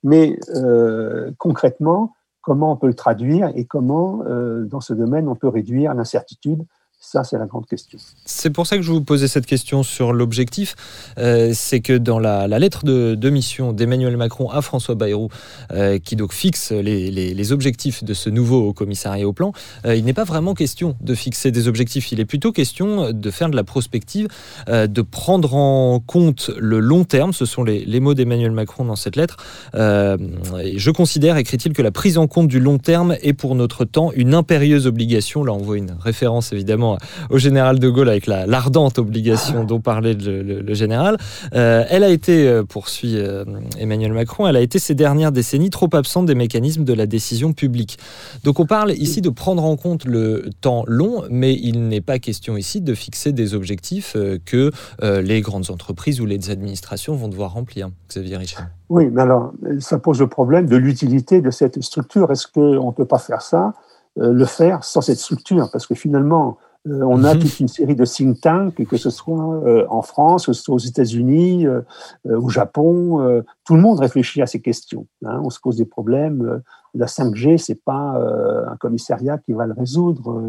Mais 0.04 0.38
euh, 0.56 1.32
concrètement, 1.38 2.14
comment 2.42 2.74
on 2.74 2.76
peut 2.76 2.88
le 2.88 2.96
traduire 2.96 3.52
et 3.56 3.66
comment, 3.66 4.24
dans 4.66 4.82
ce 4.82 4.94
domaine, 4.94 5.28
on 5.28 5.36
peut 5.36 5.48
réduire 5.48 5.94
l'incertitude 5.94 6.66
ça, 7.04 7.24
c'est 7.24 7.40
la 7.40 7.48
grande 7.48 7.66
question. 7.66 7.98
C'est 8.26 8.52
pour 8.52 8.68
ça 8.68 8.78
que 8.78 8.84
je 8.84 8.92
vous 8.92 9.02
posais 9.02 9.28
cette 9.28 9.48
question 9.48 9.82
sur 9.82 10.14
l'objectif. 10.14 10.76
Euh, 11.18 11.52
c'est 11.56 11.80
que 11.80 11.98
dans 11.98 12.20
la, 12.20 12.48
lettre 12.60 12.86
de, 12.86 13.30
mission 13.32 13.74
d'Emmanuel 13.74 14.16
Macron 14.18 14.52
à 14.52 14.62
François 14.62 14.94
Bayrou, 14.94 15.30
euh, 15.74 15.98
qui 15.98 16.16
donc 16.16 16.32
fixe 16.32 16.72
les, 16.72 17.52
objectifs 17.52 18.04
de 18.04 18.14
ce 18.14 18.30
nouveau 18.30 18.72
commissariat 18.72 19.28
au 19.28 19.34
plan, 19.34 19.52
euh, 19.86 19.96
il 19.96 20.06
n'est 20.06 20.14
pas 20.14 20.26
vraiment 20.26 20.54
question 20.54 20.96
de 21.02 21.16
fixer 21.16 21.50
des 21.50 21.68
objectifs. 21.68 22.12
Il 22.12 22.20
est 22.20 22.26
plutôt 22.26 22.52
question 22.52 23.12
de 23.12 23.32
faire 23.32 23.50
de 23.50 23.56
la 23.56 23.64
prospective, 23.64 24.28
de 24.68 25.02
prendre 25.02 25.56
en 25.56 26.00
compte 26.00 26.52
le 26.56 26.80
long 26.80 27.04
terme. 27.04 27.34
Ce 27.34 27.46
sont 27.46 27.64
les, 27.64 28.00
mots 28.00 28.14
d'Emmanuel 28.14 28.52
Macron 28.52 28.86
dans 28.86 28.96
cette 28.96 29.16
lettre. 29.16 29.38
je 29.74 30.92
considère, 30.92 31.38
écrit-il, 31.38 31.74
que 31.74 31.82
la 31.82 31.92
prise 31.92 32.20
en 32.20 32.28
compte 32.28 32.48
du 32.48 32.60
long 32.60 32.78
terme 32.78 33.16
est 33.24 33.34
pour 33.34 33.56
notre 33.56 33.86
temps 33.86 34.12
une 34.16 34.36
impérieuse 34.36 34.86
obligation. 34.86 35.44
Là, 35.44 35.54
on 35.54 35.58
voit 35.64 35.78
une 35.78 35.98
référence 36.00 36.54
évidemment 36.54 36.91
au 37.30 37.38
général 37.38 37.80
de 37.80 37.90
Gaulle 37.90 38.10
avec 38.10 38.28
l'ardente 38.28 39.00
obligation 39.00 39.64
dont 39.64 39.80
parlait 39.80 40.14
le, 40.14 40.74
général. 40.74 41.18
Euh, 41.54 41.84
elle 41.90 42.04
a 42.04 42.10
été, 42.10 42.48
euh, 42.48 42.64
poursuit 42.64 43.18
euh, 43.18 43.44
Emmanuel 43.78 44.14
Macron, 44.14 44.48
elle 44.48 44.56
a 44.56 44.62
été 44.62 44.80
ces 44.80 44.96
dernières 44.96 45.32
décennies 45.32 45.70
trop 45.70 45.90
absente 45.94 46.26
des 46.26 46.36
mécanismes 46.36 46.84
de 46.84 46.94
la 46.94 47.06
décision 47.06 47.54
publique. 47.54 47.98
Donc 48.44 48.60
on 48.60 48.66
parle 48.66 48.92
ici 48.92 49.22
de 49.22 49.30
prendre 49.30 49.64
en 49.64 49.76
compte 49.76 50.06
le 50.06 50.50
temps 50.62 50.84
long, 50.88 51.24
mais 51.30 51.54
il 51.54 51.88
n'est 51.88 52.02
pas 52.02 52.20
question 52.20 52.58
ici 52.58 52.82
de 52.82 52.94
fixer 52.94 53.32
des 53.34 53.54
objectifs 53.54 54.16
que 54.46 54.72
les 55.02 55.42
grandes 55.42 55.70
entreprises 55.70 56.22
ou 56.22 56.26
les 56.26 56.50
administrations 56.50 57.16
vont 57.16 57.28
devoir 57.28 57.54
remplir. 57.54 57.90
Xavier 58.10 58.38
Richard. 58.38 58.68
Oui, 58.90 59.10
mais 59.12 59.22
alors 59.22 59.54
ça 59.80 59.98
pose 59.98 60.20
le 60.20 60.28
problème 60.28 60.68
de 60.68 60.76
l'utilité 60.76 61.42
de 61.42 61.50
cette 61.50 61.82
structure. 61.82 62.32
Est-ce 62.32 62.48
qu'on 62.48 62.88
ne 62.88 62.92
peut 62.92 63.06
pas 63.06 63.20
faire 63.20 63.42
ça, 63.42 63.74
le 64.16 64.46
faire 64.46 64.84
sans 64.84 65.02
cette 65.02 65.20
structure? 65.20 65.70
Parce 65.72 65.88
que 65.88 65.96
finalement, 65.96 66.58
euh, 66.88 67.04
on 67.04 67.24
a 67.24 67.36
toute 67.36 67.60
une 67.60 67.68
série 67.68 67.96
de 67.96 68.06
think 68.06 68.42
tanks, 68.42 68.84
que 68.86 68.98
ce 68.98 69.12
soit 69.12 69.64
euh, 69.66 69.86
en 69.90 70.02
France, 70.02 70.48
que 70.48 70.54
ce 70.54 70.64
soit 70.64 70.76
aux 70.76 70.80
États-Unis, 70.80 71.68
euh, 71.68 71.82
au 72.26 72.50
Japon. 72.50 73.44
tout 73.66 73.76
le 73.76 73.82
monde 73.82 74.00
réfléchit 74.00 74.42
à 74.42 74.48
ces 74.48 74.62
questions. 74.62 75.06
Hein. 75.26 75.42
On 75.44 75.50
se 75.50 75.60
pose 75.60 75.78
des 75.78 75.86
problèmes. 75.86 76.62
La 76.94 77.06
5G, 77.06 77.58
c'est 77.58 77.82
pas 77.86 78.20
un 78.68 78.76
commissariat 78.76 79.38
qui 79.38 79.54
va 79.54 79.66
le 79.66 79.74
résoudre. 79.74 80.42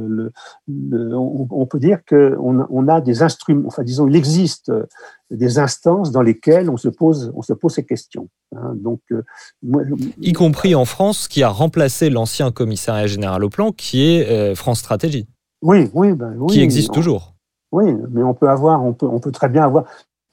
on, 0.69 1.67
peut 1.67 1.79
dire 1.79 2.01
qu'on 2.09 2.67
on 2.69 2.89
a 2.89 3.01
des 3.01 3.23
instruments. 3.23 3.69
Enfin, 3.69 3.85
disons, 3.85 4.09
il 4.09 4.17
existe 4.17 4.73
des 5.31 5.59
instances 5.61 6.11
dans 6.11 6.23
lesquelles 6.23 6.69
on 6.69 6.77
se 6.77 6.89
pose, 6.89 7.33
on 7.37 7.43
se 7.43 7.53
pose 7.53 7.75
ces 7.75 7.85
questions. 7.85 8.29
Hein. 8.57 8.75
donc, 8.75 9.01
y 10.21 10.33
compris 10.33 10.75
en 10.75 10.85
France, 10.85 11.29
qui 11.29 11.43
a 11.43 11.49
remplacé 11.49 12.11
l'ancien 12.11 12.51
commissariat 12.51 13.07
général 13.07 13.45
au 13.45 13.49
plan, 13.49 13.71
qui 13.71 14.03
est 14.03 14.55
France 14.57 14.81
Stratégie. 14.81 15.29
Oui, 15.63 15.89
oui, 15.95 16.13
ben, 16.13 16.35
oui. 16.39 16.53
Qui 16.53 16.61
existe 16.61 16.93
toujours. 16.93 17.35
Oui, 17.71 17.95
mais 18.11 18.23
on 18.23 18.35
peut 18.35 18.49
avoir, 18.49 18.85
on 18.85 18.93
peut, 18.93 19.07
on 19.07 19.21
peut 19.21 19.33
très 19.33 19.49
bien 19.49 19.65
avoir. 19.65 19.85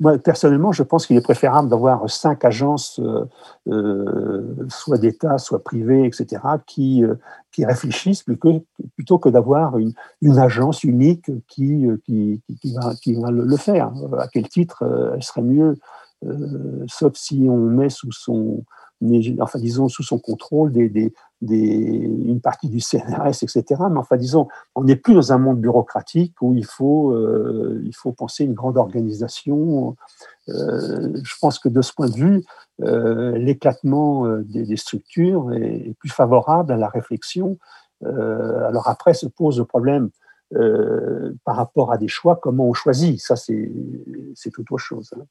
Moi, 0.01 0.17
personnellement, 0.17 0.71
je 0.71 0.83
pense 0.83 1.05
qu'il 1.05 1.17
est 1.17 1.21
préférable 1.21 1.69
d'avoir 1.69 2.09
cinq 2.09 2.45
agences, 2.45 2.99
euh, 2.99 3.25
euh 3.69 4.55
soit 4.69 4.97
d'État, 4.97 5.37
soit 5.37 5.61
privées, 5.61 6.05
etc., 6.05 6.41
qui, 6.65 7.03
euh, 7.03 7.15
qui 7.51 7.65
réfléchissent 7.65 8.23
plutôt, 8.23 8.65
plutôt 8.95 9.19
que 9.19 9.29
d'avoir 9.29 9.77
une, 9.77 9.93
une, 10.21 10.39
agence 10.39 10.83
unique 10.83 11.29
qui, 11.47 11.85
qui, 12.05 12.41
qui, 12.61 12.73
va, 12.73 12.95
qui 12.95 13.13
va 13.13 13.29
le 13.29 13.57
faire. 13.57 13.91
À 14.17 14.27
quel 14.29 14.47
titre 14.47 14.83
elle 15.13 15.23
serait 15.23 15.41
mieux, 15.41 15.77
sauf 16.87 17.13
si 17.15 17.47
on 17.49 17.57
met 17.57 17.89
sous 17.89 18.13
son, 18.13 18.63
enfin 19.39 19.59
disons 19.59 19.87
sous 19.87 20.03
son 20.03 20.19
contrôle 20.19 20.71
des, 20.71 20.89
des, 20.89 21.13
une 21.51 22.41
partie 22.41 22.69
du 22.69 22.79
CNRS, 22.79 23.43
etc. 23.43 23.63
Mais 23.91 23.97
enfin, 23.97 24.17
disons, 24.17 24.47
on 24.75 24.83
n'est 24.83 24.95
plus 24.95 25.13
dans 25.13 25.31
un 25.31 25.37
monde 25.37 25.59
bureaucratique 25.59 26.35
où 26.41 26.53
il 26.53 26.65
faut, 26.65 27.11
euh, 27.11 27.81
il 27.85 27.95
faut 27.95 28.11
penser 28.11 28.43
une 28.43 28.53
grande 28.53 28.77
organisation. 28.77 29.95
Euh, 30.49 31.13
je 31.23 31.35
pense 31.39 31.59
que 31.59 31.69
de 31.69 31.81
ce 31.81 31.93
point 31.93 32.09
de 32.09 32.15
vue, 32.15 32.43
euh, 32.81 33.37
l'éclatement 33.37 34.27
des, 34.39 34.77
structures 34.77 35.53
est, 35.53 35.95
plus 35.99 36.09
favorable 36.09 36.71
à 36.71 36.77
la 36.77 36.89
réflexion. 36.89 37.57
alors 38.03 38.87
après 38.87 39.13
se 39.13 39.27
pose 39.27 39.59
le 39.59 39.65
problème 39.65 40.09
par 41.45 41.55
rapport 41.55 41.91
à 41.91 41.97
des 41.97 42.07
choix, 42.07 42.35
comment 42.35 42.67
on 42.67 42.73
choisit. 42.73 43.19
Ça, 43.19 43.35
c'est 43.35 43.71
tout 44.51 44.61
autre 44.61 44.77
chose. 44.77 45.13
Hein. 45.15 45.23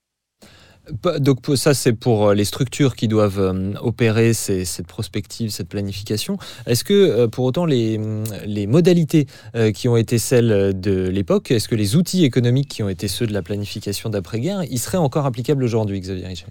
Donc 1.20 1.38
ça, 1.56 1.74
c'est 1.74 1.92
pour 1.92 2.28
euh, 2.28 2.34
les 2.34 2.44
structures 2.44 2.96
qui 2.96 3.08
doivent 3.08 3.40
euh, 3.40 3.72
opérer 3.80 4.32
cette 4.32 4.86
prospective, 4.86 5.50
cette 5.50 5.68
planification. 5.68 6.38
Est-ce 6.66 6.84
que 6.84 6.94
euh, 6.94 7.28
pour 7.28 7.44
autant 7.44 7.66
les, 7.66 8.00
les 8.46 8.66
modalités 8.66 9.26
qui 9.74 9.88
ont 9.88 9.96
été 9.96 10.18
celles 10.18 10.78
de 10.78 11.08
l'époque, 11.08 11.50
est-ce 11.50 11.68
que 11.68 11.74
les 11.74 11.96
outils 11.96 12.24
économiques 12.24 12.68
qui 12.68 12.82
ont 12.82 12.88
été 12.88 13.08
ceux 13.08 13.26
de 13.26 13.32
la 13.32 13.42
planification 13.42 14.10
d'après-guerre, 14.10 14.64
ils 14.70 14.78
seraient 14.78 14.98
encore 14.98 15.26
applicables 15.26 15.64
aujourd'hui, 15.64 16.00
Xavier 16.00 16.26
Richel 16.26 16.48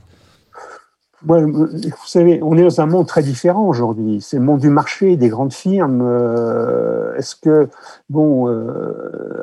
vous 1.24 1.68
savez, 2.05 2.39
on 2.43 2.55
est 2.57 2.63
dans 2.63 2.82
un 2.82 2.86
monde 2.86 3.07
très 3.07 3.24
différent 3.24 3.68
aujourd'hui. 3.68 4.22
C'est 4.22 4.38
le 4.38 4.43
monde 4.43 4.59
du 4.59 4.70
marché, 4.70 5.18
des 5.18 5.30
grandes 5.30 5.53
firmes. 5.53 6.01
Est-ce 7.18 7.36
que, 7.36 7.70
bon, 8.09 8.47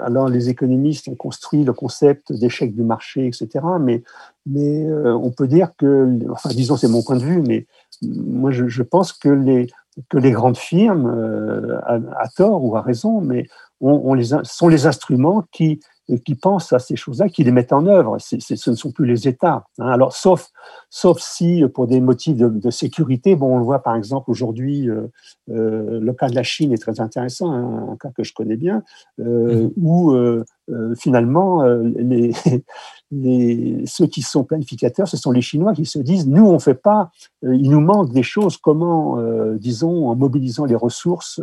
alors 0.05 0.29
les 0.29 0.51
économistes 0.51 1.09
ont 1.09 1.14
construit 1.16 1.64
le 1.64 1.72
concept 1.72 2.33
d'échec 2.33 2.75
du 2.75 2.83
marché, 2.83 3.27
etc. 3.27 3.64
Mais 3.81 4.03
mais 4.47 4.85
euh, 4.85 5.14
on 5.14 5.31
peut 5.31 5.49
dire 5.49 5.70
que, 5.77 6.18
enfin 6.31 6.51
disons 6.51 6.77
c'est 6.77 6.89
mon 6.89 7.03
point 7.03 7.16
de 7.16 7.25
vue, 7.25 7.43
mais 7.43 7.66
moi 8.03 8.51
je, 8.51 8.83
pense 8.83 9.12
que 9.12 9.29
les, 9.29 9.68
que 10.09 10.18
les 10.18 10.33
grandes 10.33 10.59
firmes, 10.59 11.07
euh, 11.07 11.79
à, 11.87 12.29
tort 12.29 12.62
ou 12.64 12.77
à 12.77 12.83
raison, 12.83 13.20
mais 13.20 13.47
on 13.81 14.14
les, 14.14 14.31
sont 14.45 14.68
les 14.68 14.87
instruments 14.87 15.45
qui, 15.51 15.81
qui 16.24 16.34
pensent 16.34 16.72
à 16.72 16.78
ces 16.78 16.96
choses-là, 16.96 17.28
qui 17.28 17.44
les 17.44 17.52
mettent 17.52 17.72
en 17.72 17.86
œuvre. 17.86 18.18
ce 18.18 18.70
ne 18.70 18.76
sont 18.76 18.92
plus 18.92 19.07
les 19.07 19.26
États. 19.26 19.64
Hein. 19.78 19.88
Alors, 19.88 20.14
sauf, 20.14 20.50
sauf 20.90 21.18
si, 21.20 21.64
pour 21.72 21.86
des 21.86 22.00
motifs 22.00 22.36
de, 22.36 22.70
sécurité, 22.70 23.36
bon, 23.36 23.55
on 23.55 23.59
le 23.59 23.64
voit 23.64 23.82
par 23.82 23.96
exemple 23.96 24.30
aujourd'hui, 24.30 24.88
euh, 24.88 25.11
euh, 25.50 26.00
le 26.00 26.12
cas 26.12 26.28
de 26.28 26.34
la 26.34 26.42
Chine 26.42 26.72
est 26.72 26.78
très 26.78 27.00
intéressant, 27.00 27.52
hein, 27.52 27.88
un 27.92 27.96
cas 27.96 28.11
que 28.11 28.22
je 28.22 28.34
connais 28.34 28.57
bien, 28.57 28.82
euh, 29.20 29.68
mmh. 29.68 29.70
où 29.76 30.12
euh, 30.12 30.44
euh, 30.70 30.94
finalement, 30.94 31.62
les, 31.62 32.32
les, 33.11 33.84
ceux 33.86 34.07
qui 34.07 34.22
sont 34.22 34.44
planificateurs, 34.44 35.09
ce 35.09 35.16
sont 35.16 35.30
les 35.30 35.42
Chinois 35.42 35.72
qui 35.72 35.86
se 35.86 35.98
disent, 35.98 36.26
nous, 36.26 36.46
on 36.46 36.59
fait 36.59 36.74
pas, 36.74 37.11
il 37.42 37.70
nous 37.70 37.80
manque 37.80 38.12
des 38.12 38.22
choses, 38.22 38.59
comment, 38.59 39.18
disons, 39.55 40.09
en 40.09 40.16
mobilisant 40.16 40.66
les 40.66 40.74
ressources 40.74 41.40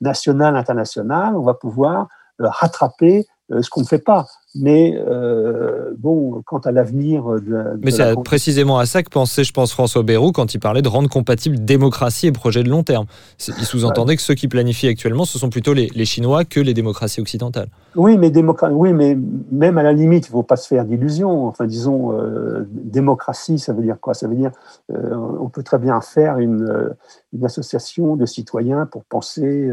nationales, 0.00 0.56
internationales, 0.56 1.36
on 1.36 1.42
va 1.42 1.54
pouvoir 1.54 2.08
rattraper 2.38 3.18
euh, 3.18 3.22
ce 3.62 3.70
qu'on 3.70 3.82
ne 3.82 3.86
fait 3.86 3.98
pas. 3.98 4.26
Mais 4.56 4.94
euh, 4.96 5.94
bon, 5.98 6.40
quant 6.46 6.58
à 6.58 6.70
l'avenir 6.70 7.24
de, 7.24 7.76
Mais 7.82 7.90
c'est 7.90 8.14
précisément 8.22 8.78
à 8.78 8.86
ça 8.86 9.02
que 9.02 9.08
pensait, 9.08 9.42
je 9.42 9.52
pense, 9.52 9.72
François 9.72 10.04
Bayrou 10.04 10.30
quand 10.30 10.54
il 10.54 10.60
parlait 10.60 10.82
de 10.82 10.88
rendre 10.88 11.08
compatible 11.08 11.64
démocratie 11.64 12.28
et 12.28 12.32
projet 12.32 12.62
de 12.62 12.68
long 12.68 12.84
terme. 12.84 13.06
Il 13.48 13.64
sous-entendait 13.64 14.14
que 14.14 14.22
ceux 14.22 14.34
qui 14.34 14.46
planifient 14.46 14.86
actuellement, 14.86 15.24
ce 15.24 15.40
sont 15.40 15.50
plutôt 15.50 15.74
les, 15.74 16.04
Chinois 16.04 16.44
que 16.44 16.60
les 16.60 16.74
démocraties 16.74 17.20
occidentales. 17.20 17.68
Oui, 17.96 18.16
mais, 18.16 18.32
oui, 18.70 18.92
mais 18.92 19.18
même 19.50 19.78
à 19.78 19.82
la 19.82 19.92
limite, 19.92 20.26
il 20.26 20.30
ne 20.30 20.34
faut 20.34 20.42
pas 20.42 20.56
se 20.56 20.68
faire 20.68 20.84
d'illusions. 20.84 21.46
Enfin, 21.46 21.66
disons, 21.66 22.12
euh, 22.12 22.68
démocratie, 22.70 23.58
ça 23.58 23.72
veut 23.72 23.82
dire 23.82 23.96
quoi? 24.00 24.14
Ça 24.14 24.28
veut 24.28 24.36
dire 24.36 24.52
euh, 24.92 25.16
on 25.40 25.48
peut 25.48 25.62
très 25.62 25.78
bien 25.78 26.00
faire 26.00 26.38
une, 26.38 26.94
une, 27.32 27.44
association 27.44 28.14
de 28.16 28.26
citoyens 28.26 28.86
pour 28.86 29.04
penser 29.04 29.70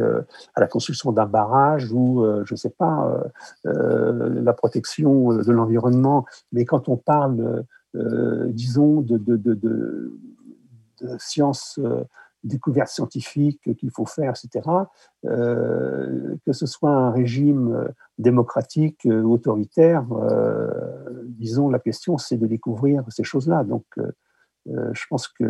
à 0.56 0.62
la 0.62 0.68
construction 0.68 1.12
d'un 1.12 1.26
barrage 1.26 1.92
ou, 1.92 2.26
je 2.46 2.54
ne 2.54 2.58
sais 2.58 2.70
pas, 2.70 3.22
la 3.64 4.54
protection 4.54 4.71
protection 4.72 5.34
de 5.34 5.52
l'environnement, 5.52 6.26
mais 6.54 6.64
quand 6.66 6.88
on 6.88 6.96
parle, 6.96 7.66
disons, 7.94 9.02
de, 9.02 9.18
de, 9.18 9.36
de, 9.36 9.54
de, 9.54 10.14
sciences 11.18 11.80
découvertes 12.44 12.90
scientifiques 12.90 13.76
qu'il 13.78 13.92
faut 13.92 14.06
faire, 14.06 14.32
etc., 14.32 14.70
que 15.24 16.54
ce 16.54 16.66
soit 16.66 16.92
un 16.92 17.12
régime 17.12 17.90
démocratique 18.18 19.02
ou 19.06 19.34
autoritaire, 19.34 20.06
disons, 21.26 21.70
la 21.70 21.80
question, 21.80 22.18
c'est 22.18 22.38
de 22.38 22.48
découvrir 22.48 23.04
ces 23.10 23.24
choses-là. 23.24 23.66
Donc, 23.66 23.86
je 24.68 25.06
pense 25.10 25.28
que 25.28 25.44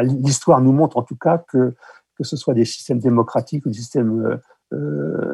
l'histoire 0.00 0.62
nous 0.62 0.72
montre 0.72 0.96
en 0.96 1.02
tout 1.02 1.16
cas 1.16 1.38
que 1.38 1.74
que 2.16 2.24
ce 2.24 2.36
soit 2.36 2.54
des 2.54 2.64
systèmes 2.64 2.98
démocratiques 2.98 3.66
ou 3.66 3.68
des 3.68 3.76
systèmes 3.76 4.24
euh, 4.24 4.30
euh, 4.34 4.38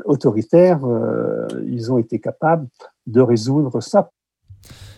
autoritaires, 0.04 0.84
euh, 0.84 1.46
ils 1.66 1.92
ont 1.92 1.98
été 1.98 2.18
capables 2.18 2.66
de 3.06 3.20
résoudre 3.20 3.80
ça. 3.80 4.10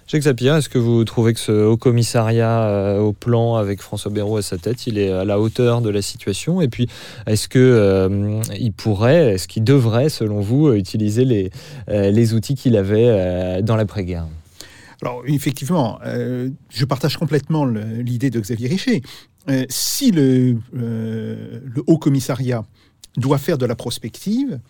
Jacques 0.06 0.24
Sapir, 0.24 0.56
est-ce 0.56 0.68
que 0.68 0.78
vous 0.78 1.04
trouvez 1.04 1.32
que 1.32 1.40
ce 1.40 1.52
haut 1.52 1.76
commissariat 1.76 2.98
au 3.00 3.12
plan 3.12 3.54
avec 3.54 3.80
François 3.80 4.10
Bayrou 4.10 4.36
à 4.36 4.42
sa 4.42 4.58
tête, 4.58 4.86
il 4.86 4.98
est 4.98 5.10
à 5.10 5.24
la 5.24 5.40
hauteur 5.40 5.80
de 5.80 5.88
la 5.88 6.02
situation? 6.02 6.60
Et 6.60 6.68
puis, 6.68 6.88
est-ce 7.26 7.48
qu'il 7.48 8.40
il 8.58 8.72
pourrait, 8.72 9.34
est-ce 9.34 9.46
qu'il 9.46 9.64
devrait, 9.64 10.08
selon 10.08 10.40
vous, 10.40 10.72
utiliser 10.72 11.24
les, 11.24 11.50
les 11.86 12.34
outils 12.34 12.56
qu'il 12.56 12.76
avait 12.76 13.62
dans 13.62 13.76
l'après-guerre? 13.76 14.26
Alors 15.00 15.22
effectivement, 15.26 15.98
je 16.04 16.84
partage 16.84 17.16
complètement 17.16 17.64
l'idée 17.64 18.28
de 18.28 18.40
Xavier 18.40 18.68
Richer. 18.68 19.02
Euh, 19.48 19.64
si 19.68 20.12
le, 20.12 20.56
euh, 20.76 21.60
le, 21.64 21.82
Haut 21.88 21.98
Commissariat 21.98 22.62
doit 23.16 23.38
faire 23.38 23.58
de 23.58 23.66
la 23.66 23.74
prospective, 23.74 24.60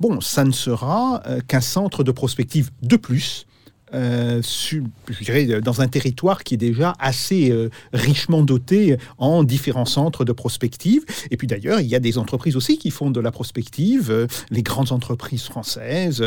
bon, 0.00 0.20
ça 0.20 0.44
ne 0.44 0.52
sera 0.52 1.22
euh, 1.26 1.40
qu'un 1.46 1.60
centre 1.60 2.04
de 2.04 2.12
prospective 2.12 2.70
de 2.82 2.96
plus. 2.96 3.46
je 3.92 4.80
dirais, 5.22 5.60
dans 5.60 5.80
un 5.80 5.86
territoire 5.86 6.42
qui 6.42 6.54
est 6.54 6.64
déjà 6.70 6.94
assez 6.98 7.52
richement 7.92 8.42
doté 8.42 8.96
en 9.18 9.44
différents 9.44 9.84
centres 9.84 10.24
de 10.24 10.32
prospective. 10.32 11.04
Et 11.30 11.36
puis 11.36 11.46
d'ailleurs, 11.46 11.78
il 11.78 11.86
y 11.86 11.94
a 11.94 12.00
des 12.00 12.18
entreprises 12.18 12.56
aussi 12.56 12.76
qui 12.76 12.90
font 12.90 13.12
de 13.12 13.20
la 13.20 13.30
prospective, 13.30 14.26
les 14.50 14.62
grandes 14.64 14.90
entreprises 14.90 15.44
françaises, 15.44 16.24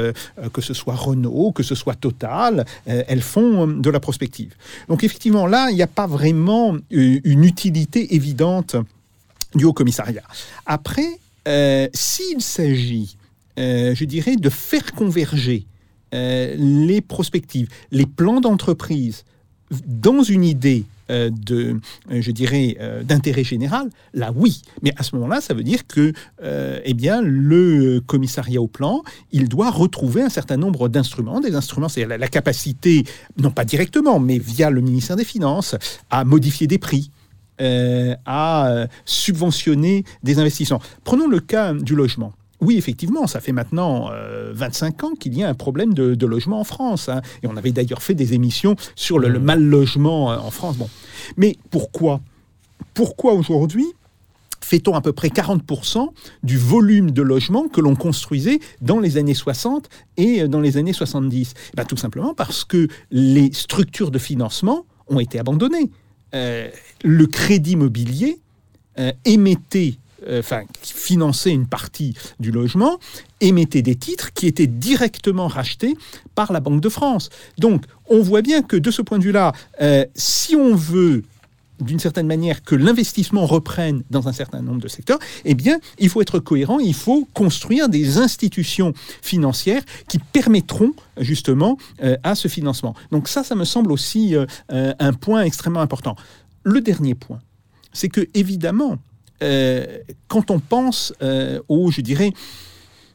que 0.53 0.61
ce 0.61 0.73
soit 0.73 0.95
Renault, 0.95 1.51
que 1.51 1.63
ce 1.63 1.75
soit 1.75 1.95
Total, 1.95 2.63
elles 2.85 3.21
font 3.21 3.67
de 3.67 3.89
la 3.89 3.99
prospective. 3.99 4.53
Donc 4.87 5.03
effectivement, 5.03 5.45
là, 5.45 5.69
il 5.69 5.75
n'y 5.75 5.83
a 5.83 5.87
pas 5.87 6.07
vraiment 6.07 6.77
une 6.89 7.43
utilité 7.43 8.15
évidente 8.15 8.77
du 9.55 9.65
Haut 9.65 9.73
Commissariat. 9.73 10.23
Après, 10.65 11.19
s'il 11.93 12.41
s'agit, 12.41 13.17
je 13.57 14.03
dirais, 14.03 14.35
de 14.35 14.49
faire 14.49 14.91
converger 14.93 15.65
euh, 16.13 16.55
les 16.57 17.01
prospectives, 17.01 17.67
les 17.91 18.05
plans 18.05 18.39
d'entreprise 18.39 19.25
dans 19.85 20.23
une 20.23 20.45
idée 20.45 20.85
euh, 21.09 21.29
de, 21.29 21.81
euh, 22.11 22.21
je 22.21 22.31
dirais, 22.31 22.77
d'intérêt 23.03 23.43
général, 23.43 23.89
là 24.13 24.31
oui. 24.33 24.61
Mais 24.83 24.93
à 24.95 25.03
ce 25.03 25.15
moment-là, 25.15 25.41
ça 25.41 25.53
veut 25.53 25.63
dire 25.63 25.85
que, 25.85 26.13
eh 26.41 26.93
le 26.93 27.99
commissariat 27.99 28.61
au 28.61 28.67
plan, 28.67 29.03
il 29.33 29.49
doit 29.49 29.69
retrouver 29.69 30.21
un 30.21 30.29
certain 30.29 30.55
nombre 30.55 30.87
d'instruments. 30.87 31.41
Des 31.41 31.55
instruments, 31.55 31.89
c'est 31.89 32.05
la, 32.05 32.27
capacité, 32.29 33.03
non 33.37 33.51
pas 33.51 33.65
directement, 33.65 34.19
mais 34.19 34.37
via 34.37 34.69
le 34.69 34.79
ministère 34.79 35.17
des 35.17 35.25
Finances, 35.25 35.75
à 36.09 36.23
modifier 36.23 36.67
des 36.67 36.77
prix. 36.77 37.11
À 37.59 38.87
subventionner 39.05 40.03
des 40.23 40.39
investissements. 40.39 40.81
Prenons 41.03 41.27
le 41.27 41.39
cas 41.39 41.73
du 41.73 41.95
logement. 41.95 42.33
Oui, 42.59 42.77
effectivement, 42.77 43.27
ça 43.27 43.39
fait 43.39 43.51
maintenant 43.51 44.09
25 44.53 45.03
euh, 45.03 45.07
ans 45.07 45.13
qu'il 45.13 45.37
y 45.37 45.43
a 45.43 45.49
un 45.49 45.53
problème 45.53 45.93
de, 45.93 46.25
logement 46.25 46.59
en 46.59 46.63
France. 46.63 47.07
Hein. 47.07 47.21
Et 47.43 47.47
on 47.47 47.55
avait 47.55 47.71
d'ailleurs 47.71 48.01
fait 48.01 48.15
des 48.15 48.33
émissions 48.33 48.75
sur 48.95 49.19
le, 49.19 49.29
mmh. 49.29 49.43
mal 49.43 49.63
logement 49.63 50.31
euh, 50.31 50.37
en 50.37 50.49
France. 50.49 50.77
Bon. 50.77 50.89
Mais 51.37 51.55
pourquoi? 51.69 52.19
Pourquoi 52.93 53.33
aujourd'hui 53.33 53.85
fait-on 54.59 54.95
à 54.95 55.01
peu 55.01 55.13
près 55.13 55.29
40% 55.29 56.09
du 56.43 56.57
volume 56.57 57.11
de 57.11 57.21
logements 57.21 57.69
que 57.69 57.79
l'on 57.79 57.95
construisait 57.95 58.59
dans 58.81 58.99
les 58.99 59.17
années 59.17 59.35
60 59.35 59.87
et 60.17 60.41
euh, 60.41 60.47
dans 60.47 60.59
les 60.59 60.77
années 60.77 60.93
70 60.93 61.53
eh 61.55 61.75
ben, 61.75 61.85
Tout 61.85 61.95
simplement 61.95 62.33
parce 62.33 62.65
que 62.65 62.87
les 63.11 63.53
structures 63.53 64.11
de 64.11 64.19
financement 64.19 64.85
ont 65.07 65.19
été 65.19 65.39
abandonnées. 65.39 65.91
Le 66.33 67.25
crédit 67.25 67.71
immobilier 67.71 68.39
émettait 69.25 69.97
euh, 70.27 70.39
enfin, 70.39 70.63
finançait 70.81 71.51
une 71.51 71.67
partie 71.67 72.15
du 72.39 72.51
logement, 72.51 72.97
émettait 73.39 73.83
des 73.83 73.95
titres 73.95 74.33
qui 74.33 74.47
étaient 74.47 74.67
directement 74.67 75.47
rachetés 75.47 75.95
par 76.33 76.51
la 76.51 76.59
Banque 76.59 76.81
de 76.81 76.89
France. 76.89 77.29
Donc, 77.59 77.83
on 78.09 78.21
voit 78.21 78.41
bien 78.41 78.63
que 78.63 78.75
de 78.75 78.89
ce 78.89 79.03
point 79.03 79.19
de 79.19 79.23
vue-là, 79.23 79.51
euh, 79.79 80.05
si 80.15 80.55
on 80.55 80.75
veut 80.75 81.23
d'une 81.79 81.99
certaine 81.99 82.27
manière 82.27 82.63
que 82.63 82.75
l'investissement 82.75 83.45
reprenne 83.45 84.03
dans 84.09 84.27
un 84.27 84.33
certain 84.33 84.61
nombre 84.61 84.81
de 84.81 84.87
secteurs, 84.87 85.19
eh 85.45 85.53
bien, 85.53 85.79
il 85.99 86.09
faut 86.09 86.21
être 86.21 86.39
cohérent, 86.39 86.79
il 86.79 86.93
faut 86.93 87.27
construire 87.33 87.89
des 87.89 88.17
institutions 88.17 88.93
financières 89.21 89.83
qui 90.07 90.19
permettront 90.19 90.93
justement 91.19 91.77
euh, 92.03 92.17
à 92.23 92.35
ce 92.35 92.47
financement. 92.47 92.95
Donc 93.11 93.27
ça, 93.27 93.43
ça 93.43 93.55
me 93.55 93.65
semble 93.65 93.91
aussi 93.91 94.35
un 94.69 95.13
point 95.13 95.43
extrêmement 95.43 95.81
important. 95.81 96.15
Le 96.63 96.81
dernier 96.81 97.15
point, 97.15 97.39
c'est 97.93 98.09
que 98.09 98.27
évidemment, 98.33 98.97
euh, 99.43 99.99
quand 100.27 100.51
on 100.51 100.59
pense 100.59 101.13
euh, 101.21 101.59
au, 101.67 101.91
je 101.91 102.01
dirais, 102.01 102.31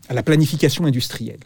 à 0.08 0.14
la 0.14 0.22
planification 0.22 0.84
industrielle, 0.84 1.40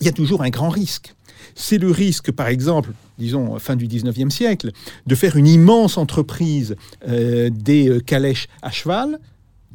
il 0.00 0.06
y 0.06 0.08
a 0.08 0.12
toujours 0.12 0.42
un 0.42 0.50
grand 0.50 0.68
risque. 0.68 1.14
C'est 1.54 1.78
le 1.78 1.90
risque, 1.90 2.32
par 2.32 2.48
exemple, 2.48 2.90
disons, 3.18 3.58
fin 3.58 3.76
du 3.76 3.86
19e 3.86 4.30
siècle, 4.30 4.70
de 5.06 5.14
faire 5.14 5.36
une 5.36 5.46
immense 5.46 5.98
entreprise 5.98 6.76
euh, 7.08 7.50
des 7.50 8.00
calèches 8.04 8.48
à 8.62 8.70
cheval 8.70 9.18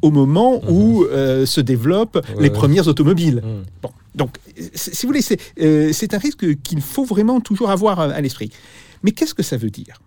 au 0.02 0.10
moment 0.10 0.60
mhm. 0.62 0.70
où 0.70 1.06
se 1.46 1.60
développent 1.60 2.24
les 2.38 2.50
premières 2.50 2.88
automobiles. 2.88 3.42
Mhm. 3.44 3.62
Bon, 3.82 3.90
donc, 4.14 4.36
si 4.74 5.06
vous 5.06 5.12
voulez, 5.12 5.22
c'est 5.22 6.14
un 6.14 6.18
risque 6.18 6.60
qu'il 6.62 6.82
faut 6.82 7.04
vraiment 7.04 7.40
toujours 7.40 7.70
avoir 7.70 8.00
à 8.00 8.20
l'esprit. 8.20 8.50
Mais 9.02 9.12
qu'est-ce 9.12 9.34
que 9.34 9.42
ça 9.42 9.56
veut 9.56 9.70
dire? 9.70 10.00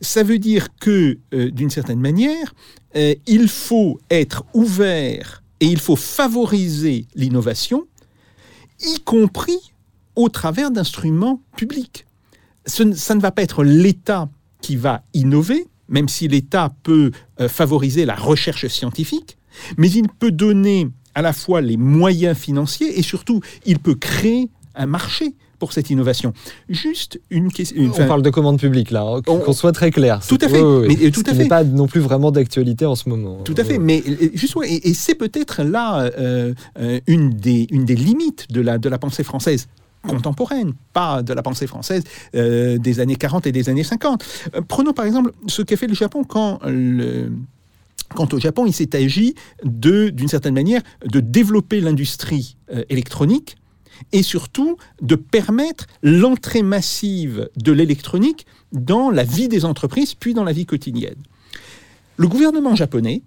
Ça 0.00 0.22
veut 0.22 0.38
dire 0.38 0.68
que, 0.80 1.18
euh, 1.34 1.50
d'une 1.50 1.70
certaine 1.70 2.00
manière, 2.00 2.54
euh, 2.96 3.14
il 3.26 3.48
faut 3.48 3.98
être 4.10 4.44
ouvert 4.54 5.42
et 5.60 5.66
il 5.66 5.78
faut 5.78 5.96
favoriser 5.96 7.06
l'innovation, 7.14 7.86
y 8.80 9.00
compris 9.00 9.72
au 10.16 10.28
travers 10.28 10.70
d'instruments 10.70 11.40
publics. 11.56 12.06
ça 12.66 12.84
ne 13.14 13.20
va 13.20 13.30
pas 13.30 13.42
être 13.42 13.62
l'État 13.62 14.28
qui 14.60 14.76
va 14.76 15.02
innover, 15.14 15.68
même 15.88 16.08
si 16.08 16.26
l'État 16.26 16.70
peut 16.82 17.12
euh, 17.40 17.48
favoriser 17.48 18.04
la 18.04 18.16
recherche 18.16 18.66
scientifique, 18.66 19.38
mais 19.76 19.90
il 19.90 20.08
peut 20.08 20.32
donner 20.32 20.88
à 21.14 21.22
la 21.22 21.32
fois 21.32 21.60
les 21.60 21.76
moyens 21.76 22.36
financiers 22.36 22.98
et 22.98 23.02
surtout 23.02 23.40
il 23.64 23.78
peut 23.78 23.94
créer 23.94 24.50
un 24.74 24.86
marché 24.86 25.34
pour 25.58 25.72
cette 25.72 25.88
innovation. 25.90 26.32
Juste 26.68 27.20
une 27.30 27.50
question. 27.50 27.90
On 27.98 28.06
parle 28.06 28.22
de 28.22 28.30
commande 28.30 28.58
publique 28.58 28.90
là, 28.90 29.02
hein, 29.02 29.22
qu'on 29.22 29.52
soit 29.52 29.72
très 29.72 29.90
clair. 29.90 30.20
Tout 30.26 30.38
à 30.40 30.48
fait. 30.48 30.62
Mais, 30.62 31.10
tout 31.10 31.22
à 31.26 31.32
fait. 31.32 31.44
n'est 31.44 31.48
pas 31.48 31.64
non 31.64 31.86
plus 31.86 32.00
vraiment 32.00 32.30
d'actualité 32.30 32.84
en 32.84 32.94
ce 32.94 33.08
moment. 33.08 33.38
Tout 33.44 33.54
à 33.56 33.64
fait. 33.64 33.78
Mais 33.78 34.02
juste, 34.34 34.54
et, 34.66 34.92
c'est 34.92 35.14
peut-être 35.14 35.62
là 35.62 36.10
euh, 36.18 36.52
euh, 36.78 37.00
une, 37.06 37.30
des, 37.30 37.66
une 37.70 37.84
des 37.84 37.96
limites 37.96 38.46
de 38.50 38.60
la, 38.60 38.78
de 38.78 38.88
la 38.88 38.98
pensée 38.98 39.24
française 39.24 39.68
contemporaine, 40.06 40.72
pas 40.92 41.22
de 41.22 41.32
la 41.32 41.42
pensée 41.42 41.66
française 41.66 42.04
euh, 42.34 42.78
des 42.78 43.00
années 43.00 43.16
40 43.16 43.46
et 43.46 43.52
des 43.52 43.68
années 43.68 43.84
50. 43.84 44.24
prenons 44.68 44.92
par 44.92 45.04
exemple 45.04 45.32
ce 45.46 45.62
qu'a 45.62 45.76
fait 45.76 45.86
le 45.86 45.94
Japon 45.94 46.24
quand 46.24 46.60
Quant 48.14 48.28
au 48.32 48.38
Japon, 48.38 48.66
il 48.66 48.72
s'est 48.72 48.94
agi 48.94 49.34
de, 49.64 50.10
d'une 50.10 50.28
certaine 50.28 50.54
manière, 50.54 50.80
de 51.04 51.18
développer 51.18 51.80
l'industrie 51.80 52.56
électronique 52.88 53.56
et 54.12 54.22
surtout 54.22 54.76
de 55.02 55.16
permettre 55.16 55.86
l'entrée 56.02 56.62
massive 56.62 57.48
de 57.56 57.72
l'électronique 57.72 58.46
dans 58.72 59.10
la 59.10 59.24
vie 59.24 59.48
des 59.48 59.64
entreprises, 59.64 60.14
puis 60.14 60.34
dans 60.34 60.44
la 60.44 60.52
vie 60.52 60.66
quotidienne. 60.66 61.16
Le 62.16 62.28
gouvernement 62.28 62.74
japonais 62.74 63.22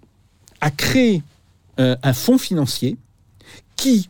a 0.60 0.70
créé 0.70 1.22
euh, 1.78 1.96
un 2.02 2.12
fonds 2.12 2.38
financier 2.38 2.96
qui 3.76 4.08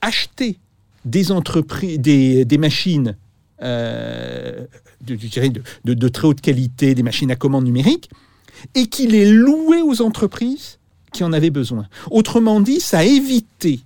achetait 0.00 0.56
des, 1.04 1.32
entreprises, 1.32 1.98
des, 1.98 2.58
machines 2.58 3.16
euh, 3.62 4.64
de, 5.00 6.08
très 6.08 6.26
haute 6.26 6.40
qualité, 6.40 6.94
des 6.94 7.02
machines 7.02 7.30
à 7.30 7.36
commande 7.36 7.64
numérique, 7.64 8.10
et 8.74 8.86
qui 8.86 9.06
les 9.06 9.30
louait 9.30 9.82
aux 9.82 10.02
entreprises 10.02 10.78
qui 11.12 11.24
en 11.24 11.32
avaient 11.32 11.50
besoin. 11.50 11.86
Autrement 12.10 12.60
dit, 12.60 12.80
ça 12.80 12.98
a 12.98 13.04
évité 13.04 13.80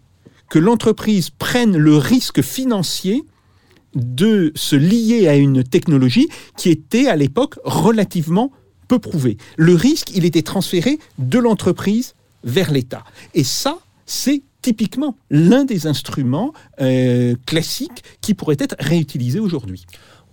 que 0.49 0.59
l'entreprise 0.59 1.31
prenne 1.31 1.77
le 1.77 1.97
risque 1.97 2.43
financier 2.43 3.23
de 3.95 4.53
se 4.55 4.77
lier 4.77 5.29
à 5.29 5.37
une 5.37 5.64
technologie 5.64 6.29
qui 6.57 6.71
était 6.71 7.07
à 7.07 7.16
l'époque 7.16 7.59
relativement 7.64 8.53
peu 8.87 8.99
prouvée. 8.99 9.37
Le 9.57 9.75
risque, 9.75 10.11
il 10.14 10.25
était 10.25 10.43
transféré 10.43 10.99
de 11.19 11.39
l'entreprise 11.39 12.14
vers 12.45 12.73
l'État. 12.73 13.05
Et 13.35 13.45
ça, 13.45 13.79
c'est 14.07 14.43
typiquement 14.62 15.16
l'un 15.30 15.64
des 15.64 15.86
instruments 15.86 16.52
euh, 16.80 17.34
classiques 17.46 18.02
qui 18.20 18.34
pourrait 18.34 18.56
être 18.59 18.76
réutilisé 18.80 19.40
aujourd'hui. 19.40 19.84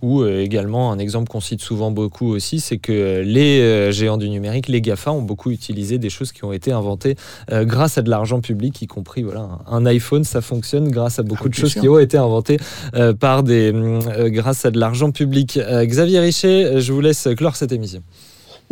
Ou 0.02 0.20
euh, 0.20 0.42
également, 0.42 0.92
un 0.92 0.98
exemple 0.98 1.28
qu'on 1.28 1.40
cite 1.40 1.60
souvent 1.60 1.90
beaucoup 1.90 2.28
aussi, 2.28 2.60
c'est 2.60 2.76
que 2.76 3.22
les 3.24 3.60
euh, 3.60 3.90
géants 3.92 4.18
du 4.18 4.28
numérique, 4.28 4.68
les 4.68 4.82
GAFA, 4.82 5.10
ont 5.10 5.22
beaucoup 5.22 5.50
utilisé 5.50 5.98
des 5.98 6.10
choses 6.10 6.32
qui 6.32 6.44
ont 6.44 6.52
été 6.52 6.70
inventées 6.70 7.16
euh, 7.50 7.64
grâce 7.64 7.96
à 7.96 8.02
de 8.02 8.10
l'argent 8.10 8.40
public, 8.40 8.82
y 8.82 8.86
compris 8.86 9.22
voilà, 9.22 9.48
un 9.66 9.86
iPhone, 9.86 10.24
ça 10.24 10.42
fonctionne 10.42 10.90
grâce 10.90 11.18
à 11.18 11.22
beaucoup 11.22 11.44
Ah, 11.46 11.48
de 11.48 11.54
choses 11.54 11.72
sûr. 11.72 11.80
qui 11.80 11.88
ont 11.88 11.98
été 11.98 12.18
inventées 12.18 12.58
par 13.20 13.42
des, 13.42 13.72
grâce 14.26 14.64
à 14.64 14.70
de 14.70 14.78
l'argent 14.78 15.10
public. 15.10 15.58
Xavier 15.58 16.20
Richet, 16.20 16.80
je 16.80 16.92
vous 16.92 17.00
laisse 17.00 17.28
clore 17.36 17.56
cette 17.56 17.72
émission. 17.72 18.02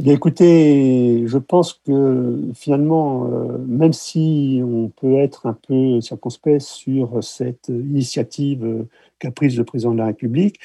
Eh 0.02 0.10
écoutez, 0.10 1.22
je 1.26 1.38
pense 1.38 1.74
que 1.74 2.40
finalement, 2.54 3.26
euh, 3.26 3.58
même 3.66 3.92
si 3.92 4.60
on 4.64 4.88
peut 4.88 5.18
être 5.18 5.46
un 5.46 5.52
peu 5.52 6.00
circonspect 6.00 6.60
sur 6.60 7.22
cette 7.22 7.68
initiative 7.68 8.86
qu'a 9.20 9.30
prise 9.30 9.56
le 9.56 9.64
président 9.64 9.92
de 9.92 9.98
la 9.98 10.06
République, 10.06 10.58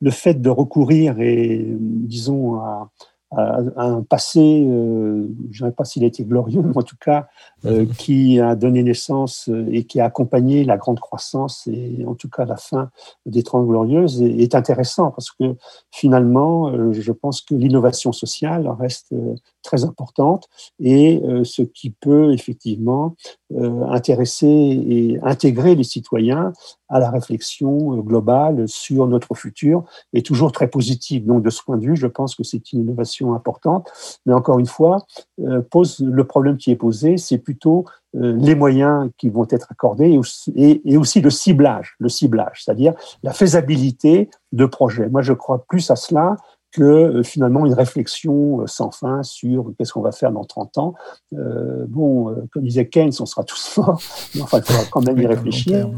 le 0.00 0.12
fait 0.12 0.40
de 0.40 0.48
recourir 0.48 1.18
et, 1.20 1.66
disons, 1.68 2.60
à 2.60 2.90
un 3.32 4.02
passé, 4.02 4.40
euh, 4.40 5.26
je 5.50 5.64
ne 5.64 5.68
dirais 5.68 5.72
pas 5.72 5.84
s'il 5.84 6.04
a 6.04 6.06
été 6.06 6.24
glorieux, 6.24 6.62
mais 6.64 6.76
en 6.76 6.82
tout 6.82 6.96
cas, 7.00 7.28
euh, 7.64 7.86
qui 7.98 8.40
a 8.40 8.54
donné 8.54 8.82
naissance 8.82 9.48
euh, 9.48 9.66
et 9.72 9.84
qui 9.84 10.00
a 10.00 10.04
accompagné 10.04 10.64
la 10.64 10.76
grande 10.76 11.00
croissance 11.00 11.66
et 11.66 12.04
en 12.06 12.14
tout 12.14 12.28
cas 12.28 12.44
la 12.44 12.56
fin 12.56 12.90
des 13.26 13.42
Trente 13.42 13.66
Glorieuses 13.66 14.22
est, 14.22 14.38
est 14.38 14.54
intéressant 14.54 15.10
parce 15.10 15.32
que 15.32 15.56
finalement, 15.90 16.68
euh, 16.68 16.92
je 16.92 17.12
pense 17.12 17.40
que 17.40 17.54
l'innovation 17.54 18.12
sociale 18.12 18.68
reste 18.78 19.12
euh, 19.12 19.34
très 19.62 19.84
importante 19.84 20.48
et 20.80 21.20
euh, 21.24 21.44
ce 21.44 21.62
qui 21.62 21.90
peut 21.90 22.32
effectivement 22.32 23.16
euh, 23.54 23.84
intéresser 23.88 24.46
et 24.46 25.18
intégrer 25.22 25.74
les 25.74 25.84
citoyens 25.84 26.52
à 26.88 26.98
la 26.98 27.10
réflexion 27.10 27.96
globale 27.98 28.66
sur 28.66 29.06
notre 29.06 29.34
futur 29.34 29.84
est 30.14 30.24
toujours 30.24 30.52
très 30.52 30.68
positive. 30.68 31.26
Donc, 31.26 31.42
de 31.42 31.50
ce 31.50 31.62
point 31.62 31.76
de 31.76 31.84
vue, 31.84 31.96
je 31.96 32.06
pense 32.06 32.34
que 32.34 32.44
c'est 32.44 32.72
une 32.72 32.80
innovation 32.80 33.34
importante. 33.34 33.90
Mais 34.24 34.32
encore 34.32 34.58
une 34.58 34.66
fois, 34.66 35.04
euh, 35.40 35.60
pose 35.60 36.00
le 36.00 36.24
problème 36.24 36.56
qui 36.56 36.70
est 36.70 36.76
posé, 36.76 37.18
c'est 37.18 37.38
plutôt 37.48 37.86
euh, 38.14 38.36
les 38.38 38.54
moyens 38.54 39.08
qui 39.16 39.30
vont 39.30 39.46
être 39.50 39.68
accordés 39.70 40.10
et 40.10 40.18
aussi, 40.18 40.52
et, 40.54 40.82
et 40.84 40.98
aussi 40.98 41.22
le 41.22 41.30
ciblage, 41.30 41.94
le 41.98 42.10
ciblage, 42.10 42.62
c'est-à-dire 42.62 42.92
la 43.22 43.32
faisabilité 43.32 44.28
de 44.52 44.66
projets. 44.66 45.08
Moi, 45.08 45.22
je 45.22 45.32
crois 45.32 45.64
plus 45.66 45.90
à 45.90 45.96
cela 45.96 46.36
que 46.72 46.82
euh, 46.82 47.22
finalement 47.22 47.64
une 47.64 47.72
réflexion 47.72 48.60
euh, 48.60 48.66
sans 48.66 48.90
fin 48.90 49.22
sur 49.22 49.72
qu'est-ce 49.78 49.94
qu'on 49.94 50.02
va 50.02 50.12
faire 50.12 50.30
dans 50.30 50.44
30 50.44 50.76
ans. 50.76 50.94
Bon, 51.32 52.34
comme 52.52 52.64
disait 52.64 52.86
Keynes, 52.86 53.12
on 53.18 53.24
sera 53.24 53.44
tous 53.44 53.78
morts, 53.78 54.02
mais 54.34 54.42
enfin, 54.42 54.58
il 54.58 54.64
faudra 54.64 54.82
quand 54.90 55.06
même 55.06 55.18
y 55.18 55.26
réfléchir. 55.26 55.90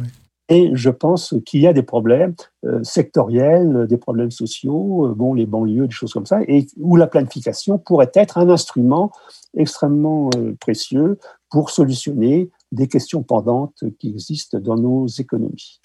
Et 0.49 0.71
je 0.75 0.91
pense 0.91 1.35
qu'il 1.47 1.61
y 1.61 1.69
a 1.69 1.73
des 1.73 1.85
problèmes 1.85 2.35
sectoriels, 2.83 3.87
des 3.89 3.99
problèmes 3.99 4.33
sociaux, 4.33 5.15
bon, 5.17 5.35
les 5.35 5.47
banlieues, 5.47 5.87
des 5.87 5.95
choses 5.95 6.13
comme 6.13 6.27
ça, 6.27 6.41
et 6.49 6.67
où 6.77 6.97
la 6.97 7.07
planification 7.07 7.79
pourrait 7.79 8.11
être 8.15 8.37
un 8.37 8.49
instrument 8.49 9.13
extrêmement 9.57 10.31
précieux 10.59 11.19
pour 11.51 11.71
solutionner 11.71 12.51
des 12.73 12.89
questions 12.89 13.23
pendantes 13.23 13.85
qui 13.99 14.11
existent 14.11 14.59
dans 14.59 14.77
nos 14.77 15.07
économies. 15.07 15.81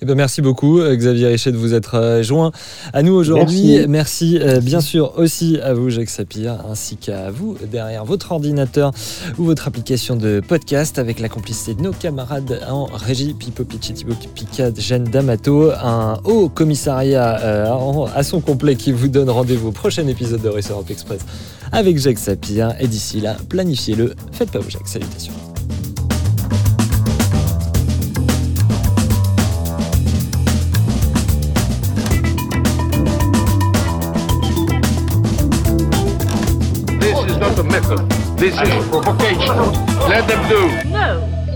Eh 0.00 0.06
ben, 0.06 0.14
merci 0.14 0.42
beaucoup, 0.42 0.78
euh, 0.78 0.94
Xavier 0.94 1.26
Richet, 1.26 1.50
de 1.50 1.56
vous 1.56 1.74
être 1.74 1.96
euh, 1.96 2.22
joint 2.22 2.52
à 2.92 3.02
nous 3.02 3.14
aujourd'hui. 3.14 3.84
Merci. 3.88 3.88
Merci, 3.88 4.38
euh, 4.40 4.60
bien 4.60 4.80
sûr 4.80 5.18
aussi 5.18 5.58
à 5.58 5.74
vous, 5.74 5.90
Jacques 5.90 6.08
Sapir, 6.08 6.64
ainsi 6.70 6.96
qu'à 6.96 7.32
vous 7.32 7.56
derrière 7.70 8.04
votre 8.04 8.30
ordinateur 8.30 8.92
ou 9.38 9.44
votre 9.44 9.66
application 9.66 10.14
de 10.14 10.40
podcast 10.46 11.00
avec 11.00 11.18
la 11.18 11.28
complicité 11.28 11.74
de 11.74 11.82
nos 11.82 11.92
camarades 11.92 12.60
en 12.68 12.84
régie, 12.84 13.34
Pipo 13.34 13.64
Picci, 13.64 13.92
Thibaut 13.92 14.14
Picade, 14.34 14.78
Jeanne 14.78 15.04
D'Amato, 15.04 15.72
un 15.72 16.20
haut 16.24 16.48
commissariat 16.48 17.40
euh, 17.40 18.06
à 18.14 18.22
son 18.22 18.40
complet 18.40 18.76
qui 18.76 18.92
vous 18.92 19.08
donne 19.08 19.30
rendez-vous 19.30 19.68
au 19.68 19.72
prochain 19.72 20.06
épisode 20.06 20.42
de 20.42 20.48
Race 20.48 20.70
Europe 20.70 20.90
Express 20.90 21.22
avec 21.72 21.98
Jacques 21.98 22.18
Sapir. 22.18 22.74
Et 22.80 22.86
d'ici 22.86 23.20
là, 23.20 23.36
planifiez-le, 23.48 24.14
faites 24.32 24.50
pas 24.50 24.58
vos 24.58 24.70
Jacques. 24.70 24.88
Salutations. 24.88 25.32
This 37.00 37.18
is 37.30 37.36
not 37.38 37.58
a 37.58 37.62
method. 37.64 38.08
This 38.38 38.54
is 38.54 38.70
a 38.70 38.82
provocation. 38.90 39.56
Let 40.08 40.26
them 40.28 40.48
do. 40.48 40.88
No. 40.90 41.47